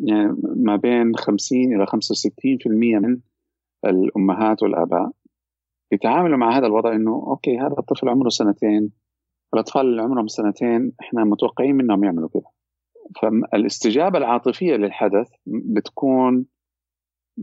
يعني 0.03 0.35
ما 0.55 0.75
بين 0.75 1.15
50 1.15 1.75
إلى 1.75 1.85
65% 1.85 1.89
من 2.67 3.19
الأمهات 3.85 4.63
والآباء 4.63 5.11
يتعاملوا 5.91 6.37
مع 6.37 6.57
هذا 6.57 6.67
الوضع 6.67 6.95
إنه 6.95 7.11
أوكي 7.11 7.57
هذا 7.57 7.75
الطفل 7.79 8.09
عمره 8.09 8.29
سنتين 8.29 8.91
الأطفال 9.53 9.81
اللي 9.81 10.01
عمرهم 10.01 10.27
سنتين 10.27 10.91
إحنا 11.01 11.23
متوقعين 11.23 11.75
منهم 11.75 12.03
يعملوا 12.03 12.29
كذا. 12.29 12.49
فالاستجابة 13.21 14.17
العاطفية 14.17 14.75
للحدث 14.75 15.29
بتكون 15.47 16.45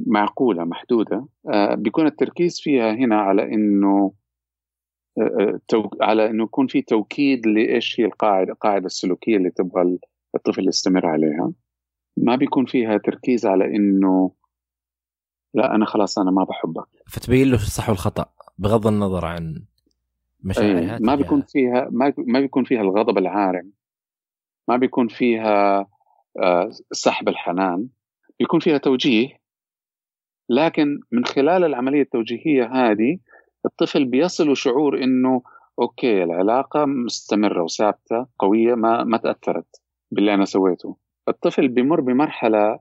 معقولة 0.07 0.65
محدودة. 0.65 1.27
بيكون 1.73 2.07
التركيز 2.07 2.61
فيها 2.61 2.93
هنا 2.93 3.21
على 3.21 3.55
إنه 3.55 4.13
على 6.01 6.31
إنه 6.31 6.45
يكون 6.45 6.67
في 6.67 6.83
توكيد 6.83 7.47
لإيش 7.47 8.01
هي 8.01 8.05
القاعدة 8.05 8.53
القاعدة 8.53 8.87
السلوكية 8.87 9.37
اللي 9.37 9.51
تبغى 9.51 9.99
الطفل 10.35 10.69
يستمر 10.69 11.07
عليها. 11.07 11.53
ما 12.17 12.37
بيكون 12.37 12.65
فيها 12.65 12.97
تركيز 12.97 13.47
على 13.47 13.65
إنه 13.77 14.31
لا 15.55 15.75
أنا 15.75 15.87
خلاص 15.87 16.19
أنا 16.19 16.31
ما 16.31 16.45
بحبك. 16.45 16.87
فتبين 17.07 17.49
له 17.49 17.55
الصح 17.55 17.89
والخطأ 17.89 18.27
بغض 18.59 18.87
النظر 18.87 19.25
عن 19.25 19.63
مشاعرها 20.41 20.99
ما 21.01 21.15
بيكون 21.15 21.43
فيها 21.43 21.89
ما 22.17 22.41
بيكون 22.41 22.65
فيها 22.65 22.81
الغضب 22.81 23.19
العارم. 23.19 23.73
ما 24.69 24.77
بيكون 24.77 25.09
فيها 25.09 25.87
سحب 26.93 27.29
الحنان. 27.29 27.89
بيكون 28.39 28.61
فيها 28.61 28.79
توجيه. 28.79 29.29
لكن 30.49 31.01
من 31.13 31.25
خلال 31.25 31.65
العملية 31.65 32.03
التوجيهية 32.03 32.65
هذه 32.73 33.19
الطفل 33.67 34.05
بيصل 34.05 34.57
شعور 34.57 35.03
إنه 35.05 35.43
أوكي 35.79 36.23
العلاقة 36.23 36.85
مستمرة 36.85 37.63
وثابتة 37.63 38.27
قوية 38.39 38.75
ما 38.75 39.05
ما 39.05 39.17
تأثرت 39.17 39.83
باللي 40.11 40.35
أنا 40.35 40.45
سويته. 40.45 40.97
الطفل 41.29 41.69
بيمر 41.69 42.01
بمرحلة 42.01 42.79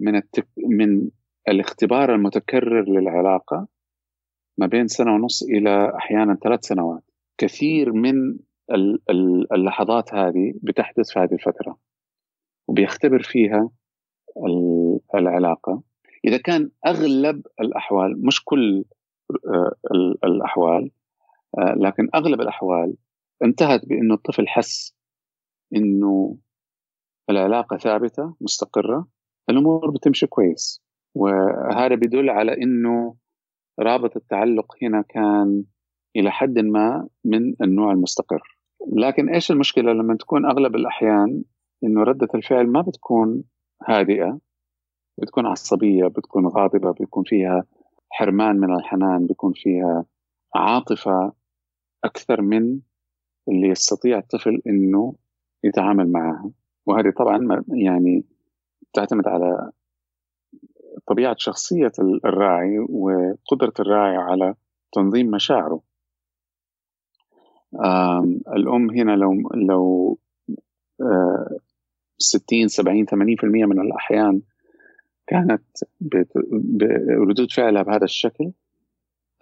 من 0.00 0.16
التك... 0.16 0.48
من 0.56 1.08
الاختبار 1.48 2.14
المتكرر 2.14 2.84
للعلاقة 2.88 3.66
ما 4.58 4.66
بين 4.66 4.88
سنة 4.88 5.14
ونص 5.14 5.42
إلى 5.42 5.92
أحيانا 5.96 6.34
ثلاث 6.34 6.64
سنوات. 6.64 7.02
كثير 7.38 7.92
من 7.92 8.38
اللحظات 9.52 10.14
هذه 10.14 10.54
بتحدث 10.62 11.10
في 11.12 11.18
هذه 11.18 11.32
الفترة 11.32 11.78
وبيختبر 12.68 13.22
فيها 13.22 13.70
العلاقة. 15.14 15.82
إذا 16.24 16.36
كان 16.36 16.70
أغلب 16.86 17.46
الأحوال 17.60 18.26
مش 18.26 18.44
كل 18.44 18.84
الأحوال 20.24 20.90
لكن 21.76 22.08
أغلب 22.14 22.40
الأحوال 22.40 22.96
انتهت 23.44 23.86
بأنه 23.86 24.14
الطفل 24.14 24.48
حس 24.48 24.96
أنه 25.76 26.36
العلاقة 27.30 27.76
ثابتة 27.76 28.34
مستقرة 28.40 29.08
الأمور 29.50 29.90
بتمشي 29.90 30.26
كويس. 30.26 30.82
وهذا 31.14 31.94
بيدل 31.94 32.30
على 32.30 32.62
أنه 32.62 33.14
رابط 33.80 34.16
التعلق 34.16 34.76
هنا 34.82 35.02
كان 35.08 35.64
إلى 36.16 36.30
حد 36.30 36.58
ما 36.58 37.08
من 37.24 37.54
النوع 37.62 37.92
المستقر. 37.92 38.58
لكن 38.92 39.28
إيش 39.28 39.50
المشكلة 39.50 39.92
لما 39.92 40.16
تكون 40.16 40.46
أغلب 40.46 40.76
الأحيان 40.76 41.42
إنه 41.84 42.02
ردة 42.02 42.28
الفعل 42.34 42.66
ما 42.66 42.80
بتكون 42.80 43.44
هادئة 43.88 44.38
بتكون 45.18 45.46
عصبية 45.46 46.06
بتكون 46.06 46.46
غاضبة 46.46 46.92
بيكون 46.92 47.24
فيها 47.24 47.64
حرمان 48.10 48.56
من 48.56 48.74
الحنان 48.74 49.26
بيكون 49.26 49.52
فيها 49.54 50.04
عاطفة 50.54 51.32
أكثر 52.04 52.42
من 52.42 52.80
اللي 53.48 53.68
يستطيع 53.68 54.18
الطفل 54.18 54.62
إنه 54.66 55.14
يتعامل 55.64 56.12
معها. 56.12 56.50
وهذه 56.86 57.12
طبعا 57.18 57.64
يعني 57.68 58.24
تعتمد 58.92 59.28
على 59.28 59.70
طبيعة 61.12 61.36
شخصية 61.38 61.92
الراعي 62.24 62.78
وقدرة 62.78 63.72
الراعي 63.80 64.16
على 64.16 64.54
تنظيم 64.92 65.30
مشاعره. 65.30 65.82
الأم 68.56 68.90
هنا 68.90 69.12
لو 69.12 69.32
لو 69.54 70.18
60 72.18 72.68
70 72.68 73.06
80% 73.06 73.44
من 73.44 73.80
الأحيان 73.80 74.42
كانت 75.26 75.62
بردود 76.00 77.52
فعلها 77.52 77.82
بهذا 77.82 78.04
الشكل 78.04 78.52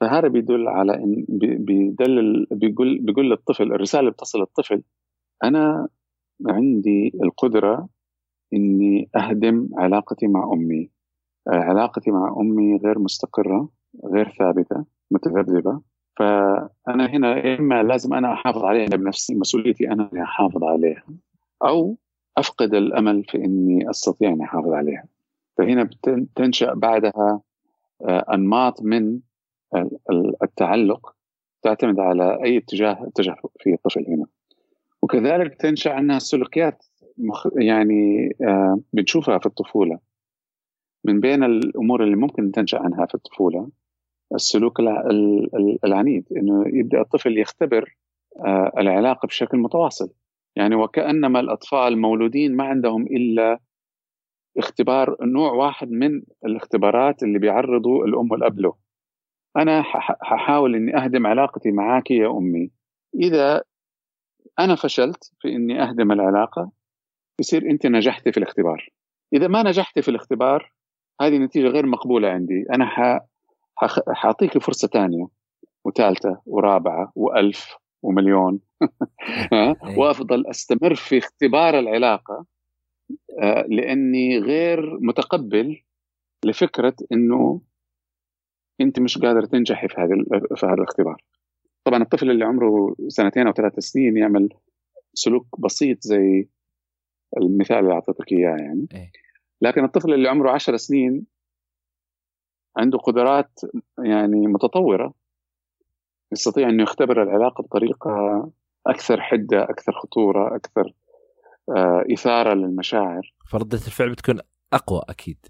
فهذا 0.01 0.29
بيدل 0.29 0.69
على 0.69 0.95
إن 0.95 1.25
بيدلل 1.59 2.47
بيقول 2.51 2.99
بيقول 2.99 3.31
للطفل 3.31 3.73
الرسالة 3.73 4.01
اللي 4.01 4.13
بتصل 4.13 4.39
للطفل 4.39 4.83
أنا 5.45 5.89
عندي 6.47 7.13
القدرة 7.23 7.89
إني 8.53 9.09
أهدم 9.17 9.69
علاقتي 9.79 10.27
مع 10.27 10.53
أمي. 10.53 10.91
علاقتي 11.49 12.11
مع 12.11 12.35
أمي 12.41 12.77
غير 12.77 12.99
مستقرة 12.99 13.69
غير 14.05 14.29
ثابتة 14.39 14.85
متذبذبة. 15.11 15.81
فأنا 16.17 17.07
هنا 17.07 17.59
إما 17.59 17.83
لازم 17.83 18.15
أنا 18.15 18.33
أحافظ 18.33 18.65
عليها 18.65 18.87
بنفسي 18.87 19.35
مسؤوليتي 19.35 19.89
أنا 19.93 20.09
اني 20.13 20.23
أحافظ 20.23 20.65
عليها 20.65 21.05
أو 21.65 21.97
أفقد 22.39 22.75
الأمل 22.75 23.25
في 23.25 23.39
إني 23.39 23.91
أستطيع 23.91 24.33
اني 24.33 24.45
أحافظ 24.45 24.73
عليها. 24.73 25.05
فهنا 25.59 25.91
تنشأ 26.35 26.75
بعدها 26.75 27.41
آه، 28.03 28.25
أنماط 28.35 28.83
من 28.83 29.21
التعلق 30.43 31.15
تعتمد 31.63 32.01
على 32.01 32.45
أي 32.45 32.59
اتجاه 32.59 33.07
اتجه 33.07 33.35
في 33.61 33.75
الطفل 33.75 34.07
هنا. 34.09 34.27
وكذلك 35.03 35.55
تنشأ 35.55 35.93
عنها 35.93 36.19
سلوكيات 36.19 36.85
مخ 37.19 37.47
يعني 37.57 38.31
آه، 38.43 38.81
بنشوفها 38.93 39.39
في 39.39 39.47
الطفولة. 39.47 39.99
من 41.05 41.21
بين 41.21 41.45
الأمور 41.45 42.05
اللي 42.05 42.17
ممكن 42.17 42.53
تنشا 42.53 42.79
عنها 42.79 43.07
في 43.07 43.15
الطفولة 43.15 43.69
السلوك 44.35 44.81
العنيد 45.85 46.25
إنه 46.37 46.65
يبدأ 46.67 47.01
الطفل 47.01 47.39
يختبر 47.39 47.97
آه، 48.47 48.73
العلاقة 48.79 49.27
بشكل 49.27 49.59
متواصل. 49.59 50.13
يعني 50.57 50.75
وكأنما 50.75 51.41
الأطفال 51.41 51.99
مولودين 51.99 52.57
ما 52.57 52.65
عندهم 52.65 53.03
إلا 53.03 53.61
اختبار 54.59 55.17
نوع 55.23 55.53
واحد 55.53 55.91
من 55.91 56.23
الاختبارات 56.45 57.23
اللي 57.23 57.39
بيعرضوا 57.39 58.05
الأم 58.05 58.31
والأب 58.31 58.61
له. 58.61 58.75
أنا 59.57 59.83
ححاول 60.23 60.75
إني 60.75 60.97
أهدم 60.97 61.27
علاقتي 61.27 61.71
معك 61.71 62.11
يا 62.11 62.31
أمي. 62.31 62.71
إذا 63.15 63.63
أنا 64.59 64.75
فشلت 64.75 65.35
في 65.41 65.49
إني 65.49 65.83
أهدم 65.83 66.13
العلاقة 66.13 66.71
يصير 67.41 67.71
أنت 67.71 67.87
نجحتي 67.87 68.33
في 68.33 68.39
الاختبار. 68.39 68.89
إذا 69.33 69.49
ما 69.49 69.63
نجحتي 69.63 70.03
في 70.03 70.09
الاختبار 70.09 70.73
هذه 71.21 71.39
نتيجة 71.39 71.67
غير 71.67 71.87
مقبولة 71.87 72.29
عندي. 72.29 72.65
أنا 72.75 72.87
ح... 72.87 73.21
حأعطيك 74.15 74.59
فرصة 74.59 74.89
ثانية 74.89 75.27
وثالثة 75.85 76.41
ورابعة 76.47 77.13
وألف 77.17 77.77
ومليون. 78.03 78.61
إيه. 79.53 79.77
وأفضل 79.99 80.47
أستمر 80.47 80.95
في 80.95 81.19
اختبار 81.19 81.79
العلاقة 81.79 82.47
آه، 83.43 83.65
لأني 83.69 84.39
غير 84.39 84.99
متقبل 85.01 85.83
لفكرة 86.45 86.97
إنه 87.13 87.61
أنت 88.81 89.01
مش 89.01 89.19
قادر 89.19 89.45
تنجحي 89.45 89.89
في 89.89 89.95
هذا 90.01 90.15
في 90.57 90.67
هذا 90.67 90.75
الاختبار. 90.75 91.23
طبعا 91.85 92.03
الطفل 92.03 92.31
اللي 92.31 92.45
عمره 92.45 92.97
سنتين 93.09 93.47
أو 93.47 93.53
ثلاث 93.53 93.79
سنين 93.79 94.17
يعمل 94.17 94.49
سلوك 95.15 95.61
بسيط 95.61 95.99
زي 96.01 96.49
المثال 97.37 97.77
اللي 97.77 97.93
أعطيتك 97.93 98.33
إياه 98.33 98.57
يعني. 98.57 98.87
إيه. 98.95 99.13
لكن 99.61 99.85
الطفل 99.85 100.15
اللي 100.15 100.29
عمره 100.29 100.51
عشر 100.51 100.77
سنين 100.77 101.27
عنده 102.77 102.99
قدرات 102.99 103.61
يعني 103.99 104.47
متطورة 104.47 105.15
يستطيع 106.33 106.69
انه 106.69 106.83
يختبر 106.83 107.23
العلاقة 107.23 107.63
بطريقة 107.63 108.11
أكثر 108.87 109.21
حدة 109.21 109.63
أكثر 109.63 109.93
خطورة 109.93 110.57
أكثر 110.57 110.93
آه، 111.69 112.05
إثارة 112.13 112.55
للمشاعر. 112.55 113.35
فردة 113.51 113.77
الفعل 113.77 114.11
بتكون 114.11 114.41
أقوى 114.73 115.03
أكيد. 115.09 115.47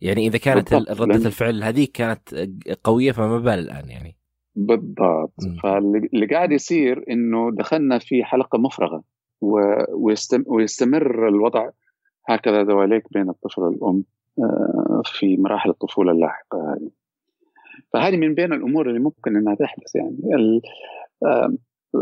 يعني 0.00 0.26
إذا 0.26 0.38
كانت 0.38 0.74
ردة 0.74 1.26
الفعل 1.26 1.62
هذيك 1.62 1.92
كانت 1.92 2.34
قوية 2.84 3.12
فما 3.12 3.38
بال 3.38 3.48
الآن 3.58 3.88
يعني. 3.88 4.16
بالضبط. 4.54 5.34
فاللي 5.62 6.26
قاعد 6.30 6.52
يصير 6.52 7.04
إنه 7.10 7.50
دخلنا 7.52 7.98
في 7.98 8.24
حلقة 8.24 8.58
مفرغة 8.58 9.02
ويستمر 10.46 11.28
الوضع 11.28 11.70
هكذا 12.28 12.62
دواليك 12.62 13.12
بين 13.12 13.28
الطفل 13.28 13.62
والأم 13.62 14.04
آه، 14.38 15.02
في 15.04 15.36
مراحل 15.36 15.70
الطفولة 15.70 16.12
اللاحقة 16.12 16.74
هذه. 16.74 16.90
فهذه 17.92 18.16
من 18.16 18.34
بين 18.34 18.52
الأمور 18.52 18.88
اللي 18.88 19.00
ممكن 19.00 19.36
إنها 19.36 19.54
تحدث 19.54 19.96
يعني. 19.96 20.60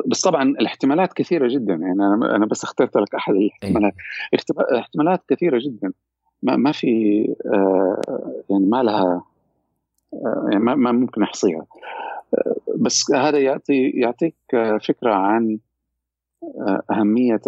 بس 0.06 0.20
طبعا 0.20 0.42
الاحتمالات 0.42 1.12
كثيرة 1.12 1.48
جدا 1.48 1.74
يعني. 1.74 1.92
أنا 1.92 2.36
أنا 2.36 2.46
بس 2.46 2.64
اخترت 2.64 2.96
لك 2.96 3.14
أحد 3.14 3.34
الاحتمالات. 3.34 3.92
إيه. 4.34 4.78
احتمالات 4.80 5.22
كثيرة 5.28 5.60
جدا. 5.62 5.92
ما 6.42 6.56
ما 6.56 6.72
في 6.72 6.88
آه، 7.46 8.00
يعني 8.50 8.66
ما 8.66 8.82
لها 8.82 9.24
آه، 10.14 10.48
يعني 10.52 10.64
ما 10.64 10.92
ممكن 10.92 11.22
أحصيها. 11.22 11.66
بس 12.76 13.12
هذا 13.12 13.38
يعطي 13.38 13.90
يعطيك 13.90 14.34
فكرة 14.88 15.14
عن 15.14 15.58
أهمية 16.90 17.40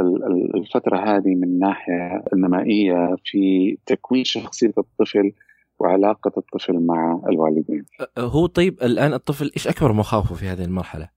الفترة 0.54 0.96
هذه 0.96 1.34
من 1.34 1.44
الناحية 1.44 2.24
النمائية 2.32 3.16
في 3.24 3.76
تكوين 3.86 4.24
شخصية 4.24 4.72
الطفل 4.78 5.32
وعلاقة 5.78 6.32
الطفل 6.36 6.78
مع 6.86 7.22
الوالدين. 7.28 7.84
هو 8.18 8.46
طيب 8.46 8.82
الآن 8.82 9.12
الطفل 9.12 9.50
إيش 9.56 9.68
أكبر 9.68 9.92
مخاوفه 9.92 10.34
في 10.34 10.46
هذه 10.46 10.64
المرحلة؟ 10.64 11.08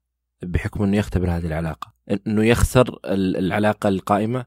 بحكم 0.43 0.84
أنه 0.84 0.97
يختبر 0.97 1.29
هذه 1.29 1.45
العلاقة. 1.45 1.93
أنه 2.27 2.45
يخسر 2.45 2.99
العلاقة 3.05 3.89
القائمة؟ 3.89 4.45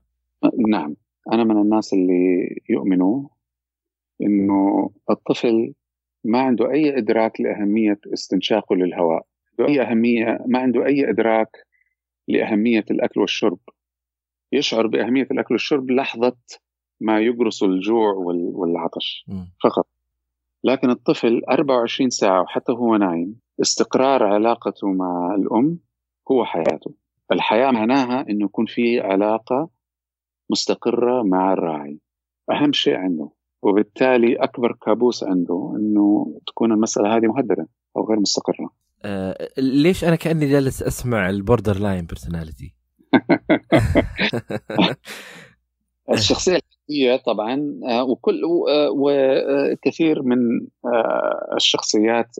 نعم. 0.68 0.96
أنا 1.32 1.44
من 1.44 1.62
الناس 1.62 1.92
اللي 1.92 2.48
يؤمنوا 2.70 3.28
أنه 4.22 4.90
الطفل 5.10 5.74
ما 6.24 6.38
عنده 6.40 6.70
أي 6.70 6.98
إدراك 6.98 7.40
لأهمية 7.40 7.98
استنشاقه 8.12 8.76
للهواء. 8.76 9.26
أي 9.60 9.82
أهمية 9.82 10.38
ما 10.46 10.58
عنده 10.58 10.86
أي 10.86 11.10
إدراك 11.10 11.50
لأهمية 12.28 12.84
الأكل 12.90 13.20
والشرب. 13.20 13.58
يشعر 14.52 14.86
بأهمية 14.86 15.26
الأكل 15.30 15.54
والشرب 15.54 15.90
لحظة 15.90 16.36
ما 17.00 17.20
يقرص 17.20 17.62
الجوع 17.62 18.12
والعطش 18.54 19.26
فقط. 19.64 19.86
لكن 20.64 20.90
الطفل 20.90 21.42
24 21.50 22.10
ساعة 22.10 22.42
وحتى 22.42 22.72
هو 22.72 22.96
نايم 22.96 23.40
استقرار 23.60 24.22
علاقته 24.22 24.92
مع 24.92 25.34
الأم 25.34 25.78
هو 26.30 26.44
حياته. 26.44 26.94
الحياة 27.32 27.70
معناها 27.70 28.20
أنه 28.30 28.44
يكون 28.44 28.66
في 28.66 29.00
علاقة 29.00 29.68
مستقرة 30.50 31.22
مع 31.22 31.52
الراعي. 31.52 31.98
أهم 32.50 32.72
شيء 32.72 32.94
عنده 32.96 33.30
وبالتالي 33.62 34.36
أكبر 34.36 34.72
كابوس 34.72 35.24
عنده 35.24 35.72
أنه 35.76 36.34
تكون 36.46 36.72
المسألة 36.72 37.16
هذه 37.16 37.26
مهددة 37.26 37.68
أو 37.96 38.08
غير 38.08 38.20
مستقرة. 38.20 38.70
آه 39.04 39.48
ليش 39.58 40.04
أنا 40.04 40.16
كأني 40.16 40.46
جالس 40.50 40.82
أسمع 40.82 41.30
ال 41.30 41.78
borderline 41.78 42.06
personality 42.06 42.74
الشخصية 46.12 46.58
الحدية 46.88 47.16
طبعا 47.16 47.80
آه، 47.88 48.04
وكل 48.04 48.42
آه، 48.68 48.88
وكثير 48.90 50.22
من 50.22 50.38
الشخصيات 51.56 52.36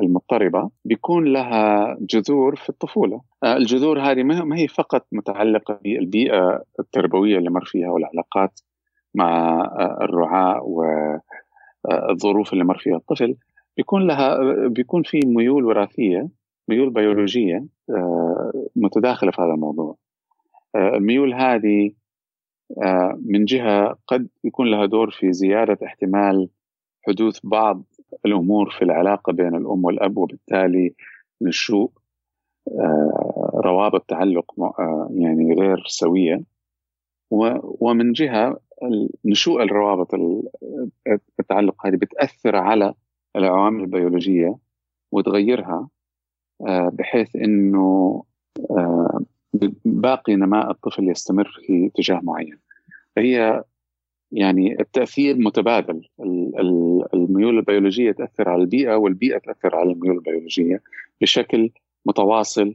المضطربة 0.00 0.70
بيكون 0.84 1.24
لها 1.32 1.96
جذور 2.00 2.56
في 2.56 2.68
الطفولة. 2.68 3.20
الجذور 3.44 4.00
هذه 4.00 4.22
ما 4.22 4.58
هي 4.58 4.68
فقط 4.68 5.06
متعلقة 5.12 5.78
بالبيئة 5.84 6.62
التربوية 6.80 7.38
اللي 7.38 7.50
مر 7.50 7.64
فيها 7.64 7.90
والعلاقات 7.90 8.60
مع 9.14 9.60
الرعاة 10.00 10.62
والظروف 11.84 12.52
اللي 12.52 12.64
مر 12.64 12.78
فيها 12.78 12.96
الطفل. 12.96 13.36
بيكون 13.80 14.06
لها 14.06 14.38
بيكون 14.68 15.02
في 15.02 15.20
ميول 15.26 15.64
وراثية 15.64 16.28
ميول 16.68 16.90
بيولوجية 16.90 17.66
آه، 17.90 18.52
متداخلة 18.76 19.30
في 19.30 19.42
هذا 19.42 19.52
الموضوع. 19.52 19.96
آه، 20.74 20.96
الميول 20.96 21.34
هذه 21.34 21.92
آه، 22.82 23.18
من 23.24 23.44
جهة 23.44 23.98
قد 24.06 24.28
يكون 24.44 24.70
لها 24.70 24.86
دور 24.86 25.10
في 25.10 25.32
زيادة 25.32 25.78
احتمال 25.86 26.48
حدوث 27.06 27.40
بعض 27.44 27.84
الأمور 28.26 28.70
في 28.70 28.82
العلاقة 28.82 29.32
بين 29.32 29.54
الأم 29.54 29.84
والأب 29.84 30.16
وبالتالي 30.16 30.94
نشوء 31.42 31.90
روابط 33.54 34.04
تعلق 34.08 34.54
يعني 35.10 35.54
غير 35.54 35.84
سوية. 35.86 36.42
ومن 37.80 38.12
جهة 38.12 38.60
نشوء 39.24 39.62
الروابط 39.62 40.14
التعلق 41.40 41.86
هذه 41.86 41.96
بتأثر 41.96 42.56
على 42.56 42.94
العوامل 43.36 43.80
البيولوجية 43.80 44.56
وتغيرها 45.12 45.88
بحيث 46.92 47.36
إنه 47.36 48.22
باقي 49.84 50.36
نماء 50.36 50.70
الطفل 50.70 51.10
يستمر 51.10 51.60
في 51.66 51.86
اتجاه 51.86 52.20
معين. 52.22 52.58
فهي 53.16 53.64
يعني 54.32 54.80
التأثير 54.80 55.36
متبادل. 55.36 56.08
الميول 57.14 57.58
البيولوجية 57.58 58.12
تأثر 58.12 58.48
على 58.48 58.62
البيئة 58.62 58.94
والبيئة 58.94 59.38
تأثر 59.38 59.76
على 59.76 59.92
الميول 59.92 60.16
البيولوجية 60.16 60.82
بشكل 61.20 61.70
متواصل 62.06 62.74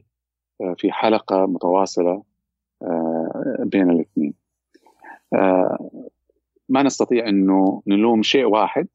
آه، 0.60 0.74
في 0.78 0.92
حلقة 0.92 1.46
متواصلة 1.46 2.22
آه، 2.82 3.56
بين 3.60 3.90
الاثنين. 3.90 4.34
آه، 5.32 5.90
ما 6.68 6.82
نستطيع 6.82 7.28
إنه 7.28 7.82
نلوم 7.86 8.22
شيء 8.22 8.44
واحد 8.44 8.88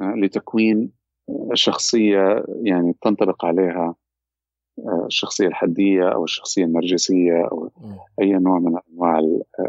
لتكوين 0.00 0.92
شخصية 1.54 2.44
يعني 2.62 2.94
تنطبق 3.02 3.44
عليها 3.44 3.94
الشخصية 5.06 5.46
الحدية 5.46 6.12
أو 6.14 6.24
الشخصية 6.24 6.64
النرجسية 6.64 7.48
أو 7.52 7.70
أي 8.20 8.32
نوع 8.32 8.58
من 8.58 8.72
أنواع 8.92 9.20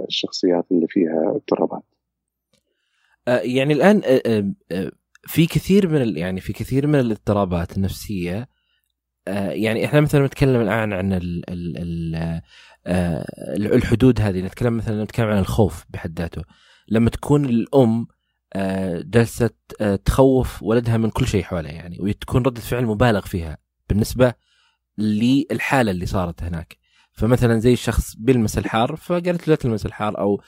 الشخصيات 0.08 0.66
اللي 0.72 0.88
فيها 0.90 1.32
اضطرابات. 1.36 1.84
يعني 3.28 3.74
الآن 3.74 4.02
في 5.24 5.46
كثير 5.46 5.88
من 5.90 6.18
يعني 6.18 6.42
في 6.42 6.54
كثير 6.54 6.88
من 6.88 7.00
الاضطرابات 7.00 7.78
النفسية 7.78 8.48
يعني 9.38 9.86
إحنا 9.86 10.02
مثلا 10.02 10.26
نتكلم 10.26 10.62
الآن 10.62 10.94
عن 10.94 11.14
ال 11.14 11.50
ال 11.50 11.78
ال 12.88 13.74
الحدود 13.74 14.22
هذه 14.22 14.42
نتكلم 14.42 14.78
مثلا 14.78 15.04
نتكلم 15.04 15.28
عن 15.28 15.38
الخوف 15.40 15.86
بحد 15.90 16.20
ذاته 16.20 16.42
لما 16.88 17.10
تكون 17.10 17.46
الأم 17.46 18.08
جالسه 19.02 19.50
تخوف 20.06 20.64
ولدها 20.64 20.98
من 20.98 21.10
كل 21.10 21.28
شيء 21.28 21.44
حولها 21.44 21.72
يعني 21.72 21.98
وتكون 22.00 22.44
ردة 22.44 22.62
فعل 22.62 22.86
مبالغ 22.86 23.22
فيها 23.22 23.58
بالنسبة 23.90 24.34
للحالة 24.98 25.92
اللي 25.92 26.06
صارت 26.06 26.44
هناك. 26.44 26.78
فمثلا 27.12 27.60
زي 27.60 27.74
الشخص 27.74 28.16
بيلمس 28.16 28.58
الحار 28.58 28.96
فقالت 28.96 29.48
له 29.48 29.48
لا 29.48 29.56
تلمس 29.56 29.86
الحار 29.86 30.20
أو 30.20 30.42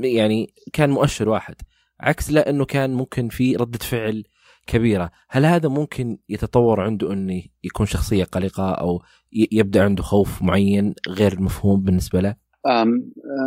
يعني 0.00 0.54
كان 0.72 0.90
مؤشر 0.90 1.28
واحد 1.28 1.54
عكس 2.00 2.30
لا 2.30 2.50
إنه 2.50 2.64
كان 2.64 2.94
ممكن 2.94 3.28
في 3.28 3.56
ردة 3.56 3.78
فعل 3.78 4.24
كبيرة. 4.66 5.10
هل 5.30 5.46
هذا 5.46 5.68
ممكن 5.68 6.18
يتطور 6.28 6.80
عنده 6.80 7.12
إنه 7.12 7.42
يكون 7.64 7.86
شخصية 7.86 8.24
قلقة 8.24 8.70
أو 8.70 9.02
يبدأ 9.32 9.84
عنده 9.84 10.02
خوف 10.02 10.42
معين 10.42 10.94
غير 11.08 11.40
مفهوم 11.40 11.82
بالنسبة 11.82 12.20
له؟ 12.20 12.43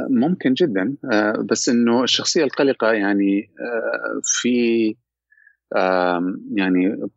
ممكن 0.09 0.53
جدا. 0.53 0.95
بس 1.39 1.69
إنه 1.69 2.03
الشخصية 2.03 2.43
القلقة 2.43 2.91
يعني 2.91 3.49
في 4.23 4.95
يعني 6.55 7.09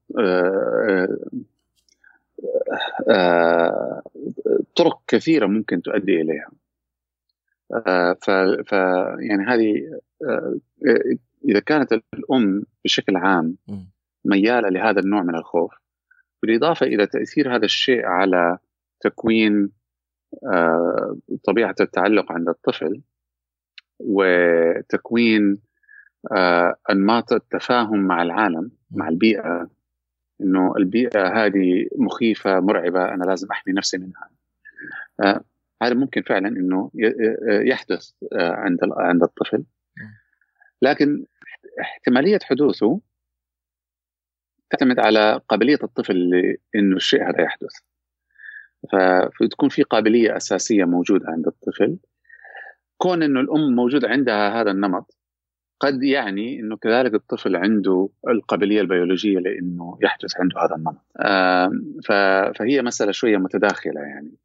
طرق 4.77 5.03
كثيرة 5.09 5.47
ممكن 5.47 5.83
تؤدي 5.83 6.21
إليها. 6.21 6.51
ف 8.67 8.73
يعني 9.19 9.45
هذه 9.49 10.01
إذا 11.49 11.61
كانت 11.61 11.93
الأم 11.93 12.63
بشكل 12.85 13.17
عام 13.17 13.57
ميالة 14.25 14.69
لهذا 14.69 15.01
النوع 15.01 15.23
من 15.23 15.35
الخوف 15.35 15.75
بالإضافة 16.43 16.87
إلى 16.87 17.07
تأثير 17.07 17.57
هذا 17.57 17.65
الشيء 17.65 18.07
على 18.07 18.59
تكوين 19.01 19.63
آه، 19.63 19.80
طبيعة 21.45 21.74
التعلق 21.81 22.33
عند 22.33 22.49
الطفل 22.49 23.01
وتكوين 24.01 25.59
آه، 26.33 26.76
أنماط 26.91 27.33
التفاهم 27.33 27.99
مع 27.99 28.22
العالم 28.22 28.70
مع 28.91 29.09
البيئة. 29.09 29.70
إنه 30.41 30.76
البيئة 30.76 31.26
هذه 31.26 31.87
مخيفة 31.97 32.61
مرعبة 32.61 33.14
أنا 33.14 33.24
لازم 33.24 33.49
أحمي 33.51 33.72
نفسي 33.74 33.99
منها. 33.99 34.31
آه، 35.24 35.45
هذا 35.83 35.95
ممكن 35.95 36.22
فعلا 36.22 36.49
إنه 36.49 36.91
يحدث 37.49 38.11
عند 38.33 38.78
عند 38.83 39.22
الطفل. 39.22 39.64
لكن 40.83 41.24
احتمالية 41.81 42.39
حدوثه 42.43 43.01
تعتمد 44.70 45.01
على 45.01 45.41
قابلية 45.49 45.78
الطفل 45.83 46.33
انه 46.74 46.97
الشيء 46.97 47.28
هذا 47.28 47.41
يحدث. 47.43 47.89
فتكون 49.41 49.68
في 49.68 49.83
قابلية 49.83 50.37
أساسية 50.37 50.85
موجودة 50.85 51.26
عند 51.28 51.47
الطفل. 51.47 51.99
كون 52.99 53.22
إنه 53.22 53.41
الأم 53.41 53.74
موجود 53.74 54.05
عندها 54.05 54.61
هذا 54.61 54.70
النمط 54.70 55.16
قد 55.81 56.03
يعني 56.03 56.61
إنه 56.61 56.76
كذلك 56.76 57.14
الطفل 57.14 57.57
عنده 57.57 58.09
القابلية 58.28 58.81
البيولوجية 58.81 59.39
لإنه 59.39 59.99
يحدث 60.03 60.41
عنده 60.41 60.61
هذا 60.61 60.74
النمط. 60.76 61.05
فهي 62.59 62.83
مسألة 62.83 63.12
شوية 63.12 63.37
متداخلة 63.37 64.01
يعني. 64.01 64.37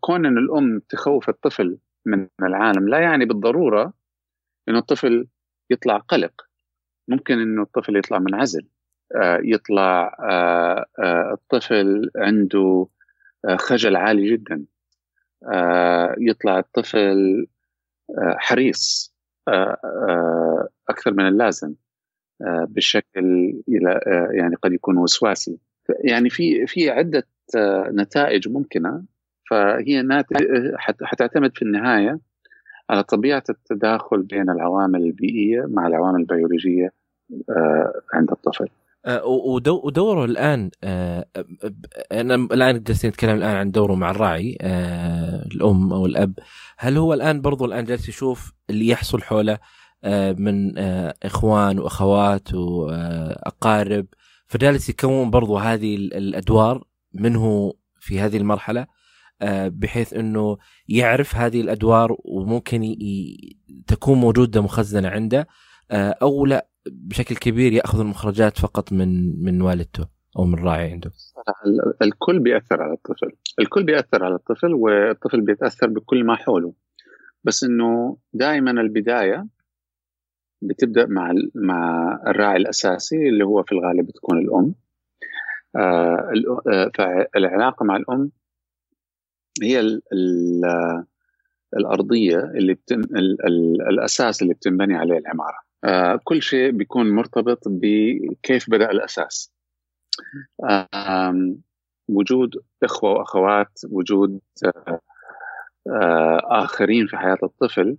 كون 0.00 0.26
ان 0.26 0.38
الأم 0.38 0.80
تخوف 0.88 1.28
الطفل 1.28 1.78
من 2.06 2.28
العالم 2.42 2.88
لا 2.88 2.98
يعني 2.98 3.24
بالضرورة 3.24 3.92
إنه 4.68 4.78
الطفل 4.78 5.26
يطلع 5.70 5.96
قلق. 5.96 6.32
ممكن 7.08 7.38
إنه 7.38 7.62
الطفل 7.62 7.96
يطلع 7.96 8.18
منعزل. 8.18 8.68
آه، 9.16 9.40
يطلع 9.44 10.16
آه، 10.30 10.86
آه، 10.98 11.32
الطفل 11.32 12.10
عنده 12.16 12.86
خجل 13.56 13.96
عالي 13.96 14.30
جدا 14.30 14.64
يطلع 16.18 16.58
الطفل 16.58 17.46
حريص 18.18 19.14
أكثر 20.88 21.12
من 21.12 21.28
اللازم 21.28 21.74
بشكل 22.68 23.54
يعني 24.30 24.54
قد 24.62 24.72
يكون 24.72 24.98
وسواسي 24.98 25.58
يعني 26.04 26.30
في 26.30 26.66
في 26.66 26.90
عدة 26.90 27.26
نتائج 27.90 28.48
ممكنة 28.48 29.02
فهي 29.50 30.24
حتعتمد 31.02 31.56
في 31.56 31.62
النهاية 31.62 32.18
على 32.90 33.02
طبيعة 33.02 33.42
التداخل 33.50 34.22
بين 34.22 34.50
العوامل 34.50 35.02
البيئية 35.02 35.64
مع 35.68 35.86
العوامل 35.86 36.20
البيولوجية 36.20 36.92
عند 38.14 38.30
الطفل. 38.30 38.68
آه، 39.08 39.24
ودوره 39.84 40.24
الآن 40.24 40.70
آه، 40.84 41.26
أنا 42.12 42.34
الآن 42.34 42.82
جالسين 42.82 43.10
نتكلم 43.10 43.36
الآن 43.36 43.56
عن 43.56 43.70
دوره 43.70 43.94
مع 43.94 44.10
الراعي 44.10 44.58
آه، 44.60 45.46
الأم 45.46 45.92
أو 45.92 46.06
الأب. 46.06 46.38
هل 46.78 46.96
هو 46.96 47.14
الآن 47.14 47.40
برضو 47.40 47.64
الآن 47.64 47.84
جالس 47.84 48.08
يشوف 48.08 48.52
اللي 48.70 48.88
يحصل 48.88 49.22
حوله 49.22 49.58
من 50.38 50.78
إخوان 51.22 51.78
وأخوات 51.78 52.54
وأقارب 52.54 54.06
فجالس 54.46 54.88
يكون 54.88 55.30
برضو 55.30 55.56
هذه 55.56 55.96
الأدوار 55.96 56.84
منه 57.14 57.72
في 58.00 58.20
هذه 58.20 58.36
المرحلة 58.36 58.86
بحيث 59.66 60.14
إنه 60.14 60.56
يعرف 60.88 61.36
هذه 61.36 61.60
الأدوار 61.60 62.16
وممكن 62.24 62.96
تكون 63.86 64.18
موجودة 64.18 64.60
مخزنة 64.60 65.08
عنده 65.08 65.48
أو 65.92 66.46
لا 66.46 66.66
بشكل 66.86 67.36
كبير 67.36 67.72
يأخذ 67.72 68.00
المخرجات 68.00 68.58
فقط 68.58 68.92
من 68.92 69.42
من 69.44 69.62
والدته 69.62 70.08
أو 70.38 70.44
من 70.44 70.58
راعي 70.58 70.90
عنده. 70.90 71.10
الكل 72.02 72.38
بيأثر 72.38 72.82
على 72.82 72.92
الطفل. 72.92 73.32
الكل 73.60 73.84
بيأثر 73.84 74.24
على 74.24 74.34
الطفل 74.34 74.74
والطفل 74.74 75.40
بيتأثر 75.40 75.86
بكل 75.86 76.24
ما 76.24 76.36
حوله. 76.36 76.72
بس 77.44 77.64
إنه 77.64 78.16
دائما 78.32 78.70
البداية 78.70 79.46
بتبدأ 80.62 81.06
مع 81.06 81.32
مع 81.54 82.12
الراعي 82.26 82.56
الأساسي 82.56 83.28
اللي 83.28 83.44
هو 83.44 83.62
في 83.62 83.72
الغالب 83.72 84.06
بتكون 84.06 84.38
الأم. 84.38 84.74
آه, 85.76 86.32
آه، 86.68 86.90
فالعلاقة 86.94 87.84
مع 87.84 87.96
الأم 87.96 88.30
هي 89.62 89.80
ال 89.80 90.02
ال 90.12 90.64
الأرضية 91.76 92.38
اللي 92.38 92.78
ال 92.90 93.88
الأساس 93.88 94.42
اللي 94.42 94.54
بتنبني 94.54 94.94
عليه 94.96 95.18
العمارة. 95.18 95.67
آه 95.84 96.20
كل 96.24 96.42
شيء 96.42 96.70
بيكون 96.70 97.10
مرتبط 97.10 97.62
بكيف 97.66 98.70
بدأ 98.70 98.90
الأساس. 98.90 99.52
آه 100.70 101.56
وجود 102.08 102.54
إخوة 102.82 103.10
وأخوات 103.12 103.80
وجود 103.90 104.40
آه 104.64 105.00
آخرين 106.44 107.06
في 107.06 107.16
حياة 107.16 107.38
الطفل 107.42 107.96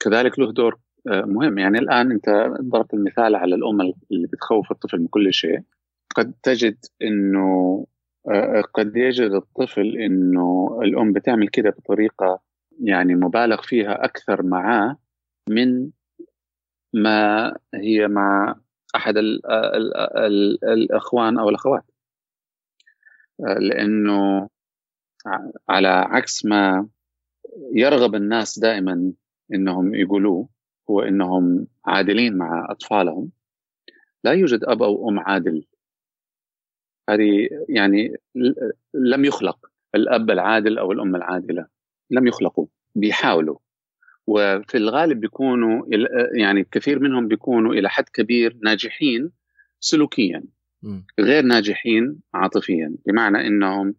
كذلك 0.00 0.38
له 0.38 0.52
دور 0.52 0.78
آه 1.08 1.22
مهم. 1.22 1.58
يعني 1.58 1.78
الآن 1.78 2.10
أنت 2.10 2.28
ضربت 2.60 2.94
المثال 2.94 3.34
على 3.36 3.54
الأم 3.54 3.80
اللي 3.80 4.26
بتخوف 4.26 4.70
الطفل 4.70 4.98
من 5.00 5.06
كل 5.06 5.32
شيء. 5.32 5.60
قد 6.16 6.34
تجد 6.42 6.76
آه، 8.30 8.60
قد 8.60 8.96
يجد 8.96 9.30
الطفل 9.30 9.96
إنه 9.96 10.78
الأم 10.82 11.12
بتعمل 11.12 11.48
كده 11.48 11.70
بطريقة 11.70 12.40
يعني 12.80 13.14
مبالغ 13.14 13.62
فيها 13.62 14.04
أكثر 14.04 14.42
معاه 14.42 14.96
من 15.48 15.90
ما 16.92 17.56
هي 17.74 18.08
مع 18.08 18.56
أحد 18.96 19.16
ال 19.16 19.46
ال 19.46 19.96
ال 19.96 20.64
الإخوان 20.64 21.38
أو 21.38 21.48
الأخوات. 21.48 21.84
لأنه 23.38 24.48
على 25.68 25.88
عكس 25.88 26.44
ما 26.44 26.88
يرغب 27.74 28.14
الناس 28.14 28.58
دائما 28.58 29.12
إنهم 29.54 29.94
يقولوه 29.94 30.48
هو 30.90 31.00
إنهم 31.00 31.66
عادلين 31.86 32.36
مع 32.38 32.66
أطفالهم. 32.70 33.30
لا 34.24 34.32
يوجد 34.32 34.64
أب 34.64 34.82
أو 34.82 35.08
أم 35.08 35.18
عادل. 35.18 35.66
هذه 37.10 37.48
يعني 37.68 38.16
لم 38.94 39.24
يخلق 39.24 39.66
الأب 39.94 40.30
العادل 40.30 40.78
أو 40.78 40.92
الأم 40.92 41.16
العادلة. 41.16 41.66
لم 42.10 42.26
يخلقوا 42.26 42.66
بيحاولوا. 42.94 43.58
وفي 44.26 44.74
الغالب 44.74 45.20
بيكونوا 45.20 45.86
يعني 46.34 46.66
كثير 46.72 46.98
منهم 46.98 47.28
بيكونوا 47.28 47.74
إلى 47.74 47.88
حد 47.90 48.04
كبير 48.14 48.56
ناجحين 48.62 49.30
سلوكيا 49.80 50.42
غير 51.20 51.42
ناجحين 51.42 52.20
عاطفيا. 52.34 52.94
بمعنى 53.06 53.46
إنهم 53.46 53.94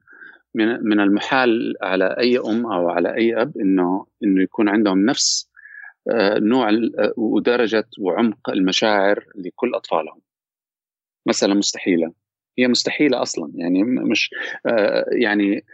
من 0.55 0.83
من 0.83 0.99
المحال 0.99 1.73
على 1.81 2.15
أي 2.19 2.39
أم 2.39 2.65
أو 2.65 2.89
على 2.89 3.15
أي 3.15 3.41
أب 3.41 3.57
انه 3.57 4.05
إنه 4.23 4.43
يكون 4.43 4.69
عندهم 4.69 5.05
نفس 5.05 5.49
آه، 6.11 6.39
نوع 6.39 6.69
آه، 6.69 7.13
ودرجة 7.17 7.87
وعمق 7.99 8.49
المشاعر 8.49 9.25
لكل 9.35 9.75
أطفالهم. 9.75 10.21
مسألة 11.25 11.53
مستحيلة. 11.53 12.13
هي 12.59 12.67
مستحيلة 12.67 13.21
أصلا. 13.21 13.51
يعني 13.55 13.83
مش 13.83 14.29
آه، 14.65 15.05
يعني 15.11 15.65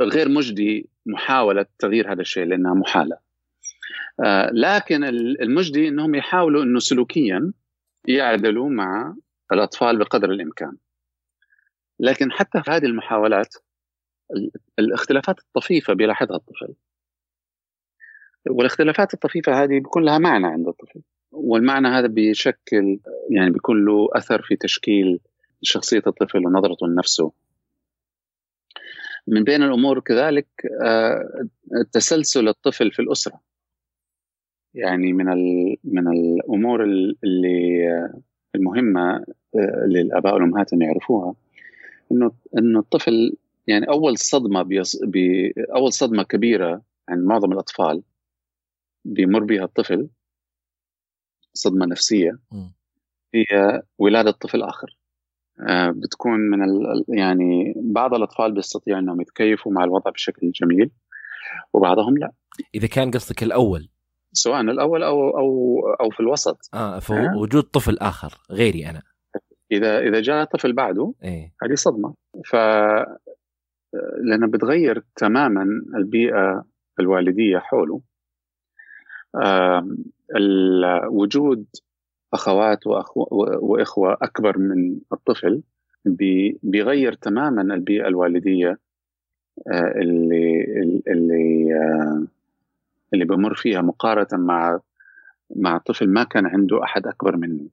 غير 0.00 0.28
مجدي 0.28 0.88
محاولة 1.06 1.66
تغيير 1.78 2.12
هذا 2.12 2.20
الشيء 2.20 2.44
لأنها 2.44 2.74
محالة. 2.74 3.18
لكن 4.52 5.04
المجدي 5.42 5.88
إنهم 5.88 6.14
يحاولوا 6.14 6.62
إنه 6.62 6.78
سلوكيا 6.78 7.52
يعدلوا 8.08 8.68
مع 8.68 9.16
الأطفال 9.52 9.98
بقدر 9.98 10.30
الإمكان. 10.30 10.76
لكن 12.00 12.32
حتى 12.32 12.62
في 12.62 12.70
هذه 12.70 12.84
المحاولات 12.84 13.54
الاختلافات 14.78 15.38
الطفيفة 15.38 15.94
بيلاحظها 15.94 16.36
الطفل. 16.36 16.74
والاختلافات 18.50 19.14
الطفيفة 19.14 19.62
هذه 19.62 19.68
بيكون 19.68 20.04
لها 20.04 20.18
معنى 20.18 20.46
عند 20.46 20.68
الطفل. 20.68 21.00
والمعنى 21.32 21.88
هذا 21.88 22.06
بيشكل 22.06 23.00
يعني 23.30 23.50
بيكون 23.50 23.84
له 23.84 24.08
أثر 24.12 24.42
في 24.42 24.56
تشكيل 24.56 25.20
شخصية 25.62 26.02
الطفل 26.06 26.46
ونظرته 26.46 26.86
لنفسه. 26.86 27.32
من 29.30 29.44
بين 29.44 29.62
الأمور 29.62 30.00
كذلك 30.00 30.46
آه، 30.82 31.48
تسلسل 31.92 32.48
الطفل 32.48 32.90
في 32.92 33.02
الأسرة. 33.02 33.40
يعني 34.74 35.12
من 35.12 35.26
من 35.84 36.08
الأمور 36.08 36.84
اللي 36.84 37.88
آه، 37.92 38.20
المهمة 38.54 39.24
آه، 39.54 39.86
للاباء 39.86 40.34
والأمهات 40.34 40.72
إن 40.72 40.82
يعرفوها. 40.82 41.34
إنه 42.12 42.32
إنه 42.58 42.78
الطفل 42.78 43.36
يعني 43.66 43.88
أول 43.88 44.18
صدمة 44.18 44.62
بيص... 44.62 44.96
بي... 45.04 45.54
أول 45.76 45.92
صدمة 45.92 46.22
كبيرة 46.22 46.82
عند 47.08 47.24
معظم 47.24 47.52
الأطفال 47.52 48.02
بيمر 49.04 49.44
بها 49.44 49.64
الطفل 49.64 50.08
صدمة 51.54 51.86
نفسية 51.86 52.38
هي 53.34 53.82
ولادة 53.98 54.30
طفل 54.30 54.62
آخر. 54.62 54.96
بتكون 55.90 56.40
من 56.40 56.64
ال... 56.64 57.04
يعني 57.08 57.74
بعض 57.76 58.14
الأطفال 58.14 58.52
بيستطيعوا 58.52 59.00
إنهم 59.00 59.20
يتكيفوا 59.20 59.72
مع 59.72 59.84
الوضع 59.84 60.10
بشكل 60.10 60.50
جميل 60.50 60.90
وبعضهم 61.72 62.18
لا. 62.18 62.32
إذا 62.74 62.86
كان 62.86 63.10
قصدك 63.10 63.42
الأول. 63.42 63.88
سواء 64.32 64.60
الأول 64.60 65.02
أو 65.02 65.38
أو 65.38 65.78
أو 66.00 66.10
في 66.10 66.20
الوسط. 66.20 66.70
آه 66.74 66.98
فوجود 66.98 67.62
طفل 67.62 67.98
آخر 67.98 68.34
غيري 68.50 68.90
أنا. 68.90 69.02
إذا 69.72 69.98
إذا 69.98 70.20
جاء 70.20 70.44
طفل 70.44 70.72
بعده 70.72 71.14
إيه؟ 71.24 71.52
هذه 71.62 71.74
صدمة. 71.74 72.14
ف 72.44 72.56
لانها 74.22 74.48
بتغير 74.48 75.04
تماما 75.16 75.66
البيئة 75.96 76.64
الوالدية 77.00 77.58
حوله. 77.58 78.00
وجود 81.10 81.66
أخوات 82.32 82.86
وإخوة 82.86 84.12
أكبر 84.22 84.58
من 84.58 84.98
الطفل 85.12 85.62
بيغير 86.62 87.12
تماما 87.12 87.62
البيئة 87.74 88.06
الوالدية 88.08 88.78
آه، 89.68 89.92
اللي 89.96 90.64
اللي 91.08 91.74
آه، 91.74 92.26
اللي 93.14 93.24
بمر 93.24 93.54
فيها 93.54 93.80
مقارنة 93.82 94.44
مع 94.44 94.80
مع 95.56 95.78
طفل 95.78 96.08
ما 96.08 96.24
كان 96.24 96.46
عنده 96.46 96.84
أحد 96.84 97.06
أكبر 97.06 97.36
منه. 97.36 97.68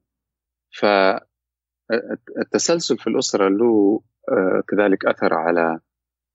التسلسل 2.38 2.98
في 2.98 3.06
الأسرة 3.06 3.48
له 3.48 4.00
آه، 4.28 4.62
كذلك 4.68 5.06
أثر 5.06 5.34
على 5.34 5.80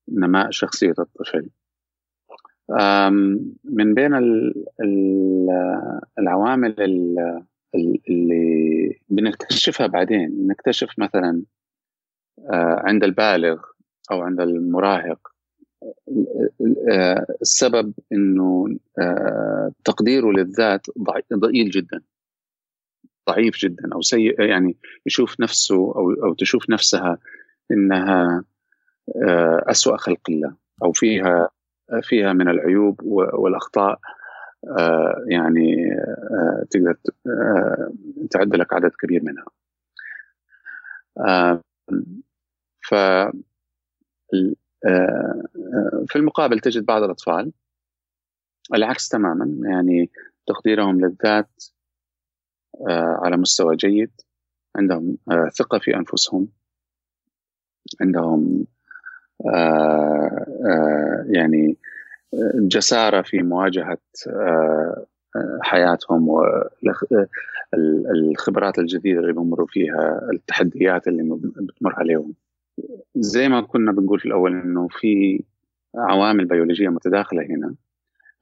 نماء 0.08 0.50
شخصية 0.50 0.94
الطفل. 0.98 1.50
من 3.64 3.94
بين 3.94 4.14
العوامل 6.18 6.74
اللي 8.08 8.98
بنكتشفها 9.08 9.86
بعدين. 9.86 10.46
نكتشف 10.46 10.98
مثلا 10.98 11.42
آه، 12.38 12.82
عند 12.84 13.04
البالغ 13.04 13.62
أو 14.10 14.22
عند 14.22 14.40
المراهق 14.40 15.28
آه، 16.90 17.26
السبب 17.42 17.92
إنه 18.12 18.76
تقديره 19.84 20.30
للذات 20.32 20.86
ضئيل 21.34 21.70
جدا. 21.70 22.00
ضعيف 23.30 23.56
جدا 23.58 23.88
أو 23.94 24.00
سيء 24.00 24.40
يعني 24.40 24.76
يشوف 25.06 25.40
نفسه 25.40 25.74
أو 25.74 26.10
أو 26.10 26.34
تشوف 26.34 26.70
نفسها 26.70 27.18
إنها 27.70 28.44
آه، 29.16 29.64
أسوأ 29.66 29.96
خلق 29.96 30.20
الله 30.28 30.54
أو 30.82 30.92
فيها 30.92 31.48
فيها 32.02 32.32
من 32.32 32.48
العيوب 32.48 33.00
والأخطاء. 33.34 33.92
آه، 33.92 33.98
يعني 35.28 35.92
آه، 35.92 36.64
تقدر 36.70 36.96
تعد 38.30 38.56
لك 38.56 38.72
عدد 38.72 38.90
كبير 38.90 39.22
منها. 39.24 39.46
ف 42.80 42.94
في 46.08 46.16
المقابل 46.16 46.60
تجد 46.60 46.84
بعض 46.84 47.02
الأطفال 47.02 47.52
العكس 48.74 49.08
تماما 49.08 49.68
يعني 49.68 50.10
تقديرهم 50.46 51.00
للذات 51.00 51.64
آه، 52.88 53.20
على 53.22 53.36
مستوى 53.36 53.76
جيد 53.76 54.10
عندهم 54.76 55.18
آه، 55.30 55.48
ثقة 55.48 55.78
في 55.78 55.96
أنفسهم 55.96 56.48
عندهم 58.00 58.66
آه، 59.54 60.46
يعني 61.28 61.76
جسارة 62.54 63.22
في 63.22 63.42
مواجهة 63.42 63.98
حياتهم 65.62 66.28
والخبرات 67.72 68.78
الجديدة 68.78 69.20
اللي 69.20 69.32
بمروا 69.32 69.66
فيها 69.66 70.28
التحديات 70.32 71.08
اللي 71.08 71.38
بتمر 71.56 71.94
عليهم. 71.94 72.34
زي 73.16 73.48
ما 73.48 73.60
كنا 73.60 73.92
بنقول 73.92 74.20
في 74.20 74.26
الأول 74.26 74.52
أنه 74.52 74.88
في 74.88 75.44
عوامل 75.94 76.44
بيولوجية 76.44 76.88
متداخلة 76.88 77.42
هنا 77.42 77.74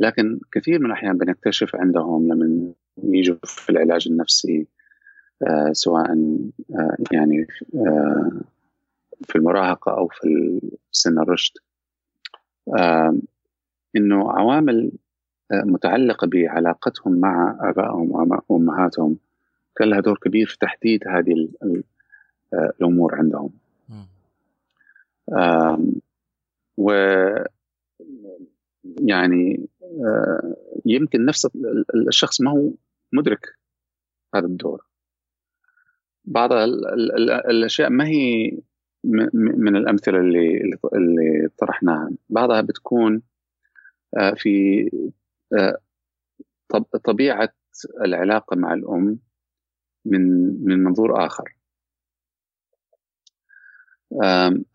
لكن 0.01 0.41
كثير 0.53 0.79
من 0.79 0.87
الأحيان 0.87 1.19
بنكتشف 1.19 1.77
عندهم 1.77 2.29
لما 2.29 2.73
يجوا 3.05 3.37
في 3.45 3.71
العلاج 3.71 4.09
النفسي 4.09 4.67
آه 5.43 5.73
سواء 5.73 6.11
آه 6.75 6.97
يعني 7.13 7.47
آه 7.75 8.31
في 9.29 9.37
المراهقة 9.37 9.93
أو 9.99 10.09
في 10.09 10.61
سن 10.93 11.19
الرشد. 11.19 11.53
إنه 13.97 14.33
عوامل 14.33 14.93
آه 15.53 15.63
متعلقة 15.65 16.27
بعلاقتهم 16.27 17.21
مع 17.21 17.59
آبائهم 17.61 18.33
وأمهاتهم 18.49 19.19
كان 19.77 19.91
لها 19.91 20.01
دور 20.01 20.19
كبير 20.19 20.47
في 20.47 20.59
تحديد 20.59 21.09
هذه 21.09 21.49
آه، 22.55 22.73
الأمور 22.81 23.15
عندهم. 23.15 23.51
و 26.77 26.93
يعني 28.85 29.69
آه، 29.83 30.57
يمكن 30.87 31.25
نفس 31.25 31.49
الشخص 32.09 32.41
ما 32.41 32.51
هو 32.51 32.71
مدرك 33.13 33.59
هذا 34.35 34.47
الدور. 34.47 34.85
بعض 36.25 36.53
الأشياء 37.49 37.91
ما 37.91 38.07
هي 38.07 38.53
من 39.35 39.77
الأمثلة 39.77 40.21
اللي 40.21 40.75
اللي 40.95 41.49
طرحناها. 41.59 42.11
بعضها 42.31 42.61
بتكون 42.61 43.23
في 44.37 44.91
آه، 45.59 45.79
طبيعة 47.05 47.53
العلاقة 48.05 48.57
مع 48.57 48.75
الأم 48.75 49.19
من 50.05 50.23
من 50.65 50.85
منظور 50.85 51.27
آخر. 51.27 51.57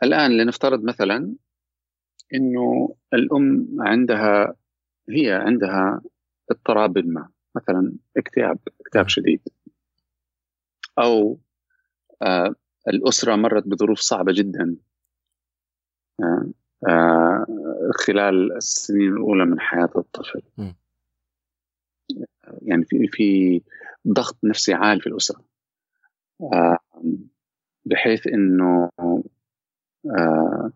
الآن 0.04 0.38
لنفترض 0.38 0.84
مثلا 0.84 1.36
إنه 2.34 2.96
الأم 3.14 3.68
عندها 3.80 4.56
هي 5.10 5.32
عندها 5.34 6.02
اضطراب 6.52 6.98
ما 6.98 7.30
مثلا 7.56 7.94
اكتئاب 8.18 8.60
اكتئاب 8.82 9.08
شديد. 9.10 9.42
أو 11.00 11.40
آه 12.22 12.56
الأسرة 12.88 13.36
مرت 13.36 13.64
بظروف 13.68 14.00
صعبة 14.00 14.34
جدا. 14.34 14.78
آه 16.20 16.24
آه 16.24 16.52
خلال 17.94 18.58
السنين 18.58 19.14
الأولى 19.14 19.46
من 19.46 19.60
حياة 19.60 19.90
الطفل. 19.96 20.42
يعني 22.62 22.86
في 22.86 23.08
في 23.08 23.62
ضغط 24.08 24.38
نفسي 24.44 24.74
عالي 24.74 25.02
في 25.02 25.08
الأسرة. 25.08 25.42
آه 26.54 26.78
بحيث 27.86 28.28
إنه 28.28 28.90
آه 30.06 30.72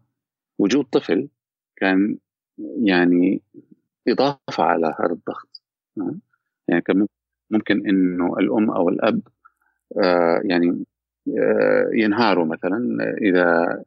وجود 0.60 0.86
طفل 0.86 1.30
كان 1.76 2.18
يعني 2.84 3.42
إضافة 4.08 4.64
على 4.64 4.96
هذا 5.00 5.12
الضغط. 5.14 5.62
يعني 6.68 6.82
كان 6.82 7.08
ممكن 7.50 7.88
إنه 7.88 8.38
الأم 8.40 8.72
أو 8.72 8.90
الأب 8.90 9.22
آه 10.04 10.42
يعني 10.44 10.86
آه 11.38 11.90
ينهاروا 11.94 12.46
مثلا 12.46 12.80
إذا 13.22 13.46
آه 13.46 13.86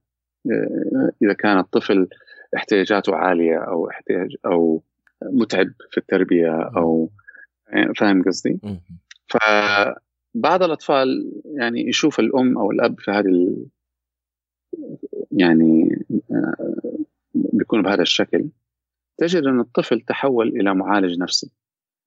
إذا 1.23 1.33
كان 1.33 1.59
الطفل 1.59 2.09
احتياجاته 2.57 3.16
عالية 3.16 3.59
أو 3.59 3.91
احتياج 3.91 4.37
أو 4.47 4.83
متعب 5.23 5.73
في 5.91 5.99
التربية 5.99 6.62
أو 6.77 7.11
فاهم 7.97 8.23
قصدي؟ 8.23 8.61
فبعض 9.27 10.62
الأطفال 10.62 11.33
يعني 11.45 11.89
يشوف 11.89 12.21
الأم 12.21 12.59
أو 12.59 12.71
الأب 12.71 13.01
في 13.01 13.11
هذه 13.11 13.27
ال... 13.27 13.66
يعني 15.33 15.99
آه، 16.31 17.05
بيكون 17.35 17.83
بهذا 17.83 18.03
الشكل 18.03 18.49
تجد 19.16 19.43
أن 19.43 19.61
الطفل 19.61 20.01
تحول 20.01 20.49
إلى 20.49 20.75
معالج 20.75 21.19
نفسي 21.19 21.51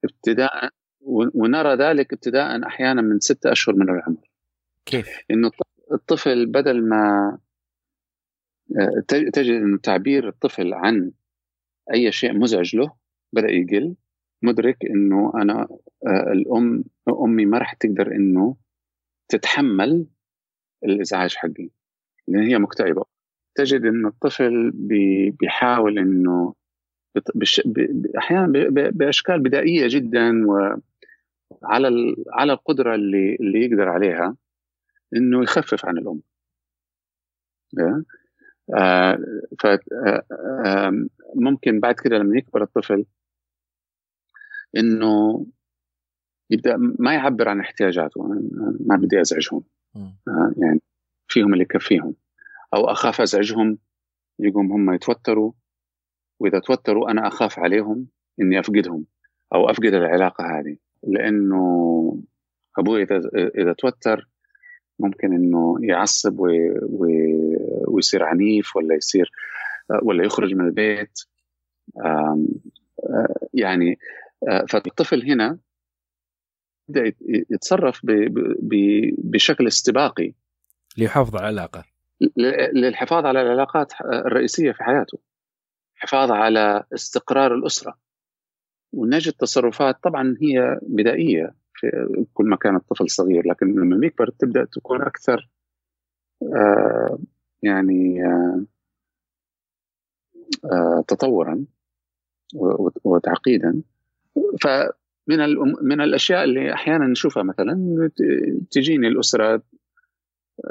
ابتداء 0.03 0.69
ونرى 1.07 1.75
ذلك 1.75 2.13
ابتداء 2.13 2.67
أحيانا 2.67 3.01
من 3.01 3.19
ستة 3.19 3.51
أشهر 3.51 3.75
من 3.75 3.89
العمر 3.89 4.29
كيف؟ 4.85 5.07
انه 5.31 5.51
الطفل 5.91 6.45
بدل 6.45 6.89
ما 6.89 7.31
آه، 7.33 7.46
تجد 9.07 9.53
انه 9.53 9.77
تعبير 9.77 10.27
الطفل 10.27 10.73
عن 10.73 11.11
أي 11.93 12.11
شيء 12.11 12.33
مزعج 12.33 12.75
له 12.75 12.93
بدأ 13.33 13.51
يقل 13.51 13.95
مدرك 14.41 14.85
إنه 14.85 15.31
أنا 15.35 15.67
آه، 16.07 16.31
الأم 16.31 16.83
أمي 17.09 17.45
ما 17.45 17.57
راح 17.57 17.73
تقدر 17.73 18.11
إنه 18.11 18.55
تتحمل 19.29 20.05
الإزعاج 20.83 21.35
حقي 21.35 21.69
لأن 22.27 22.43
هي 22.43 22.57
مكتئبة. 22.57 23.05
تجد 23.55 23.81
انه 23.85 24.07
الطفل 24.07 24.71
بيحاول 25.39 25.99
إنه 25.99 26.53
أحيانا 28.17 28.69
بأشكال 28.89 29.39
بدائية 29.39 29.87
جدا 29.87 30.45
وعلى 30.47 32.15
على 32.31 32.53
القدرة 32.53 32.95
اللي 32.95 33.35
اللي 33.35 33.65
يقدر 33.65 33.89
عليها 33.89 34.35
إنه 35.15 35.43
يخفف 35.43 35.85
عن 35.85 35.97
الأم. 35.97 36.21
آه 38.75 39.17
ف 39.59 39.65
آه 39.65 41.07
ممكن 41.35 41.79
بعد 41.79 41.95
كده 41.95 42.17
لما 42.17 42.37
يكبر 42.37 42.63
الطفل 42.63 43.05
إنه 44.77 45.45
يبدأ 46.49 46.75
ما 46.99 47.13
يعبر 47.13 47.49
عن 47.49 47.59
احتياجاته 47.59 48.23
ما 48.79 48.95
بدي 48.95 49.21
أزعجهم. 49.21 49.63
آه 50.27 50.53
يعني 50.57 50.81
فيهم 51.27 51.53
اللي 51.53 51.63
يكفيهم. 51.63 52.15
أو 52.73 52.91
أخاف 52.91 53.21
أزعجهم 53.21 53.77
يقوم 54.39 54.71
هم 54.71 54.93
يتوتروا. 54.93 55.51
وإذا 56.39 56.59
توتروا 56.59 57.11
أنا 57.11 57.27
أخاف 57.27 57.59
عليهم 57.59 58.07
إني 58.41 58.59
أفقدهم 58.59 59.05
أو 59.53 59.69
أفقد 59.69 59.93
العلاقة 59.93 60.59
هذه. 60.59 60.77
لأنه 61.03 62.23
أبوي 62.79 63.03
إذا 63.03 63.21
إذا 63.35 63.73
توتر 63.73 64.27
ممكن 64.99 65.33
إنه 65.33 65.77
يعصب 65.81 66.39
و... 66.39 66.47
و... 66.81 67.05
ويصير 67.87 68.23
عنيف 68.23 68.75
ولا 68.75 68.95
يصير 68.95 69.31
ولا 70.03 70.25
يخرج 70.25 70.53
من 70.53 70.65
البيت. 70.65 71.19
يعني 73.53 73.99
فالطفل 74.69 75.31
هنا 75.31 75.57
يبدأ 76.89 77.13
يتصرف 77.49 78.05
ب... 78.05 78.11
ب... 78.61 78.75
بشكل 79.17 79.67
استباقي. 79.67 80.33
ليحافظ 80.97 81.35
على 81.35 81.49
العلاقه 81.49 81.85
للحفاظ 82.73 83.25
على 83.25 83.41
العلاقات 83.41 83.93
الرئيسية 84.01 84.71
في 84.71 84.83
حياته. 84.83 85.19
حفاظ 85.95 86.31
على 86.31 86.83
استقرار 86.93 87.55
الأسرة. 87.55 87.97
ونجد 88.93 89.33
تصرفات 89.33 90.03
طبعا 90.03 90.35
هي 90.41 90.79
بدائية. 90.81 91.55
كل 92.33 92.45
ما 92.45 92.55
كان 92.55 92.75
الطفل 92.75 93.09
صغير 93.09 93.47
لكن 93.47 93.67
لما 93.67 94.05
يكبر 94.05 94.29
تبدأ 94.29 94.65
تكون 94.65 95.01
أكثر 95.01 95.49
آه 96.55 97.19
يعني 97.63 98.25
آه 98.25 98.65
آه 100.65 101.03
تطورا 101.07 101.65
وتعقيدا. 103.03 103.81
فمن 104.61 105.39
من 105.81 106.01
الأشياء 106.01 106.43
اللي 106.43 106.73
أحيانا 106.73 107.07
نشوفها 107.07 107.43
مثلا 107.43 108.09
تجيني 108.71 109.07
الأسرة 109.07 109.63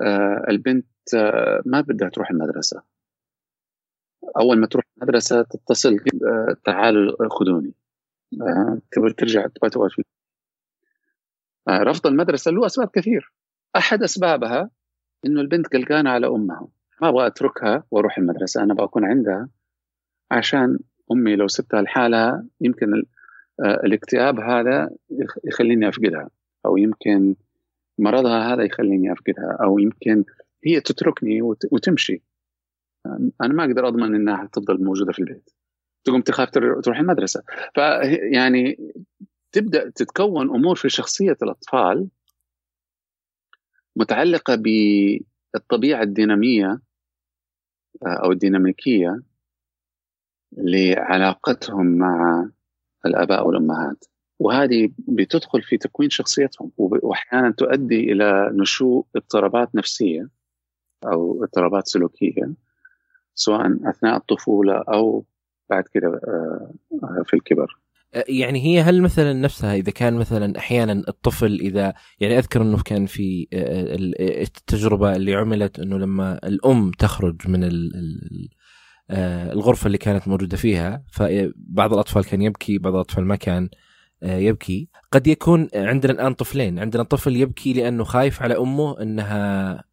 آه 0.01 0.47
البنت 0.49 0.87
آه، 1.17 1.63
ما 1.67 1.81
بدها 1.81 2.09
تروح 2.09 2.31
المدرسة. 2.31 2.83
أول 4.37 4.59
ما 4.59 4.67
تروح 4.67 4.85
المدرسة 4.99 5.43
تتصل 5.43 5.97
آه، 6.27 6.57
تعالوا 6.65 7.29
خذوني. 7.29 7.73
تبغى 8.93 9.13
ترجع 9.13 9.47
تبغى 9.47 9.71
تقعد 9.71 9.91
في 9.91 10.03
رفض 11.69 12.07
المدرسة 12.07 12.51
له 12.51 12.67
أسباب 12.67 12.89
كثير. 12.89 13.33
أحد 13.77 14.03
أسبابها 14.03 14.71
إنه 15.27 15.41
البنت 15.41 15.67
قلقانة 15.67 16.11
على 16.11 16.27
أمها. 16.27 16.69
ما 17.03 17.09
أبغى 17.09 17.27
أتركها 17.27 17.85
وأروح 17.91 18.19
المدرسة 18.19 18.63
أنا 18.63 18.75
بكون 18.75 19.05
عندها 19.05 19.49
عشان 20.31 20.79
أمي 21.13 21.37
لو 21.37 21.49
سبتها 21.49 21.83
لحالها 21.83 22.47
يمكن 22.61 23.03
الاكتئاب 23.61 24.41
هذا 24.41 24.91
يخليني 25.45 25.89
أفقدها 25.89 26.31
أو 26.67 26.77
يمكن 26.77 27.35
مرضها 27.99 28.55
هذا 28.55 28.63
يخليني 28.63 29.13
أفقدها 29.13 29.59
أو 29.63 29.79
يمكن 29.79 30.25
هي 30.65 30.81
تتركني 30.81 31.43
وتمشي. 31.43 32.23
أنا 33.43 33.55
ما 33.55 33.65
أقدر 33.65 33.89
أضمن 33.89 34.15
إنها 34.15 34.49
تفضل 34.53 34.85
موجودة 34.85 35.13
في 35.13 35.19
البيت. 35.19 35.51
تقوم 36.05 36.21
تخاف 36.21 36.51
تروح 36.51 36.99
المدرسة. 36.99 37.43
فيعني 37.75 38.93
تبدأ 39.57 39.91
تتكون 39.91 40.51
أمور 40.51 40.77
في 40.77 40.89
شخصية 40.89 41.37
الأطفال 41.43 42.09
متعلقة 43.97 44.55
بالطبيعة 45.55 46.03
الدينامية 46.03 46.81
أو 48.07 48.33
الديناميكية 48.33 49.23
لعلاقتهم 50.53 51.87
مع 51.87 52.49
الآباء 53.07 53.47
والأمهات. 53.47 54.05
وهذه 54.39 54.89
بتدخل 54.99 55.63
في 55.63 55.79
تكوين 55.79 56.11
شخصيتهم 56.11 56.73
واحيانا 56.79 57.51
تؤدي 57.51 58.13
إلى 58.13 58.51
نشوء 58.53 59.07
اضطرابات 59.17 59.75
نفسية 59.75 60.29
أو 61.05 61.45
اضطرابات 61.45 61.89
سلوكية 61.89 62.53
سواء 63.35 63.91
أثناء 63.91 64.17
الطفولة 64.17 64.85
أو 64.89 65.25
بعد 65.71 65.85
كده 65.93 66.09
آه، 66.09 67.23
في 67.25 67.35
الكبر. 67.35 67.86
يعني 68.29 68.65
هي 68.65 68.81
هل 68.81 69.03
مثلا 69.03 69.33
نفسها 69.33 69.75
إذا 69.75 69.91
كان 69.91 70.15
مثلا 70.15 70.59
أحيانا 70.59 70.93
الطفل 71.09 71.61
إذا 71.61 71.95
يعني 72.21 72.39
أذكر 72.39 72.63
إنه 72.63 72.83
كان 72.83 73.07
في 73.07 73.47
التجربة 74.41 75.17
اللي 75.17 75.35
عملت 75.35 75.79
إنه 75.81 75.99
لما 75.99 76.41
الأم 76.45 76.91
تخرج 76.91 77.49
من 77.49 77.71
الغرفة 79.53 79.87
اللي 79.87 79.99
كانت 79.99 80.29
موجودة 80.29 80.57
فيها 80.57 81.05
فبعض 81.13 81.93
الأطفال 81.93 82.25
كان 82.25 82.43
يبكي 82.43 82.79
بعض 82.79 82.95
الأطفال 82.95 83.25
ما 83.25 83.37
كان 83.37 83.69
يبكي. 84.23 84.89
قد 85.13 85.27
يكون 85.27 85.69
عندنا 85.75 86.13
الآن 86.13 86.35
طفلين 86.35 86.79
عندنا 86.79 87.03
طفل 87.03 87.37
يبكي 87.37 87.73
لأنه 87.73 88.05
خايف 88.05 88.43
على 88.43 88.59
أمه 88.59 89.03
إنها 89.03 89.85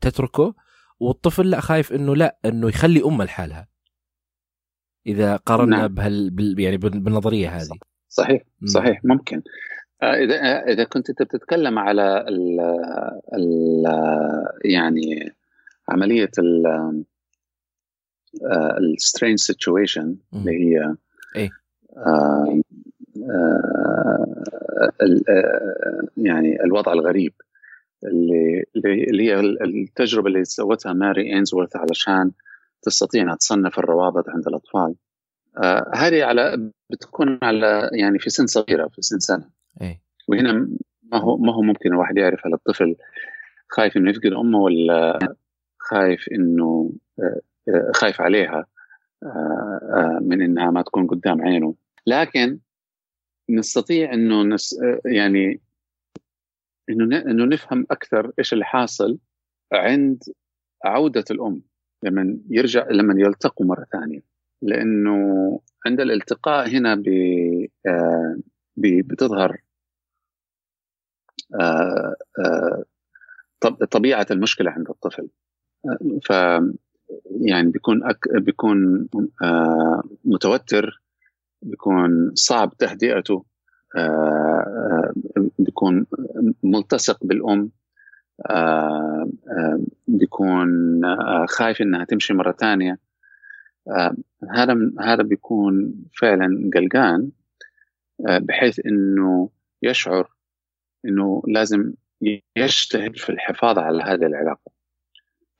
تتركه 0.00 0.54
والطفل 1.00 1.50
لا 1.50 1.60
خايف 1.60 1.92
إنه 1.92 2.16
لا 2.16 2.38
إنه 2.44 2.68
يخلي 2.68 3.04
أمه 3.04 3.24
لحالها. 3.24 3.68
إذا 5.06 5.36
قارنا 5.36 5.76
نعم. 5.76 5.94
بهال 5.94 6.54
يعني 6.58 6.76
بالنظرية 6.76 7.48
هذه. 7.48 7.78
صحيح 8.08 8.42
صحيح 8.64 9.04
ممكن. 9.04 9.42
آه، 10.02 10.14
إذا 10.14 10.34
آه، 10.34 10.72
إذا 10.72 10.84
كنت 10.84 11.10
أنت 11.10 11.22
بتتكلم 11.22 11.78
على 11.78 12.24
ال 12.28 12.60
ال 13.34 13.84
يعني 14.64 15.32
عملية 15.88 16.30
ال 16.38 16.66
ال 18.78 18.85
strange 18.85 19.36
situation 19.36 20.16
اللي 20.34 20.50
هي 20.50 20.94
إيه. 21.36 21.50
آه 21.96 22.60
آه 23.30 24.44
يعني 26.16 26.64
الوضع 26.64 26.92
الغريب 26.92 27.32
اللي 28.04 28.64
اللي 28.86 29.22
هي 29.22 29.40
التجربة 29.40 30.28
اللي 30.28 30.44
سوتها 30.44 30.92
ماري 30.92 31.34
إينزورث 31.34 31.76
علشان 31.76 32.30
تستطيع 32.82 33.22
أنها 33.22 33.34
تصنف 33.34 33.78
الروابط 33.78 34.28
عند 34.28 34.46
الأطفال. 34.46 34.94
آه 35.56 35.90
هذه 35.94 36.24
على 36.24 36.70
بتكون 36.90 37.38
على 37.42 37.90
يعني 37.92 38.18
في 38.18 38.30
سن 38.30 38.46
صغيرة 38.46 38.88
في 38.88 39.02
سن 39.02 39.18
سنة. 39.18 39.50
أي. 39.82 40.00
وهنا 40.28 40.52
ما 41.12 41.18
هو 41.18 41.36
ما 41.36 41.54
هو 41.54 41.62
ممكن 41.62 41.92
الواحد 41.92 42.16
يعرف 42.16 42.46
هل 42.46 42.54
الطفل 42.54 42.96
خايف 43.68 43.96
إنه 43.96 44.10
يفقد 44.10 44.32
أمه 44.32 44.58
ولا 44.58 45.18
خايف 45.78 46.28
إنه 46.32 46.92
آه, 47.18 47.40
آه، 47.68 47.92
خايف 47.94 48.20
عليها 48.20 48.66
من 50.20 50.42
إنها 50.42 50.70
ما 50.70 50.82
تكون 50.82 51.06
قدام 51.06 51.42
عينه. 51.42 51.74
لكن 52.06 52.58
نستطيع 53.50 54.12
إنه 54.12 54.42
نس 54.42 54.76
يعني 55.04 55.60
إنه 56.90 57.18
إنه 57.18 57.44
نفهم 57.44 57.86
أكثر 57.90 58.32
إيش 58.38 58.52
اللي 58.52 58.64
حاصل 58.64 59.18
عند 59.72 60.22
عودة 60.84 61.24
الأم. 61.30 61.62
لما 62.02 62.38
يرجع 62.50 62.86
لما 62.90 63.14
يلتقوا 63.16 63.66
مرة 63.66 63.86
ثانية. 63.92 64.20
لأنه 64.62 65.60
عند 65.86 66.00
الالتقاء 66.00 66.68
هنا 66.68 66.94
ب 68.76 69.02
بتظهر 69.06 69.60
طبيعة 73.90 74.26
المشكلة 74.30 74.70
عند 74.70 74.90
الطفل. 74.90 75.28
ف 76.24 76.30
يعني 77.40 77.70
بيكون 77.70 78.04
أك... 78.04 78.28
بيكون 78.34 79.08
آه 79.42 80.02
متوتر 80.24 81.02
بيكون 81.62 82.32
صعب 82.34 82.76
تهدئته 82.78 83.44
آه 83.96 85.12
بيكون 85.58 86.06
ملتصق 86.62 87.24
بالأم. 87.24 87.50
آه 87.50 87.62
آه 87.62 87.70
بيكون 90.08 91.04
آه 91.04 91.46
خايف 91.48 91.82
إنها 91.82 92.04
تمشي 92.04 92.34
مرة 92.34 92.52
ثانية. 92.52 92.98
آه 93.88 94.16
هذا 94.50 94.92
هذا 95.00 95.22
بيكون 95.22 95.94
فعلا 96.20 96.70
قلقان 96.74 97.30
آه 98.28 98.38
بحيث 98.38 98.80
إنه 98.86 99.50
يشعر 99.82 100.30
إنه 101.04 101.42
لازم 101.48 101.92
يجتهد 102.56 103.16
في 103.16 103.30
الحفاظ 103.30 103.78
على 103.78 104.02
هذه 104.02 104.26
العلاقة. 104.26 104.72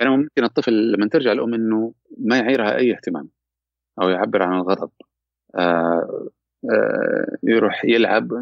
يعني 0.00 0.16
ممكن 0.16 0.44
الطفل 0.44 0.92
لما 0.92 1.08
ترجع 1.08 1.32
الأم 1.32 1.54
إنه 1.54 1.94
ما 2.18 2.38
يعيرها 2.38 2.76
أي 2.76 2.92
اهتمام 2.92 3.28
أو 4.02 4.08
يعبر 4.08 4.42
عن 4.42 4.54
الغضب. 4.54 4.90
آه 5.54 6.28
آه 6.72 7.36
يروح 7.42 7.84
يلعب 7.84 8.32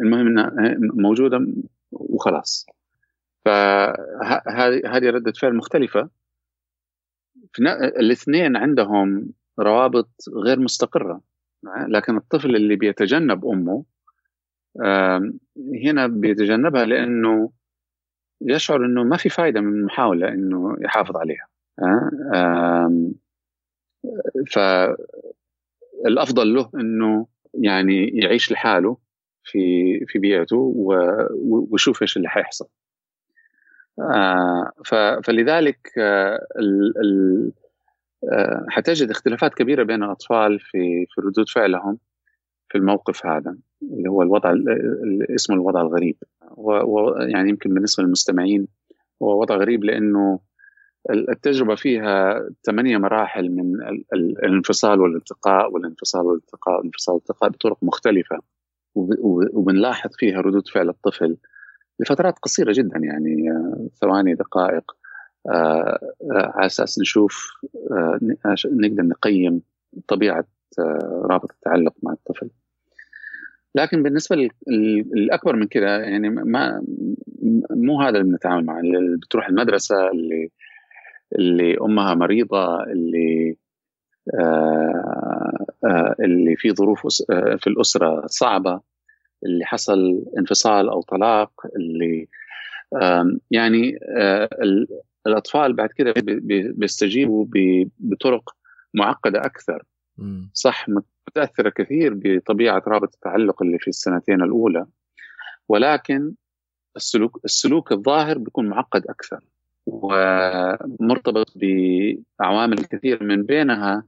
المهم 0.00 0.26
إنها 0.26 0.52
موجودة 0.80 1.46
وخلاص. 1.92 2.66
فهذه 3.44 4.82
هذه 4.86 5.10
ردة 5.10 5.32
فعل 5.32 5.56
مختلفة. 5.56 6.10
الاثنين 8.00 8.56
عندهم 8.56 9.32
روابط 9.60 10.10
غير 10.44 10.60
مستقرة. 10.60 11.20
لكن 11.88 12.16
الطفل 12.16 12.56
اللي 12.56 12.76
بيتجنب 12.76 13.44
آه 14.84 15.32
هنا 15.84 16.06
بيتجنبها 16.06 16.84
لأنه 16.84 17.52
يشعر 18.40 18.84
إنه 18.84 19.04
ما 19.04 19.16
في 19.16 19.28
فائده 19.28 19.60
من 19.60 19.72
المحاولة 19.72 20.28
إنه 20.28 20.76
يحافظ 20.80 21.16
عليها. 21.16 21.48
فالافضل 26.04 26.54
له 26.54 26.70
إنه 26.74 27.26
يعني 27.54 28.08
يعيش 28.08 28.52
لحاله 28.52 28.96
في 29.44 29.58
في 30.06 30.18
بيئته 30.18 30.74
ويشوف 31.36 32.02
إيش 32.02 32.16
اللي 32.16 32.28
حيحصل. 32.28 32.68
فلذلك 35.24 35.78
حتجد 38.68 39.10
اختلافات 39.10 39.54
كبيرة 39.54 39.82
بين 39.82 40.02
الأطفال 40.02 40.60
في 40.60 41.06
في 41.08 41.20
ردود 41.20 41.48
فعلهم 41.48 41.98
في 42.68 42.78
الموقف 42.78 43.26
هذا 43.26 43.56
اللي 43.82 44.10
هو 44.10 44.22
الوضع 44.22 44.54
اسمه 45.34 45.56
الوضع 45.56 45.80
الغريب. 45.80 46.16
ويعني 46.56 47.50
يمكن 47.50 47.74
بالنسبة 47.74 48.04
للمستمعين 48.04 48.68
هو 49.22 49.40
وضع 49.40 49.56
غريب 49.56 49.84
لأنه 49.84 50.40
التجربة 51.10 51.74
فيها 51.74 52.48
ثمانية 52.66 52.98
مراحل 52.98 53.50
من 53.50 53.74
الانفصال 54.44 55.00
والالتقاء 55.00 55.72
والانفصال 55.72 56.26
والالتقاء 56.26 56.76
والانفصال 56.76 57.14
والالتقاء 57.14 57.50
بطرق 57.50 57.78
مختلفة. 57.82 58.38
وبنلاحظ 59.54 60.10
فيها 60.18 60.40
ردود 60.40 60.68
فعل 60.68 60.88
الطفل 60.88 61.36
لفترات 62.00 62.38
قصيرة 62.38 62.72
جدا 62.72 62.98
يعني 62.98 63.47
ثواني 63.94 64.34
دقائق. 64.34 64.92
على 66.30 66.66
أساس 66.66 66.98
نشوف 66.98 67.52
نقدر 68.66 69.02
نقيم 69.02 69.62
طبيعة 70.08 70.44
رابط 71.24 71.50
التعلق 71.50 71.94
مع 72.02 72.12
الطفل. 72.12 72.50
لكن 73.74 74.02
بالنسبة 74.02 74.48
الاكبر 75.16 75.56
من 75.56 75.66
كده 75.66 75.98
يعني 75.98 76.28
ما 76.30 76.82
مو 77.70 78.00
هذا 78.00 78.18
اللي 78.18 78.30
بنتعامل 78.30 78.64
معه. 78.64 78.80
اللي 78.80 79.16
بتروح 79.16 79.48
المدرسة 79.48 80.10
اللي 80.10 80.50
اللي 81.38 81.76
أمها 81.80 82.14
مريضة 82.14 82.82
اللي 82.82 83.56
آآ 84.34 85.66
اللي 86.20 86.56
في 86.56 86.72
ظروف 86.72 87.22
في 87.32 87.66
الأسرة 87.66 88.26
صعبة 88.26 88.80
اللي 89.46 89.64
حصل 89.64 90.24
انفصال 90.38 90.88
أو 90.88 91.02
طلاق 91.02 91.52
اللي 91.76 92.28
يعني 93.50 93.98
الأطفال 95.26 95.72
بعد 95.72 95.88
كده 95.88 96.14
بيستجيبوا 96.74 97.46
بطرق 97.98 98.50
معقدة 98.94 99.40
أكثر. 99.44 99.82
صح 100.52 100.86
متأثرة 101.28 101.70
كثير 101.70 102.14
بطبيعة 102.16 102.82
رابط 102.86 103.14
التعلق 103.14 103.62
اللي 103.62 103.78
في 103.78 103.88
السنتين 103.88 104.42
الأولى. 104.42 104.86
ولكن 105.68 106.34
السلوك 106.96 107.40
السلوك 107.44 107.92
الظاهر 107.92 108.38
بيكون 108.38 108.68
معقد 108.68 109.06
أكثر. 109.06 109.40
ومرتبط 109.86 111.52
بعوامل 112.40 112.84
كثير 112.84 113.24
من 113.24 113.42
بينها 113.42 114.04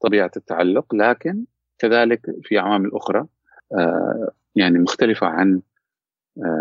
طبيعة 0.00 0.30
التعلق 0.36 0.94
لكن 0.94 1.44
كذلك 1.78 2.20
في 2.42 2.58
عوامل 2.58 2.90
أخرى 2.92 3.26
يعني 4.56 4.78
مختلفة 4.78 5.26
عن 5.26 5.60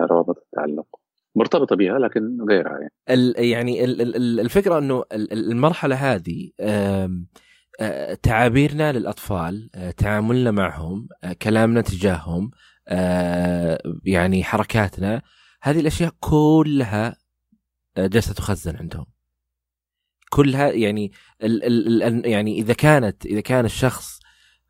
روابط 0.10 0.38
التعلق. 0.38 0.97
مرتبطة 1.38 1.76
بها 1.76 2.00
لكن 2.00 2.38
غيرها 2.50 2.80
يعني. 2.80 3.34
يعني 3.50 3.84
الفكرة 4.42 4.78
إنه 4.78 5.04
المرحلة 5.32 5.96
هذه 5.96 6.50
تعابيرنا 8.24 8.92
للأطفال 8.92 9.70
تعاملنا 9.98 10.52
معهم 10.52 11.08
كلامنا 11.42 11.82
تجاههم 11.82 12.52
يعني 14.06 14.44
حركاتنا 14.44 15.22
هذه 15.62 15.80
الأشياء 15.80 16.12
كلها 16.20 17.16
جالسه 17.98 18.34
تخزن 18.34 18.76
عندهم. 18.76 19.06
كلها 20.30 20.72
يعني 20.72 21.12
يعني 22.26 22.60
إذا 22.60 22.74
كانت 22.74 23.26
إذا 23.26 23.42
كان 23.42 23.66
الشخص 23.66 24.20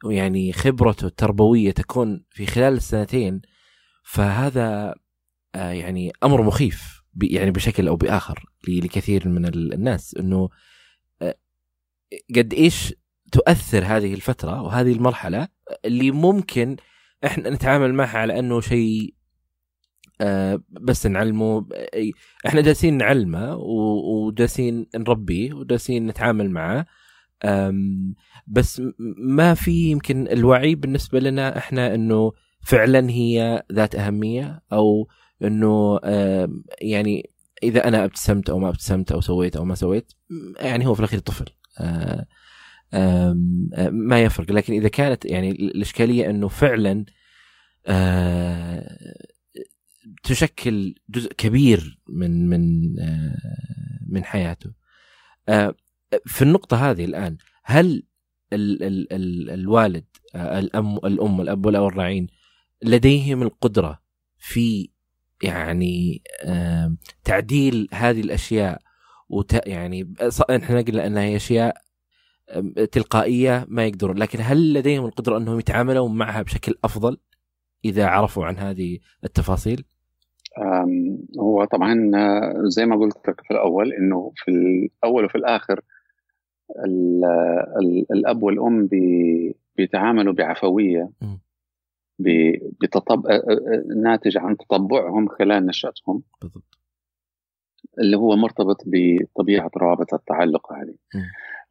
يعني 0.06 0.54
خبرته 0.54 1.08
التربوية 1.08 1.72
تكون 1.72 2.24
في 2.30 2.46
خلال 2.46 2.74
السنتين 2.74 3.42
فهذا 4.04 4.96
يعني 5.58 6.12
أمر 6.24 6.42
مخيف 6.42 7.04
يعني 7.22 7.52
بشكل 7.52 7.88
أو 7.88 7.96
بآخر 7.96 8.46
لكثير 8.68 9.28
من 9.28 9.46
الناس 9.46 10.16
إنه 10.20 10.50
قد 12.36 12.54
إيش 12.54 12.94
تؤثر 13.32 13.84
هذه 13.86 14.14
الفترة 14.14 14.62
وهذه 14.62 14.92
المرحلة 14.92 15.48
اللي 15.86 16.12
ممكن 16.12 16.76
إحنا 17.26 17.50
نتعامل 17.50 17.94
معها 17.94 18.18
على 18.18 18.40
أنه 18.40 18.62
شيء 18.62 19.14
آه 20.22 20.62
بس 20.70 21.06
نعلمه 21.06 21.68
إحنا 22.48 22.62
جالسين 22.62 22.98
نعلمه 22.98 23.56
وجالسين 23.56 24.86
نربيه 24.96 25.54
وجالسين 25.54 26.08
نتعامل 26.08 26.52
معه 26.52 26.86
بس 28.48 28.82
ما 29.18 29.54
في 29.54 29.72
يمكن 29.92 30.28
الوعي 30.28 30.76
بالنسبة 30.76 31.20
لنا 31.20 31.58
إحنا 31.58 31.96
إنه 31.96 32.32
فعلا 32.62 33.10
هي 33.10 33.64
ذات 33.72 33.96
أهمية 33.96 34.62
أو 34.74 35.08
إنه 35.44 36.00
يعني 36.82 37.30
إذا 37.64 37.88
أنا 37.88 38.06
ابتسمت 38.06 38.50
أو 38.50 38.60
ما 38.60 38.70
ابتسمت 38.70 39.12
أو 39.12 39.22
سويت 39.22 39.56
أو 39.56 39.66
ما 39.66 39.76
سويت 39.76 40.14
يعني 40.60 40.86
هو 40.88 40.94
في 40.94 41.00
الأخير 41.00 41.20
طفل. 41.20 41.46
ما 43.92 44.24
يفرق. 44.24 44.52
لكن 44.52 44.74
إذا 44.74 44.88
كانت 44.88 45.26
يعني 45.26 45.52
الإشكالية 45.52 46.30
إنه 46.30 46.48
فعلا 46.48 47.06
تشكل 50.24 50.96
جزء 51.10 51.34
كبير 51.34 52.00
من 52.10 52.50
من 52.50 52.96
من 54.08 54.24
حياته. 54.24 54.72
في 56.26 56.42
النقطة 56.42 56.92
هذه 56.92 57.06
الآن 57.06 57.38
هل 57.64 58.04
ال 58.54 58.84
ال 58.84 59.14
ال 59.14 59.50
الوالد 59.50 60.06
الأم 60.36 60.98
الأم 60.98 61.42
الأب 61.42 61.66
والأب 61.66 61.84
الراعين 61.84 62.28
لديهم 62.84 63.44
القدرة 63.44 64.02
في 64.38 64.90
يعني 65.44 66.22
تعديل 67.24 67.88
هذه 67.94 68.22
الأشياء 68.22 68.82
وت 69.30 69.68
يعني 69.68 70.14
إحنا 70.50 70.82
قلنا 70.82 71.08
انها 71.08 71.24
هي 71.24 71.36
أشياء 71.36 71.78
تلقائية 72.92 73.66
ما 73.68 73.86
يقدرون 73.86 74.18
لكن 74.18 74.40
هل 74.42 74.74
لديهم 74.74 75.06
القدرة 75.06 75.38
إنهم 75.38 75.60
يتعاملون 75.60 76.18
معها 76.18 76.42
بشكل 76.42 76.76
أفضل 76.84 77.18
إذا 77.86 78.06
عرفوا 78.06 78.46
عن 78.46 78.58
هذه 78.58 79.00
التفاصيل؟ 79.24 79.86
هو 81.40 81.66
طبعا 81.66 82.12
زي 82.68 82.86
ما 82.86 82.96
قلت 82.96 83.30
لك 83.30 83.42
في 83.42 83.52
الأول 83.52 83.94
إنه 83.94 84.32
في 84.36 84.52
الأول 84.52 85.26
وفي 85.26 85.36
الآخر 85.36 85.82
ال 86.86 87.26
ال 87.82 88.06
الأب 88.12 88.44
والأم 88.44 88.88
بي 88.88 89.56
بيتعاملوا 89.78 90.34
بعفوية 90.34 91.10
بتطب... 92.20 93.28
ناتج 93.96 94.38
عن 94.38 94.58
تطبعهم 94.58 95.28
خلال 95.28 95.66
نشأتهم. 95.66 96.24
بالضبط. 96.42 96.78
اللي 98.00 98.18
هو 98.18 98.36
مرتبط 98.36 98.84
بطبيعة 98.86 99.72
روابط 99.78 100.14
التعلق 100.14 100.74
هذه. 100.74 100.96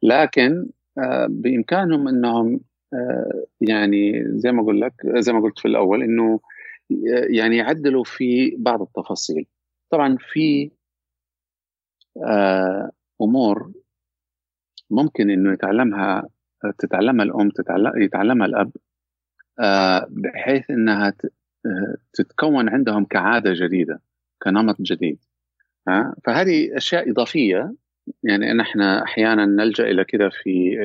لكن 0.03 0.69
آه، 0.97 1.27
بإمكانهم 1.29 2.07
إنهم 2.07 2.59
آه، 2.93 3.45
يعني 3.61 4.23
زي 4.27 4.51
ما 4.51 4.61
أقول 4.61 4.81
لك 4.81 4.93
زي 5.05 5.33
ما 5.33 5.41
قلت 5.41 5.59
في 5.59 5.67
الأول 5.67 6.03
إنه 6.03 6.39
يعني 7.29 7.57
يعدلوا 7.57 8.03
في 8.03 8.55
بعض 8.59 8.81
التفاصيل. 8.81 9.45
طبعا 9.89 10.17
في 10.19 10.71
أمور 13.21 13.71
ممكن 14.89 15.29
إنه 15.29 15.53
يتعلمها 15.53 16.29
تتعلمها 16.77 17.25
الأم 17.25 17.51
يتعلمها 17.97 18.47
الأب 18.47 18.71
بحيث 20.09 20.69
إنها 20.69 21.13
تتكون 22.13 22.69
عندهم 22.69 23.05
كعادة 23.05 23.53
جديدة 23.53 24.01
كنمط 24.43 24.81
جديد. 24.81 25.19
فهذه 26.23 26.77
أشياء 26.77 27.11
إضافية. 27.11 27.73
يعني 28.23 28.53
نحن 28.53 28.81
أحيانا 28.81 29.45
نلجأ 29.45 29.83
إلى 29.83 30.03
كذا 30.03 30.29
في 30.29 30.77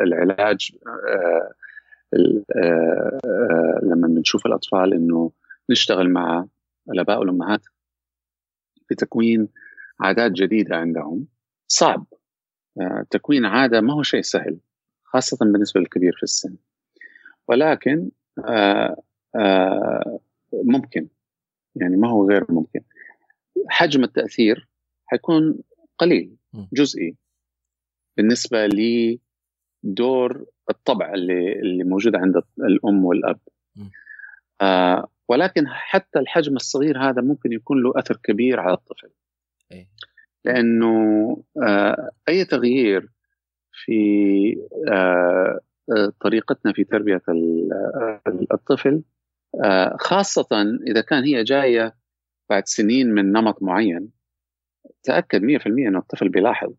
العلاج 0.00 0.70
آه، 0.86 1.52
آه، 2.56 3.18
آه، 3.26 3.80
لما 3.82 4.08
بنشوف 4.08 4.46
الأطفال 4.46 4.94
إنه 4.94 5.32
نشتغل 5.70 6.10
مع 6.10 6.46
الاباء 6.90 7.18
والأمهات 7.18 7.60
في 8.88 8.94
تكوين 8.94 9.48
عادات 10.00 10.32
جديدة 10.32 10.76
عندهم. 10.76 11.26
صعب. 11.68 12.06
تكوين 13.10 13.44
عادة 13.44 13.80
ما 13.80 13.94
هو 13.94 14.02
شيء 14.02 14.22
سهل 14.22 14.58
خاصة 15.04 15.36
بالنسبة 15.40 15.80
للكبير 15.80 16.12
في 16.16 16.22
السن. 16.22 16.56
ولكن 17.48 18.10
ممكن. 20.52 21.08
يعني 21.76 21.96
ما 21.96 22.10
هو 22.10 22.28
غير 22.28 22.44
ممكن. 22.48 22.80
حجم 23.68 24.04
التأثير 24.04 24.68
حيكون 25.06 25.58
قليل 25.98 26.36
جزئي. 26.72 27.16
بالنسبة 28.16 28.66
لدور 28.66 30.46
الطبع 30.70 31.14
اللي 31.14 31.52
اللي 31.52 31.84
موجود 31.84 32.16
عند 32.16 32.42
الأم 32.58 33.04
والأب. 33.04 33.38
آه 34.60 35.08
ولكن 35.28 35.68
حتى 35.68 36.18
الحجم 36.18 36.56
الصغير 36.56 36.98
هذا 36.98 37.22
ممكن 37.22 37.52
يكون 37.52 37.82
له 37.82 37.92
أثر 37.96 38.16
كبير 38.16 38.60
على 38.60 38.74
الطفل. 38.74 39.10
إيه. 39.72 39.88
لأنه 40.44 41.36
آه 41.62 42.10
أي 42.28 42.44
تغيير 42.44 43.08
في 43.72 43.96
آه, 44.88 44.92
آه، 44.92 45.60
طريقتنا 46.20 46.72
في 46.72 46.84
تربية 46.84 47.22
الطفل. 48.52 49.02
آه، 49.64 49.96
خاصة 50.00 50.78
إذا 50.86 51.00
كان 51.00 51.24
هي 51.24 51.44
جاية 51.44 51.94
بعد 52.50 52.62
سنين 52.66 53.10
من 53.10 53.32
نمط 53.32 53.62
معين 53.62 54.10
تأكد 55.02 55.42
100% 55.42 55.88
أنه 55.88 55.98
الطفل 55.98 56.28
بيلاحظ 56.28 56.72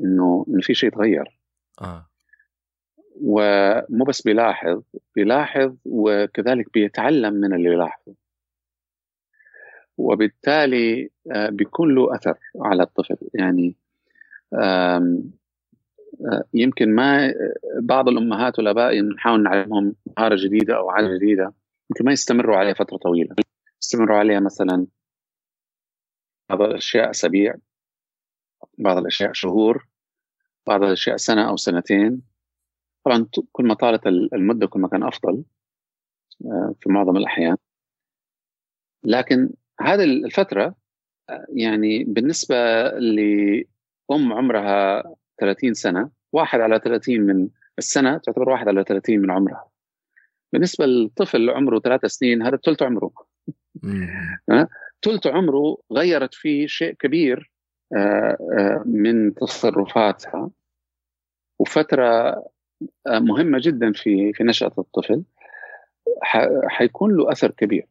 أنه 0.00 0.44
إنه 0.48 0.60
في 0.60 0.74
شيء 0.74 0.90
تغير. 0.90 1.38
آه. 1.80 2.06
ومو 3.20 4.04
بس 4.04 4.22
بيلاحظ 4.22 4.82
بيلاحظ 5.14 5.76
وكذلك 5.84 6.72
بيتعلم 6.72 7.34
من 7.34 7.54
اللي 7.54 7.68
يلاحظه 7.72 8.14
وبالتالي 9.98 11.10
آه، 11.32 11.48
بيكون 11.48 11.94
له 11.94 12.14
أثر 12.14 12.38
على 12.60 12.82
الطفل. 12.82 13.16
يعني 13.34 13.74
آه، 14.54 15.18
يمكن 16.54 16.94
ما 16.94 17.34
بعض 17.82 18.08
الأمهات 18.08 18.58
والآباء 18.58 19.00
نحاول 19.00 19.42
نعلمهم 19.42 19.94
مهارة 20.18 20.36
جديدة 20.44 20.76
أو 20.76 20.90
عادة 20.90 21.16
جديدة 21.16 21.54
يمكن 21.90 22.04
ما 22.04 22.12
يستمروا 22.12 22.56
عليها 22.56 22.74
فترة 22.74 22.96
طويلة. 22.96 23.36
يستمروا 23.82 24.16
عليها 24.16 24.40
مثلا 24.40 24.86
بعض 26.50 26.62
الأشياء 26.62 27.10
أسابيع 27.10 27.54
بعض 28.78 28.96
الأشياء 28.96 29.32
شهور 29.32 29.88
بعض 30.66 30.82
الأشياء 30.82 31.16
سنة 31.16 31.48
أو 31.48 31.56
سنتين. 31.56 32.22
طبعا 33.04 33.26
كل 33.52 33.64
ما 33.66 33.74
طالت 33.74 34.06
المدة 34.06 34.66
كل 34.66 34.80
ما 34.80 34.88
كان 34.88 35.02
أفضل 35.02 35.44
آه، 36.44 36.74
في 36.80 36.92
معظم 36.92 37.16
الأحيان. 37.16 37.56
لكن 39.04 39.50
هذه 39.80 40.04
الفترة 40.04 40.74
آه، 41.30 41.46
يعني 41.48 42.04
بالنسبة 42.04 42.56
لأم 42.98 44.32
عمرها 44.32 45.02
30 45.40 45.74
سنة 45.74 46.10
واحد 46.32 46.60
على 46.60 46.80
30 46.84 47.20
من 47.20 47.48
السنة 47.78 48.18
تعتبر 48.18 48.48
واحد 48.48 48.68
على 48.68 48.84
30 48.84 49.18
من 49.18 49.30
عمرها. 49.30 49.68
بالنسبة 50.52 50.86
للطفل 50.86 51.50
عمره 51.50 51.80
ثلاث 51.80 52.06
سنين 52.06 52.42
هذا 52.42 52.56
ثلث 52.56 52.82
عمره. 52.82 53.10
ثلث 55.04 55.26
عمره 55.26 55.76
غيرت 55.92 56.34
فيه 56.34 56.66
شيء 56.66 56.92
كبير 56.92 57.52
آه، 57.96 58.36
آه، 58.58 58.82
من 58.86 59.34
تصرفاتها. 59.34 60.50
وفترة 61.58 62.30
آه، 63.06 63.18
مهمة 63.18 63.58
جدا 63.62 63.92
في 63.92 64.32
في 64.32 64.44
نشأة 64.44 64.72
الطفل. 64.78 65.22
حيكون 66.68 67.16
له 67.16 67.32
أثر 67.32 67.50
كبير. 67.50 67.86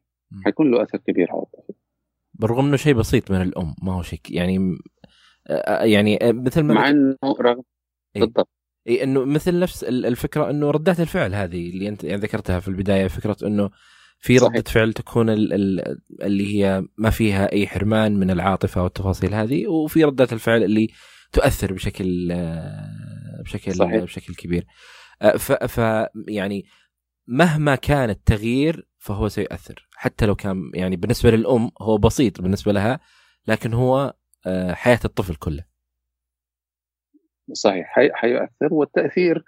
حيكون 0.45 0.71
له 0.71 0.83
أثر 0.83 0.97
كبير 0.97 1.31
على 1.31 1.41
الطفل. 1.41 1.73
بالرغم 2.33 2.65
إنه 2.65 2.75
شيء 2.75 2.93
بسيط 2.93 3.31
من 3.31 3.41
الأم 3.41 3.75
ما 3.83 3.93
هو 3.93 4.01
شيء 4.01 4.19
يعني 4.29 4.77
يعني 5.81 6.19
مثل 6.23 6.61
ما 6.61 6.73
مع 6.73 6.89
إنه 6.89 7.17
رغم 7.41 7.63
إيه. 8.15 8.21
بالضبط 8.21 8.49
إي 8.87 9.03
إنه 9.03 9.25
مثل 9.25 9.59
نفس 9.59 9.83
الفكرة 9.83 10.49
إنه 10.49 10.71
ردات 10.71 10.99
الفعل 10.99 11.35
هذه 11.35 11.69
اللي 11.69 11.87
انت 11.87 12.03
يعني 12.03 12.21
ذكرتها 12.21 12.59
في 12.59 12.67
البداية 12.67 13.07
فكرة 13.07 13.37
إنه 13.43 13.69
في 14.19 14.37
ردة 14.37 14.63
فعل 14.67 14.93
تكون 14.93 15.29
اللي 15.29 16.55
هي 16.55 16.85
ما 16.97 17.09
فيها 17.09 17.51
أي 17.51 17.67
حرمان 17.67 18.19
من 18.19 18.31
العاطفة 18.31 18.83
والتفاصيل 18.83 19.33
هذه 19.33 19.67
وفي 19.67 20.03
ردات 20.03 20.33
الفعل 20.33 20.63
اللي 20.63 20.89
تؤثر 21.31 21.73
بشكل 21.73 22.27
بشكل 23.43 23.75
صحيح. 23.75 24.03
بشكل 24.03 24.35
كبير 24.35 24.65
ف, 25.37 25.51
ف 25.51 26.07
يعني 26.27 26.65
مهما 27.27 27.75
كان 27.75 28.09
التغيير 28.09 28.87
فهو 28.97 29.27
سيؤثر 29.27 29.87
حتى 29.95 30.25
لو 30.25 30.35
كان 30.35 30.71
يعني 30.73 30.95
بالنسبة 30.95 31.31
للأم 31.31 31.71
هو 31.81 31.97
بسيط 31.97 32.41
بالنسبة 32.41 32.71
لها 32.71 32.99
لكن 33.47 33.73
هو 33.73 34.13
حياة 34.73 34.99
الطفل 35.05 35.35
كله. 35.35 35.63
صحيح 37.53 37.87
حيؤثر. 38.13 38.73
والتأثير 38.73 39.43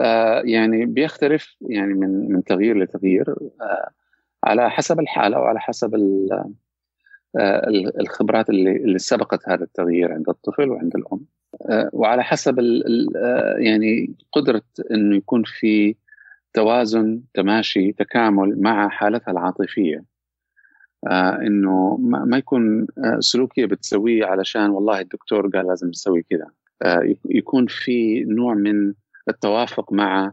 آه 0.00 0.42
يعني 0.44 0.86
بيختلف 0.86 1.56
يعني 1.60 1.94
من 1.94 2.32
من 2.32 2.44
تغيير 2.44 2.78
لتغيير 2.78 3.30
آه 3.60 3.90
على 4.44 4.70
حسب 4.70 5.00
الحالة 5.00 5.38
وعلى 5.38 5.60
حسب 5.60 5.94
آه 5.94 7.68
الخبرات 8.00 8.50
اللي 8.50 8.76
اللي 8.76 8.98
سبقت 8.98 9.48
هذا 9.48 9.64
التغيير 9.64 10.12
عند 10.12 10.28
الطفل 10.28 10.70
وعند 10.70 10.96
الأم. 10.96 11.20
آه 11.70 11.90
وعلى 11.92 12.24
حسب 12.24 12.58
آه، 13.16 13.56
يعني 13.58 14.14
قدرة 14.32 14.62
إنه 14.90 15.16
يكون 15.16 15.42
في 15.46 15.94
توازن 16.52 17.22
تماشي 17.34 17.92
تكامل 17.92 18.60
مع 18.62 18.88
حالتها 18.88 19.32
العاطفية. 19.32 20.04
آه 21.06 21.38
إنه 21.46 21.96
ما 22.00 22.38
يكون 22.38 22.86
آه 22.98 23.20
سلوكية 23.20 23.66
بتسويه 23.66 24.24
علشان 24.26 24.70
والله 24.70 25.00
الدكتور 25.00 25.48
قال 25.48 25.66
لازم 25.66 25.90
تسوي 25.90 26.22
كذا. 26.22 26.50
آه، 26.82 27.14
يكون 27.24 27.66
في 27.66 28.24
نوع 28.24 28.54
من 28.54 28.94
التوافق 29.28 29.92
مع 29.92 30.32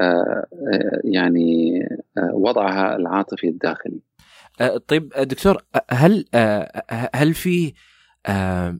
آه، 0.00 0.46
آه، 0.52 1.00
يعني 1.04 1.80
وضعها 2.32 2.96
العاطفي 2.96 3.48
الداخلي. 3.48 4.00
طيب 4.88 5.08
دكتور 5.08 5.62
هل 5.90 6.24
هل 7.14 7.34
في 7.34 7.72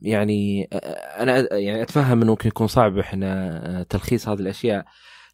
يعني 0.01 0.63
أنا 1.19 1.53
يعني 1.53 1.81
أتفهم 1.81 2.21
إنه 2.21 2.31
ممكن 2.31 2.49
يكون 2.49 2.67
صعب 2.67 2.97
إحنا 2.97 3.85
تلخيص 3.89 4.27
هذه 4.27 4.39
الأشياء 4.39 4.85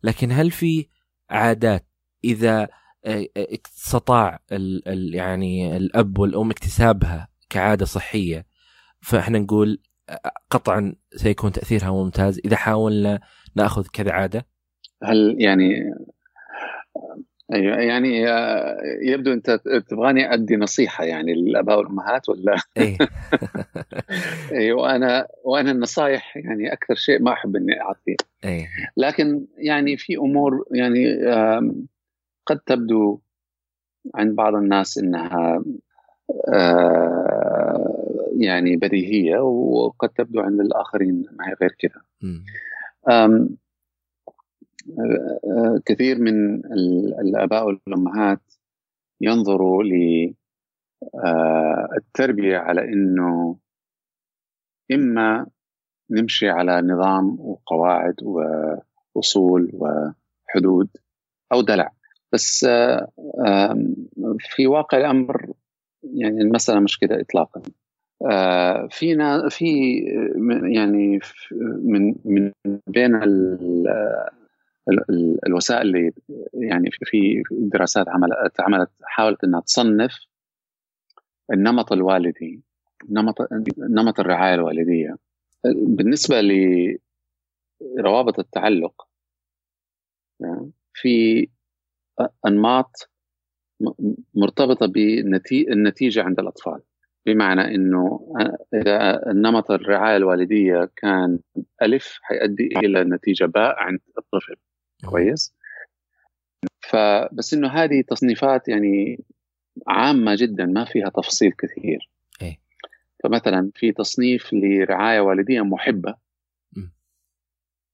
لكن 0.03 0.31
هل 0.31 0.51
في 0.51 0.87
عادات 1.29 1.85
إذا 2.23 2.67
استطاع 3.05 4.39
يعني 5.13 5.77
الأب 5.77 6.17
والأم 6.17 6.51
اكتسابها 6.51 7.27
كعادة 7.49 7.85
صحية. 7.85 8.45
فإحنا 9.01 9.39
نقول 9.39 9.81
قطعا 10.49 10.95
سيكون 11.15 11.51
تأثيرها 11.51 11.91
ممتاز. 11.91 12.41
إذا 12.45 12.55
حاولنا 12.55 13.19
نأخذ 13.55 13.87
كذا 13.93 14.11
عاده 14.11 14.45
هل 15.03 15.35
يعني 15.39 15.93
أيوه 17.53 17.77
يعني 17.77 18.25
يبدو 19.01 19.33
أنت 19.33 19.59
تبغاني 19.89 20.33
أدي 20.33 20.55
نصيحة 20.55 21.03
يعني 21.03 21.33
للاباء 21.33 21.77
والأمهات 21.77 22.29
ولا؟ 22.29 22.55
اي 22.77 22.97
أيوه 24.59 24.81
وأنا 24.81 25.27
وأنا 25.45 25.71
النصائح 25.71 26.37
يعني 26.37 26.73
أكثر 26.73 26.95
شيء 26.95 27.21
ما 27.21 27.33
أحب 27.33 27.55
إني 27.55 27.81
أعطيه. 27.81 28.15
اي 28.45 28.67
لكن 28.97 29.45
يعني 29.57 29.97
في 29.97 30.15
أمور 30.17 30.65
يعني 30.71 31.05
قد 32.45 32.59
تبدو 32.59 33.19
عند 34.15 34.35
بعض 34.35 34.55
الناس 34.55 34.97
إنها 34.97 35.63
يعني 38.39 38.75
بديهية 38.75 39.37
وقد 39.39 40.09
تبدو 40.09 40.39
عند 40.39 40.59
الآخرين 40.59 41.25
ما 41.31 41.49
هي 41.49 41.53
غير 41.61 41.75
كذا. 41.79 42.01
كثير 45.85 46.19
من 46.19 46.65
الآباء 47.19 47.65
والأمهات 47.65 48.41
ينظروا 49.21 49.83
للتربيه 51.93 52.57
على 52.57 52.83
إنه 52.83 53.57
إما 54.91 55.47
نمشي 56.09 56.49
على 56.49 56.81
نظام 56.81 57.39
وقواعد 57.39 58.15
واصول 59.15 59.71
وحدود 59.73 60.89
أو 61.53 61.61
دلع 61.61 61.91
بس 62.33 62.65
في 64.39 64.67
واقع 64.67 64.97
الأمر 64.97 65.53
يعني 66.03 66.41
المسألة 66.41 66.79
مش 66.79 66.99
كده 66.99 67.21
اطلاقا. 67.21 67.61
فينا 68.89 69.49
في 69.49 69.97
يعني 70.73 71.19
من 71.61 72.15
من 72.25 72.51
بين 72.87 73.15
الوسائل 75.47 75.81
اللي 75.81 76.11
يعني 76.53 76.89
في 77.05 77.43
دراسات 77.51 78.09
عملت 78.09 78.59
عملت 78.61 78.89
حاولت 79.03 79.43
إنها 79.43 79.61
تصنف 79.61 80.25
النمط 81.53 81.91
الوالدي 81.91 82.61
نمط 83.09 83.35
نمط 83.77 84.19
الرعاية 84.19 84.55
الوالدية. 84.55 85.15
بالنسبة 85.75 86.41
لروابط 87.97 88.39
التعلق 88.39 89.07
في 90.93 91.47
انماط 92.47 93.09
مرتبطة 94.33 94.85
بالنتيجه 94.85 96.23
عند 96.23 96.39
الأطفال. 96.39 96.81
بمعنى 97.25 97.75
إنه 97.75 98.33
إذا 98.73 99.21
نمط 99.27 99.71
الرعاية 99.71 100.17
الوالدية 100.17 100.89
كان 100.95 101.39
ألف 101.81 102.19
حيؤدي 102.21 102.67
إلى 102.77 103.03
نتيجة 103.03 103.45
باء 103.45 103.75
عند 103.79 103.99
الطفل. 104.17 104.55
كويس؟ 105.05 105.53
فبس 106.79 107.53
إنه 107.53 107.67
هذه 107.67 108.01
تصنيفات 108.01 108.67
يعني 108.67 109.23
عامة 109.87 110.35
جدا 110.35 110.65
ما 110.65 110.85
فيها 110.85 111.09
تفصيل 111.09 111.51
كثير. 111.51 112.09
أي. 112.41 112.59
فمثلا 113.23 113.71
في 113.75 113.91
تصنيف 113.91 114.53
لرعاية 114.53 115.19
والدية 115.19 115.61
محبة. 115.61 116.15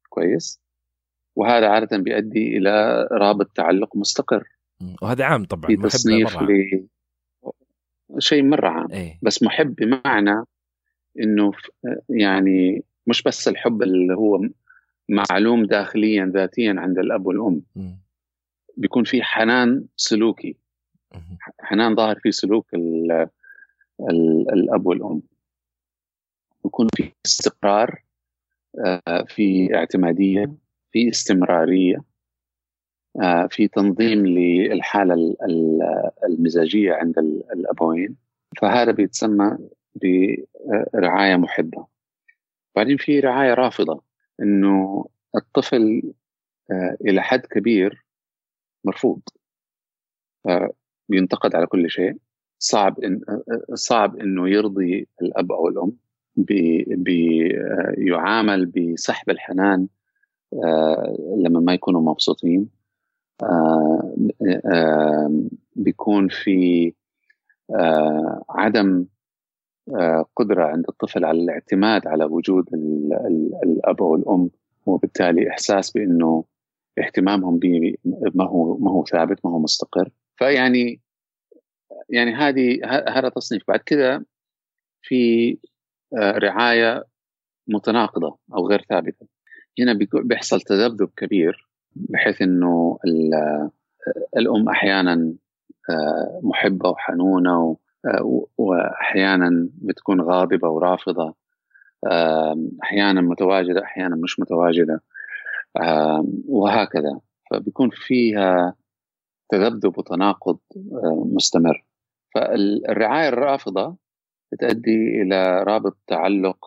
كويس؟ 0.09 0.61
وهذا 1.37 1.67
عادة 1.67 1.97
بيؤدي 1.97 2.57
إلى 2.57 3.07
رابط 3.11 3.51
تعلق 3.55 3.95
مستقر 3.95 4.43
وهذا 5.01 5.23
عام 5.23 5.45
طبعا 5.45 5.67
في 5.67 5.77
تصنيف 5.77 6.41
ل 6.41 6.87
شيء 8.19 8.43
مرة 8.43 8.69
عام. 8.69 8.91
أي. 8.91 9.19
بس 9.21 9.43
محب 9.43 9.75
بمعنى 9.75 10.43
إنه 11.19 11.51
يعني 12.09 12.83
مش 13.07 13.23
بس 13.23 13.47
الحب 13.47 13.83
اللي 13.83 14.13
هو 14.13 14.41
معلوم 15.09 15.65
داخليا 15.65 16.31
ذاتيا 16.33 16.75
عند 16.77 16.99
الأب 16.99 17.25
والأم. 17.25 17.61
م. 17.75 17.91
بيكون 18.77 19.03
في 19.03 19.23
حنان 19.23 19.85
سلوكي. 19.95 20.55
حنان 21.59 21.95
ظاهر 21.95 22.19
في 22.19 22.31
سلوك 22.31 22.73
ال 22.73 23.11
ال 24.09 24.53
الأب 24.53 24.85
والأم. 24.85 25.21
يكون 26.65 26.87
في 26.95 27.11
استقرار 27.25 28.01
آه، 28.85 29.25
في 29.27 29.75
اعتمادية. 29.75 30.66
في 30.97 31.09
استمرارية 31.09 32.03
آه، 33.21 33.47
في 33.51 33.67
تنظيم 33.67 34.27
للحالة 34.27 35.35
المزاجية 36.23 36.93
عند 36.93 37.17
الأبوين. 37.53 38.15
فهذا 38.61 38.91
بيتسمى 38.91 39.57
برعاية 40.93 41.35
محبة. 41.35 41.87
بعدين 42.75 42.97
في 42.97 43.19
رعاية 43.19 43.53
رافضة 43.53 44.03
إنه 44.41 45.05
الطفل 45.35 46.13
آه، 46.71 46.97
إلى 47.01 47.21
حد 47.21 47.39
كبير 47.39 48.05
مرفوض. 48.85 49.21
بينتقد 51.09 51.55
على 51.55 51.65
كل 51.65 51.89
شيء. 51.89 52.17
صعب 52.59 52.99
إن 52.99 53.21
صعب 53.73 54.17
إنه 54.17 54.49
يرضي 54.49 55.07
الأب 55.21 55.51
أو 55.51 55.67
الأم 55.67 55.97
بيعامل 57.97 58.65
بسحب 58.65 59.29
الحنان 59.29 59.81
آه، 59.81 59.96
لما 61.37 61.59
ما 61.59 61.73
يكونوا 61.73 62.01
مبسوطين. 62.01 62.69
آه، 63.43 64.15
آه، 64.65 65.31
بيكون 65.75 66.27
في 66.29 66.93
عدم 68.49 69.05
قدرة 70.35 70.63
عند 70.65 70.85
الطفل 70.89 71.25
على 71.25 71.41
الاعتماد 71.41 72.07
على 72.07 72.25
وجود 72.25 72.73
الأب 73.63 74.01
أو 74.01 74.15
الأم 74.15 74.49
وبالتالي 74.85 75.49
إحساس 75.49 75.91
بأنه 75.91 76.43
اهتمامهم 76.99 77.59
به 77.59 77.95
ما 78.35 78.45
هو 78.45 78.77
ما 78.77 78.91
هو 78.91 79.05
ثابت 79.05 79.45
ما 79.45 79.51
هو 79.51 79.59
مستقر. 79.59 80.09
فيعني 80.35 81.01
يعني 82.09 82.33
هذه 82.33 82.79
هذا 82.85 83.29
تصنيف. 83.29 83.63
بعد 83.67 83.79
كذا 83.79 84.25
في 85.01 85.57
آه، 86.17 86.31
رعاية 86.31 87.03
متناقضة 87.67 88.37
أو 88.53 88.67
غير 88.67 88.81
ثابتة. 88.89 89.27
هنا 89.79 89.99
بيحصل 90.23 90.61
تذبذب 90.61 91.09
كبير 91.17 91.67
بحيث 91.95 92.41
إنه 92.41 92.99
الأم 94.37 94.69
أحيانا 94.69 95.33
آه، 95.89 96.39
محبة 96.43 96.89
وحنونة 96.89 97.77
آه، 98.05 98.45
واحيانا 98.57 99.69
بتكون 99.81 100.21
غاضبة 100.21 100.69
ورافضة 100.69 101.35
أحيانا 102.83 103.21
متواجدة 103.21 103.83
أحيانا 103.83 104.15
مش 104.15 104.39
متواجدة 104.39 105.01
وهكذا. 106.47 107.19
فبيكون 107.51 107.89
فيها 107.93 108.75
تذبذب 109.49 109.97
وتناقض 109.97 110.59
آه، 110.77 111.27
مستمر. 111.33 111.85
فالرعاية 112.35 113.29
الرافضة 113.29 113.95
بتؤدي 114.51 115.21
إلى 115.21 115.63
رابط 115.63 115.97
تعلق 116.07 116.57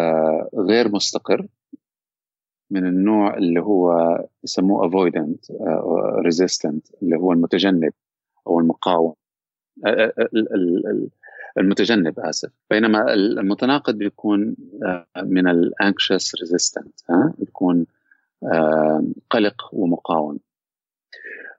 آه، 0.00 0.50
غير 0.54 0.88
مستقر 0.88 1.46
من 2.70 2.86
النوع 2.86 3.36
اللي 3.36 3.60
هو 3.60 4.18
يسموه 4.44 4.90
avoidant 4.90 5.50
آه، 5.60 6.22
resistant 6.28 7.02
اللي 7.02 7.16
هو 7.16 7.32
المتجنب 7.32 7.92
أو 8.46 8.60
المقاوم. 8.60 9.14
المتجنب 11.58 12.20
آسف. 12.20 12.50
بينما 12.70 13.14
المتناقض 13.14 13.94
بيكون 13.94 14.56
من 15.22 15.48
ال 15.48 15.59
anxious 15.59 16.34
resistant 16.40 16.94
بيكون 17.38 17.86
قلق 19.30 19.70
ومقاوم. 19.72 20.38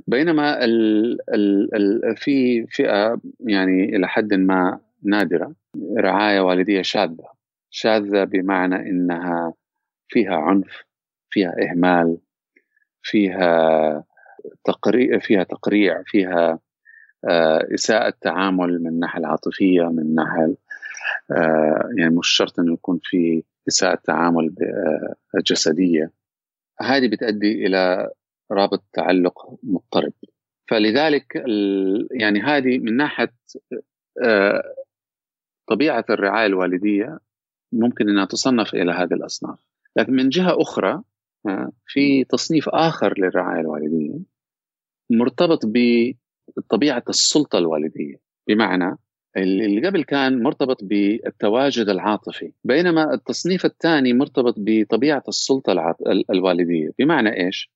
بينما 0.08 0.66
ال 0.66 1.18
ال 1.34 1.76
ال 1.76 2.18
في 2.18 2.68
فئة 2.68 3.22
يعني 3.40 3.96
إلى 3.96 4.08
حد 4.08 4.34
ما 4.34 4.80
نادرة 5.04 5.54
رعاية 5.98 6.40
والدية 6.40 6.82
شاذة. 6.82 7.28
شاذة 7.70 8.24
بمعنى 8.24 8.76
إنها 8.76 9.54
فيها 10.08 10.36
عنف 10.36 10.87
فيها 11.38 11.56
إهمال 11.70 12.18
فيها 13.04 14.04
تقريع 14.66 15.20
فيها 15.20 15.44
تقريع 15.44 16.04
فيها 16.06 16.60
آه، 17.30 17.68
إساءة 17.74 18.14
تعامل 18.22 18.80
من 18.82 18.88
الناحيه 18.88 19.20
العاطفية 19.20 19.84
من 19.84 20.00
الناحيه 20.00 20.56
آه، 21.32 21.90
يعني 21.98 22.16
مش 22.16 22.28
شرط 22.28 22.60
إنه 22.60 22.74
يكون 22.74 23.00
في 23.04 23.44
إساءة 23.68 24.00
تعامل 24.04 24.56
آه، 24.62 25.40
جسدية. 25.46 26.12
هذه 26.82 27.08
بتؤدي 27.08 27.66
إلى 27.66 28.10
رابط 28.52 28.84
تعلق 28.94 29.60
مضطرب. 29.64 30.14
فلذلك 30.70 31.44
يعني 32.12 32.42
هذه 32.42 32.78
من 32.78 32.98
ناحية 32.98 33.34
طبيعة 35.68 36.06
الرعاية 36.10 36.46
الوالدية 36.46 37.20
ممكن 37.72 38.10
انها 38.10 38.26
تصنف 38.26 38.74
إلى 38.74 38.92
هذه 38.92 39.14
الأصناف. 39.14 39.60
لكن 39.96 40.14
من 40.14 40.30
جهة 40.30 40.62
أخرى 40.62 41.04
في 41.86 42.24
تصنيف 42.24 42.70
آخر 42.70 43.14
للرعاية 43.20 43.62
الوالدية 43.62 44.20
مرتبط 45.10 45.60
بطبيعة 46.58 47.04
السلطة 47.10 47.58
الوالدية. 47.58 48.16
بمعنى 48.48 48.98
اللي 49.38 49.88
قبل 49.88 50.04
كان 50.04 50.44
مرتبط 50.44 50.84
بالتواجد 50.84 51.90
العاطفي 51.90 52.52
بينما 52.64 53.14
التصنيف 53.14 53.66
الثاني 53.66 54.14
مرتبط 54.14 54.56
بطبيعة 54.58 55.24
السلطة 55.28 55.96
الوالدية. 56.30 56.90
بمعنى 57.00 57.46
إيش؟ 57.46 57.72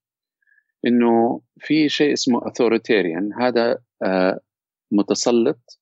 إنه 0.88 1.42
في 1.60 1.90
شيء 1.90 2.14
اسمه 2.14 2.48
اثوريتيريان 2.48 3.34
هذا 3.34 3.78
آه، 4.04 4.40
متسلط 4.92 5.80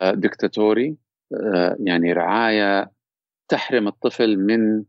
آه، 0.00 0.14
دكتاتوري 0.14 0.96
آه، 1.34 1.76
يعني 1.80 2.12
رعاية 2.12 2.90
تحرم 3.48 3.88
الطفل 3.88 4.36
من 4.36 4.84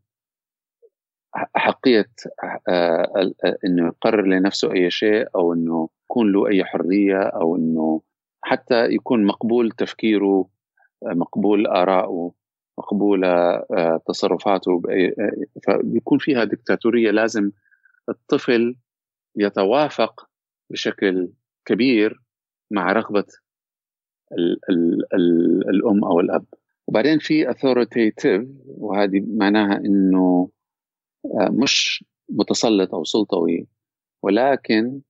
حقيه 1.56 2.10
إنه 3.66 3.88
يقرر 3.88 4.26
لنفسه 4.26 4.74
أي 4.74 4.90
شيء 4.90 5.28
أو 5.36 5.54
إنه 5.54 5.90
يكون 6.04 6.32
له 6.32 6.48
أي 6.48 6.64
حرية 6.66 7.22
أو 7.22 7.56
إنه 7.56 8.02
حتى 8.42 8.86
يكون 8.86 9.26
مقبول 9.26 9.72
تفكيره 9.72 10.50
مقبول 11.04 11.68
آراءه 11.68 12.32
مقبولة 12.78 13.64
تصرفاته 14.08 14.82
فبيكون 15.68 16.20
فيها 16.20 16.44
دكتاتورية. 16.44 17.12
لازم 17.12 17.52
الطفل 18.10 18.76
يتوافق 19.36 20.30
بشكل 20.70 21.30
كبير 21.66 22.22
مع 22.72 22.92
رغبة 22.92 23.26
ال 24.32 24.60
ال 24.70 25.06
ال 25.14 25.70
الأم 25.70 26.04
أو 26.06 26.20
الأب. 26.20 26.46
وبعدين 26.88 27.20
في 27.20 27.48
authoritative 27.48 28.46
وهذه 28.66 29.24
معناها 29.28 29.74
آه، 29.74 30.48
مش 31.50 32.06
متسلط 32.30 32.94
أو 32.94 33.04
سلطوي 33.04 33.68
ولكن 34.24 35.02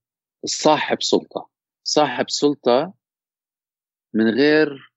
صاحب 0.44 1.02
سلطة. 1.02 1.48
صاحب 1.84 2.30
سلطة 2.30 2.92
من 4.14 4.28
غير 4.28 4.92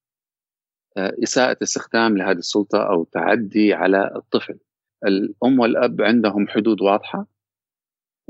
آه، 0.98 1.14
إساءة 1.24 1.58
استخدام 1.64 2.18
لهذه 2.18 2.38
السلطة 2.38 2.90
أو 2.90 3.04
تعدي 3.04 3.74
على 3.74 4.12
الطفل. 4.16 4.60
الأم 5.06 5.60
والأب 5.60 6.02
عندهم 6.02 6.48
حدود 6.48 6.82
واضحة 6.82 7.28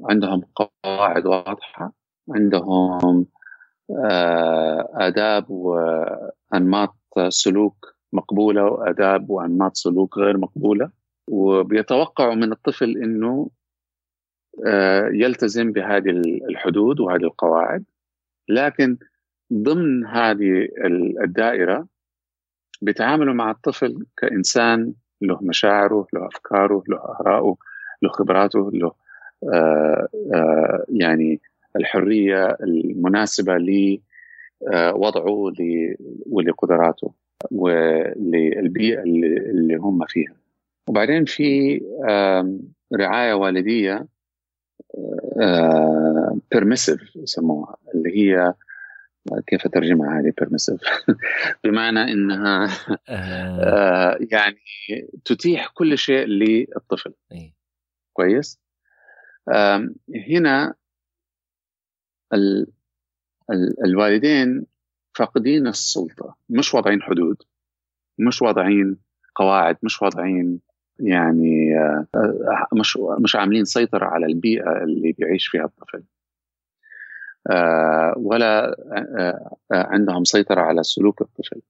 عندهم 0.10 0.42
قواعد 0.56 1.26
واضحة 1.26 1.94
عندهم 2.30 3.26
آه، 4.06 4.90
آداب 4.94 5.46
وأنماط 5.50 6.96
سلوك 7.30 7.96
مقبولة 8.14 8.64
وآداب 8.64 9.30
وأنماط 9.30 9.76
سلوك 9.76 10.18
غير 10.18 10.38
مقبولة. 10.38 10.92
وبيتوقعوا 11.28 12.36
من 12.36 12.52
الطفل 12.52 12.98
أنه 12.98 13.50
آه، 14.68 15.10
يلتزم 15.14 15.72
بهذه 15.72 16.10
الحدود 16.50 17.00
وهذه 17.00 17.24
القواعد. 17.24 17.84
لكن 18.50 18.98
ضمن 19.54 20.06
هذه 20.06 20.68
الدائرة 21.24 21.88
بيتعاملوا 22.82 23.34
مع 23.34 23.52
الطفل 23.52 24.06
كإنسان 24.18 24.94
له 25.22 25.40
مشاعره 25.42 26.08
له 26.14 26.28
أفكاره 26.28 26.84
له 26.88 26.98
آراءه 26.98 27.58
له 28.02 28.10
خبراته 28.10 28.72
له 28.72 28.92
آه، 29.54 30.08
يعني 30.90 31.42
الحرية 31.76 32.58
المناسبة 32.62 33.58
لوضعه 33.58 35.54
ولقدراته 36.26 37.14
وللبيئة 37.52 39.02
اللي 39.04 39.76
هم 39.76 40.06
فيها. 40.08 40.41
وبعدين 40.88 41.26
في 41.26 41.80
رعاية 42.96 43.34
والدية 43.34 44.08
بيرميسيف 46.52 47.16
يسموها 47.16 47.78
اللي 47.96 48.18
هي 48.18 48.54
كيف 49.48 49.66
أترجمها 49.66 50.20
هذه 50.20 50.34
بيرميسيف 50.40 50.82
بمعنى 51.64 52.00
إنها 52.00 52.66
آه. 52.66 53.10
آه، 53.10 54.18
يعني 54.32 54.62
تتيح 55.26 55.68
كل 55.68 55.98
شيء 55.98 56.26
للطفل. 56.26 57.14
كويس 58.14 58.60
هنا 60.30 60.74
ال 62.34 62.68
ال 63.52 63.86
الوالدين 63.86 64.66
فاقدين 65.16 65.68
السلطة 65.68 66.36
مش 66.50 66.74
واضعين 66.74 67.02
حدود 67.02 67.38
مش 68.18 68.42
واضعين 68.42 68.98
قواعد 69.36 69.78
مش 69.84 70.02
واضعين 70.02 70.62
يعني 71.02 71.80
آه، 71.80 72.68
مش 72.74 72.98
مش 73.20 73.36
عاملين 73.36 73.66
سيطرة 73.66 74.06
على 74.06 74.26
البيئة 74.26 74.84
اللي 74.84 75.12
بيعيش 75.12 75.48
فيها 75.48 75.66
الطفل. 75.66 76.04
آه، 77.52 78.14
ولا 78.18 78.78
آه، 79.18 79.56
عندهم 79.72 80.24
سيطرة 80.24 80.62
على 80.62 80.84
سلوك 80.84 81.22
الطفل. 81.22 81.62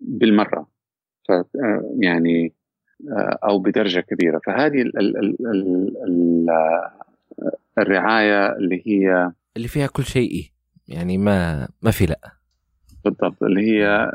بالمرة. 0.00 0.68
ف 1.28 1.32
يعني 2.00 2.52
أو 3.44 3.58
بدرجة 3.58 4.00
كبيرة. 4.00 4.40
فهذه 4.46 4.84
الرعاية 7.78 8.56
اللي 8.56 8.82
هي 8.86 9.32
اللي 9.56 9.68
فيها 9.68 9.86
كل 9.86 10.04
شيء 10.04 10.50
يعني 10.88 11.18
ما 11.18 11.68
ما 11.82 11.90
في 11.90 12.06
لا. 12.06 12.20
بالضبط. 13.04 13.42
اللي 13.42 13.60
هي 13.60 14.10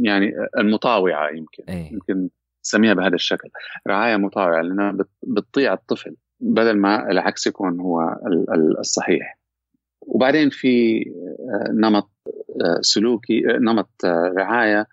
يعني 0.00 0.32
المطاوعة 0.58 1.30
يمكن. 1.30 1.64
أي. 1.68 1.90
يمكن 1.92 2.28
نسميها 2.68 2.94
بهذا 2.94 3.14
الشكل. 3.14 3.48
رعاية 3.88 4.16
مطاوعة 4.16 4.62
لانها 4.62 4.96
بتطيع 5.22 5.72
الطفل 5.72 6.16
بدل 6.40 6.76
ما 6.76 7.10
العكس 7.10 7.46
يكون 7.46 7.80
هو 7.80 8.16
الصحيح. 8.80 9.38
وبعدين 10.02 10.50
في 10.50 10.98
آه، 10.98 11.72
نمط 11.72 12.10
آه، 12.64 12.80
سلوكي 12.80 13.50
آه، 13.50 13.58
نمط 13.58 13.90
رعاية 14.38 14.86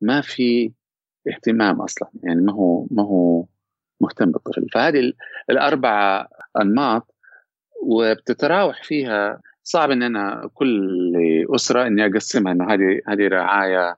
ما 0.00 0.20
في 0.20 0.72
اهتمام 1.28 1.80
أصلا. 1.80 2.08
يعني 2.22 2.40
ما 2.40 2.52
هو 2.52 2.86
ما 2.90 3.02
هو 3.02 3.44
مهتم 4.00 4.30
بالطفل. 4.30 4.66
فهذه 4.72 5.12
الاربعه 5.50 6.28
أنماط 6.60 7.14
وبتتراوح 7.82 8.82
فيها 8.82 9.40
صعب 9.62 9.90
إن 9.90 10.02
أنا 10.02 10.50
كل 10.54 11.12
أسرة 11.54 11.86
إني 11.86 12.06
أقسمها 12.06 12.52
إنه 12.52 12.72
هذه 12.74 13.00
هذه 13.08 13.28
رعاية 13.28 13.96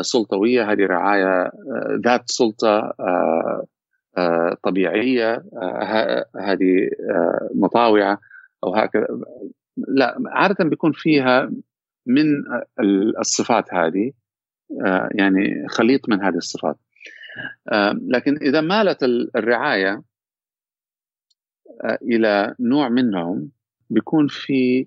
سلطويه 0.00 0.72
هذه 0.72 0.86
رعاية 0.86 1.42
آه، 1.42 1.52
ذات 2.04 2.22
سلطة 2.26 2.94
آه، 3.00 4.56
طبيعية 4.62 5.44
هذه 6.36 6.90
مطاوعة 7.54 8.18
أو 8.64 8.74
هكذا. 8.74 9.06
لا 9.76 10.16
عادة 10.26 10.64
بيكون 10.64 10.92
فيها 10.92 11.50
من 12.06 12.26
الصفات 13.20 13.74
هذه 13.74 14.12
يعني 15.14 15.68
خليط 15.68 16.08
من 16.08 16.22
هذه 16.22 16.36
الصفات. 16.36 16.76
لكن 18.08 18.36
إذا 18.36 18.60
مالت 18.60 19.02
الرعاية 19.36 20.02
آه، 21.84 21.98
إلى 22.02 22.54
نوع 22.60 22.88
منهم 22.88 23.50
بيكون 23.90 24.28
في 24.28 24.86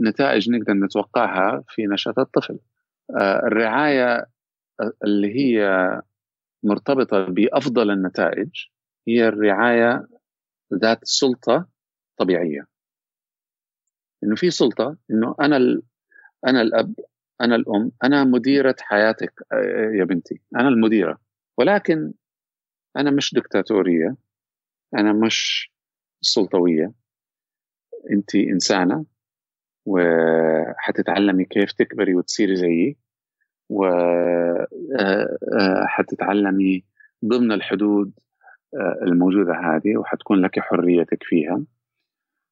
نتائج 0.00 0.50
نقدر 0.50 0.72
نتوقعها 0.72 1.64
في 1.68 1.86
نشاط 1.86 2.18
الطفل. 2.18 2.54
آه، 2.54 2.71
الرعاية 3.20 4.26
اللي 5.04 5.34
هي 5.36 5.62
مرتبطة 6.64 7.24
بأفضل 7.24 7.90
النتائج 7.90 8.50
هي 9.08 9.28
الرعاية 9.28 10.06
ذات 10.74 10.98
سلطة 11.02 11.68
طبيعية. 12.16 12.66
إنه 14.24 14.34
في 14.36 14.50
سلطة 14.50 14.96
إنه 15.10 15.34
أنا 15.40 15.56
أنا 16.46 16.62
الأب 16.62 16.94
أنا 17.40 17.54
الأم 17.56 17.92
أنا 18.04 18.24
مديرة 18.24 18.76
حياتك 18.80 19.32
آه، 19.52 19.90
يا 19.98 20.04
بنتي 20.04 20.40
أنا 20.56 20.68
المديرة. 20.68 21.18
ولكن 21.58 22.12
أنا 22.96 23.10
مش 23.10 23.34
دكتاتورية 23.34 24.16
أنا 24.94 25.12
مش 25.12 25.72
السلطويه 26.22 26.92
انت 28.10 28.34
إنسانة 28.34 29.04
وحتتعلمي 29.86 31.44
كيف 31.44 31.72
تكبري 31.72 32.14
وتصيري 32.14 32.56
زيي. 32.56 32.96
وحتتعلمي 35.72 36.76
آه، 36.76 36.82
آه، 37.26 37.28
ضمن 37.28 37.52
الحدود 37.52 38.12
آه، 38.74 38.98
الموجودة 39.02 39.54
هذه 39.54 39.96
وحتكون 39.96 40.40
لك 40.40 40.60
حريتك 40.60 41.22
فيها. 41.22 41.62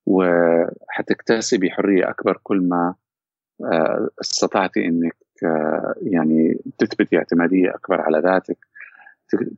وحتكتسبي 0.07 1.71
حرية 1.71 2.11
أكبر 2.11 2.41
كل 2.43 2.61
ما 2.61 2.95
استطعتي 4.21 4.87
أنك 4.87 5.17
يعني 6.03 6.61
تثبتي 6.79 7.19
اعتمادية 7.19 7.71
أكبر 7.75 8.01
على 8.01 8.19
ذاتك 8.19 8.59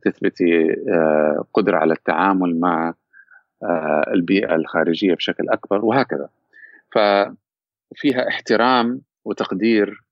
تثبتي 0.01 0.75
قدرة 1.53 1.77
على 1.77 1.93
التعامل 1.93 2.59
مع 2.59 2.93
البيئة 4.13 4.55
الخارجية 4.55 5.13
بشكل 5.13 5.49
أكبر 5.49 5.85
وهكذا. 5.85 6.29
ففيها 6.91 8.27
احترام 8.27 9.01
وتقدير 9.25 10.03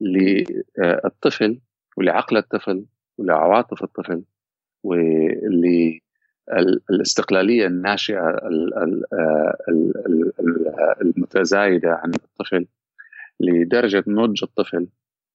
للطفل 0.00 1.60
ولعقل 1.96 2.36
الطفل 2.36 2.86
ولعواطف 3.18 3.82
الطفل 3.82 4.24
وللاستقلالية 6.88 7.66
الناشئة 7.66 8.40
المتزايدة 11.02 11.90
عن 11.92 12.10
الطفل 12.14 12.66
لدرجة 13.40 14.04
نضج 14.06 14.44
الطفل 14.44 14.88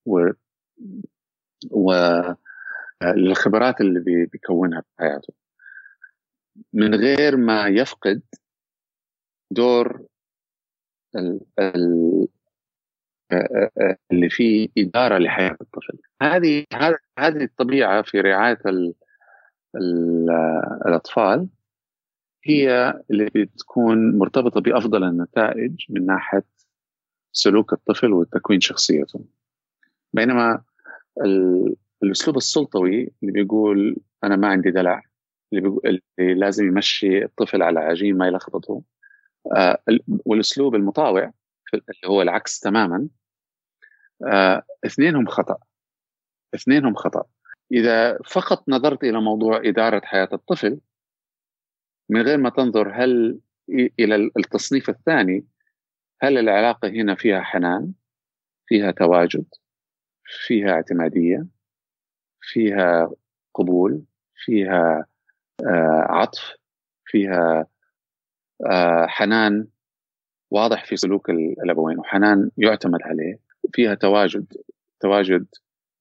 و 0.06 0.30
والخبرات 1.70 3.80
اللي 3.80 4.00
بيكونها 4.32 4.80
في 4.80 4.88
حياته. 4.98 5.34
من 6.72 6.94
غير 6.94 7.36
ما 7.36 7.66
يفقد 7.66 8.22
دور 9.50 10.06
اللي 14.12 14.30
فيه 14.30 14.68
إدارة 14.78 15.18
لحياة 15.18 15.56
الطفل. 15.60 15.98
هذه 16.22 16.64
هذه 17.18 17.44
الطبيعة 17.44 18.02
في 18.02 18.20
رعاية 18.20 18.58
ال 18.66 18.94
ال 19.76 20.30
الأطفال 20.86 21.48
هي 22.44 22.94
اللي 23.10 23.30
بتكون 23.34 24.18
مرتبطة 24.18 24.60
بأفضل 24.60 25.04
النتائج 25.04 25.76
من 25.88 26.06
ناحية 26.06 26.44
سلوك 27.32 27.72
الطفل 27.72 28.12
وتكوين 28.12 28.60
شخصيته. 28.60 29.24
بينما 30.12 30.62
الأسلوب 32.02 32.36
السلطوي 32.36 33.12
اللي 33.22 33.32
بيقول 33.32 33.96
أنا 34.24 34.36
ما 34.36 34.48
عندي 34.48 34.70
دلع 34.70 35.02
اللي, 35.52 35.62
بيقول 35.62 36.00
اللي 36.18 36.34
لازم 36.34 36.66
يمشي 36.66 37.24
الطفل 37.24 37.62
على 37.62 37.80
عجين 37.80 38.18
ما 38.18 38.26
يلخبطه 38.26 38.82
آه 39.56 39.78
والأسلوب 40.26 40.74
المطاوع 40.74 41.32
اللي 41.74 42.06
هو 42.06 42.22
العكس 42.22 42.60
تماما. 42.60 43.08
آه 44.26 44.62
اثنينهم 44.86 45.26
خطأ. 45.26 45.56
اثنينهم 46.54 46.94
خطأ. 46.94 47.24
إذا 47.72 48.18
فقط 48.18 48.64
نظرت 48.68 49.04
إلى 49.04 49.20
موضوع 49.20 49.60
إدارة 49.64 50.00
حياة 50.04 50.28
الطفل 50.32 50.80
من 52.08 52.22
غير 52.22 52.38
ما 52.38 52.50
تنظر 52.50 52.92
هل 52.94 53.40
إلى 53.98 54.30
التصنيف 54.36 54.90
الثاني 54.90 55.46
هل 56.22 56.38
العلاقة 56.38 56.88
هنا 56.88 57.14
فيها 57.14 57.40
حنان 57.40 57.92
فيها 58.66 58.90
تواجد 58.90 59.44
فيها 60.24 60.70
اعتمادية 60.70 61.46
فيها 62.40 63.10
قبول 63.54 64.02
فيها 64.34 65.06
آه، 65.66 66.06
عطف 66.08 66.56
فيها 67.04 67.66
آه، 68.66 69.06
حنان 69.06 69.66
واضح 70.50 70.84
في 70.84 70.96
سلوك 70.96 71.30
الأبوين 71.30 71.98
وحنان 71.98 72.50
يعتمد 72.56 73.02
عليه 73.02 73.40
فيها 73.72 73.94
تواجد 73.94 74.46
تواجد 75.00 75.46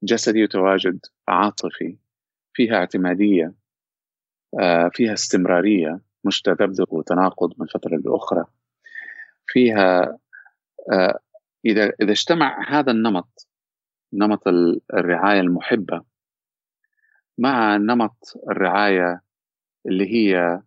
جسدي 0.03 0.43
وتواجد 0.43 0.99
عاطفي 1.27 1.97
فيها 2.53 2.75
اعتمادية 2.75 3.53
آه، 4.59 4.89
فيها 4.93 5.13
استمرارية 5.13 5.99
مش 6.23 6.41
تذبذب 6.41 6.93
وتناقض 6.93 7.53
من 7.57 7.67
فترة 7.67 7.97
لأخرى. 8.05 8.45
فيها 9.47 10.17
إذا 11.65 11.93
إذا 12.01 12.11
اجتمع 12.11 12.69
هذا 12.69 12.91
النمط 12.91 13.47
نمط 14.13 14.47
الرعاية 14.93 15.39
المحبة 15.39 16.01
مع 17.37 17.77
نمط 17.77 18.33
الرعاية 18.49 19.21
اللي 19.85 20.05
هي 20.13 20.61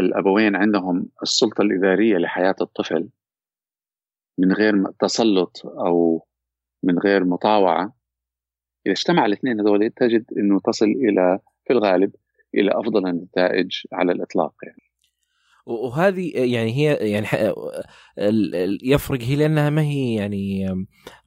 الأبوين 0.00 0.56
عندهم 0.56 1.08
السلطة 1.22 1.62
الإدارية 1.62 2.16
لحياة 2.16 2.56
الطفل 2.60 3.08
من 4.38 4.52
غير 4.52 4.74
تسلط 5.00 5.66
أو 5.66 6.26
من 6.82 6.98
غير 6.98 7.24
مطاوعة 7.24 7.96
إذا 8.86 8.92
اجتمع 8.92 9.26
الاثنين 9.26 9.60
هذول 9.60 9.90
تجد 9.90 10.24
إنه 10.38 10.60
تصل 10.64 10.86
إلى 10.86 11.38
في 11.64 11.72
الغالب 11.72 12.12
إلى 12.54 12.70
أفضل 12.74 13.06
النتائج 13.06 13.70
على 13.92 14.12
الإطلاق 14.12 14.54
يعني. 14.62 14.82
وهذه 15.66 16.32
يعني 16.34 16.76
هي 16.76 16.94
يعني 16.94 17.26
يفرق 18.82 19.22
هي 19.22 19.36
لأنها 19.36 19.70
ما 19.70 19.82
هي 19.82 20.14
يعني 20.14 20.66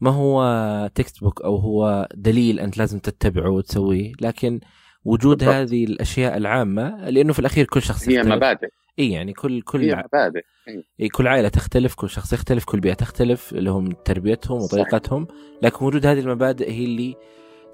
ما 0.02 0.12
هو 0.12 0.88
textbook 0.96 1.42
أو 1.42 1.56
هو 1.56 2.08
دليل 2.16 2.60
أنت 2.60 2.78
لازم 2.78 3.00
تتبعه 3.00 3.50
وتسويه 3.50 4.12
لكن 4.22 4.60
وجود 5.06 5.38
بالضبط. 5.38 5.56
هذه 5.56 5.84
الأشياء 5.84 6.38
العامة 6.38 7.10
لأنه 7.10 7.34
في 7.34 7.40
الأخير 7.40 7.66
كل 7.66 7.82
شخص 7.82 8.10
هي 8.10 8.16
يختلف. 8.16 8.36
مبادئ 8.36 8.68
إي 9.00 9.12
يعني 9.12 9.34
كل 9.34 9.62
كل 9.62 9.82
هي 9.82 10.04
مبادئ 10.06 10.42
إي 11.02 11.10
كل 11.10 11.28
عائلة 11.28 11.50
تختلف 11.50 11.96
كل 11.96 12.10
شخص 12.10 12.34
يختلف 12.34 12.66
كل 12.66 12.80
بيئة 12.80 12.94
تختلف 12.94 13.54
لهم 13.54 13.92
تربيتهم 13.92 14.62
وطريقتهم 14.62 15.28
لكن 15.62 15.86
وجود 15.86 16.06
هذه 16.06 16.20
المبادئ 16.20 16.72
هي 16.72 16.86
اللي 16.86 17.16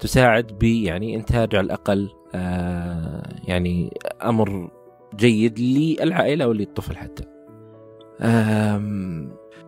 تساعد 0.00 0.46
ب 0.46 0.62
يعني 0.62 1.16
انتاج 1.16 1.56
على 1.56 1.64
الأقل 1.64 2.08
آه 2.34 3.22
يعني 3.48 3.98
أمر 4.24 4.70
جيد 5.16 5.58
للعائلة 5.60 6.44
أو 6.44 6.52
للطفل 6.52 6.96
حتى. 6.96 7.24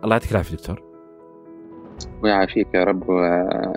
الله 0.03 0.15
يعطيك 0.15 0.31
العافية 0.31 0.55
دكتور. 0.55 0.90
ويعافيك 2.23 2.67
يا 2.73 2.83
رب 2.83 3.03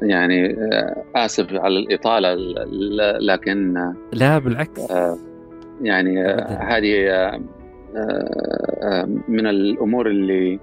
يعني 0.03 0.51
آه، 0.51 1.05
آسف 1.17 1.53
على 1.53 1.79
الإطالة 1.79 2.35
لكن 3.21 3.93
لا 4.13 4.39
بالعكس. 4.39 4.91
آه، 4.91 5.17
يعني 5.83 6.25
آه، 6.25 6.59
هذه 6.63 7.41
من 9.29 9.47
الأمور 9.47 10.07
اللي 10.07 10.61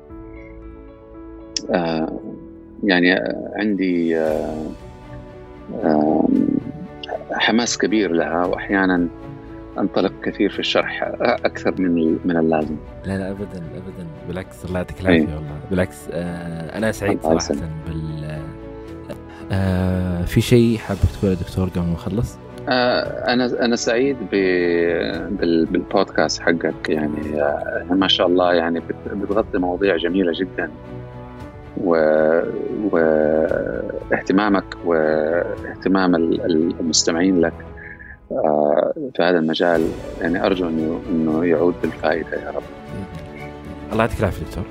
يعني 2.83 3.11
عندي 3.55 4.19
حماس 7.31 7.77
كبير 7.77 8.11
لها 8.11 8.45
واحيانا 8.45 9.07
أنطلق 9.77 10.13
كثير 10.23 10.49
في 10.49 10.59
الشرح 10.59 11.11
أكثر 11.21 11.81
من 11.81 12.17
من 12.25 12.37
اللازم. 12.37 12.75
لا 13.05 13.17
لا 13.17 13.31
ابدا 13.31 13.57
ابدا. 13.57 14.07
بالعكس 14.27 14.65
الله 14.65 14.77
يعطيك 14.79 15.01
العافية 15.01 15.35
والله. 15.35 15.59
بالعكس 15.69 16.07
آه 16.11 16.77
أنا 16.77 16.91
سعيد 16.91 17.21
صراحة 17.21 17.55
بال 17.87 18.39
آه 19.51 20.21
في 20.25 20.41
شيء 20.41 20.77
حابب 20.77 20.99
تقوله 21.19 21.35
دكتور 21.35 21.69
قبل 21.69 21.79
ما 21.81 21.93
نخلص؟ 21.93 22.37
آه 22.69 23.33
أنا 23.33 23.65
أنا 23.65 23.75
سعيد 23.75 24.17
بالبودكاست 25.71 26.41
حقك. 26.41 26.89
يعني 26.89 27.41
آه 27.41 27.85
ما 27.89 28.07
شاء 28.07 28.27
الله 28.27 28.53
يعني 28.53 28.81
بتغطي 29.13 29.57
مواضيع 29.57 29.97
جميلة 29.97 30.31
جدا. 30.35 30.71
و... 31.77 31.95
واهتمامك 34.11 34.65
واهتمام 34.85 36.15
المستمعين 36.15 37.41
لك. 37.41 37.53
آه، 37.53 37.80
في 39.15 39.23
هذا 39.23 39.39
المجال 39.39 39.87
يعني 40.21 40.45
أرجو 40.45 40.67
انه 40.67 41.01
إنه 41.09 41.45
يعود 41.45 41.73
بالفائدة 41.81 42.37
يا 42.37 42.49
رب. 42.49 42.63
الله 43.91 44.03
يعطيك 44.03 44.19
العافية 44.19 44.45
دكتور. 44.45 44.63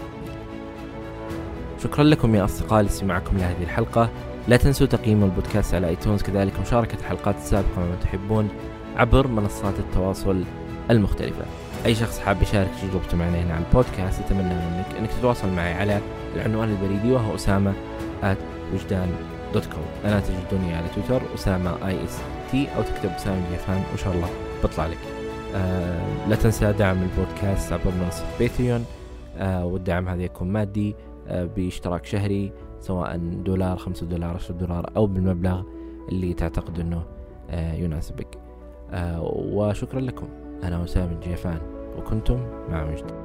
شكرا 1.83 2.05
لكم 2.05 2.35
يا 2.35 2.45
اصدقائي 2.45 2.83
لاستماعكم 2.83 3.37
لهذه 3.37 3.63
الحلقة، 3.63 4.09
لا 4.49 4.57
تنسوا 4.57 4.87
تقييم 4.87 5.25
البودكاست 5.25 5.75
على 5.75 5.89
ايتونز 5.89 6.23
كذلك 6.23 6.61
مشاركة 6.61 6.99
الحلقات 6.99 7.37
السابقة 7.37 7.79
ما 7.79 7.97
تحبون 8.03 8.49
عبر 8.97 9.27
منصات 9.27 9.79
التواصل 9.79 10.45
المختلفة. 10.91 11.45
أي 11.87 11.95
شخص 11.95 12.19
حاب 12.19 12.43
يشارك 12.43 12.71
تجربته 12.83 13.17
معنا 13.17 13.39
هنا 13.39 13.55
على 13.55 13.65
البودكاست 13.69 14.21
أتمنى 14.21 14.55
منك 14.55 14.87
أنك 14.99 15.11
تتواصل 15.19 15.49
معي 15.49 15.75
على 15.75 16.01
العنوان 16.37 16.69
البريدي 16.69 17.13
وهو 17.13 17.35
أسامة 17.35 17.73
وجدان 18.75 19.09
dot 19.55 19.67
com 19.67 19.85
أنا 20.05 20.21
تجدوني 20.21 20.75
على 20.75 20.87
تويتر 20.95 21.23
أسامة 21.35 21.71
IST 21.87 22.69
أو 22.77 22.83
تكتب 22.83 23.11
سامي 23.19 23.43
جيفان 23.51 23.83
وإن 23.91 23.99
شاء 23.99 24.15
الله 24.15 24.29
بطلع 24.65 24.87
لك. 24.87 24.99
آه 25.55 26.29
لا 26.29 26.37
تنسى 26.37 26.73
دعم 26.73 26.97
البودكاست 27.03 27.73
عبر 27.73 27.91
منصة 28.05 28.25
Patreon 28.39 28.85
آه 29.37 29.65
والدعم 29.67 30.09
هذا 30.09 30.23
يكون 30.23 30.49
مادي 30.49 30.95
آه 31.29 31.45
باشتراك 31.45 32.05
شهري 32.07 32.53
سواء 32.81 33.17
دولار 33.17 33.77
خمسة 33.77 34.07
دولار 34.07 34.35
عشرة 34.35 34.55
دولار 34.55 34.91
أو 34.97 35.07
بالمبلغ 35.07 35.63
اللي 36.09 36.35
تعتقد 36.35 36.81
أنه 36.81 37.03
آه 37.51 37.75
يناسبك. 37.75 38.39
آه 38.93 39.23
وشكرا 39.35 40.01
لكم. 40.01 40.29
أنا 40.63 40.83
وسام 40.83 41.11
الجيفان 41.13 41.61
وكنتم 41.99 42.41
مع 42.71 42.85
مجد. 42.85 43.20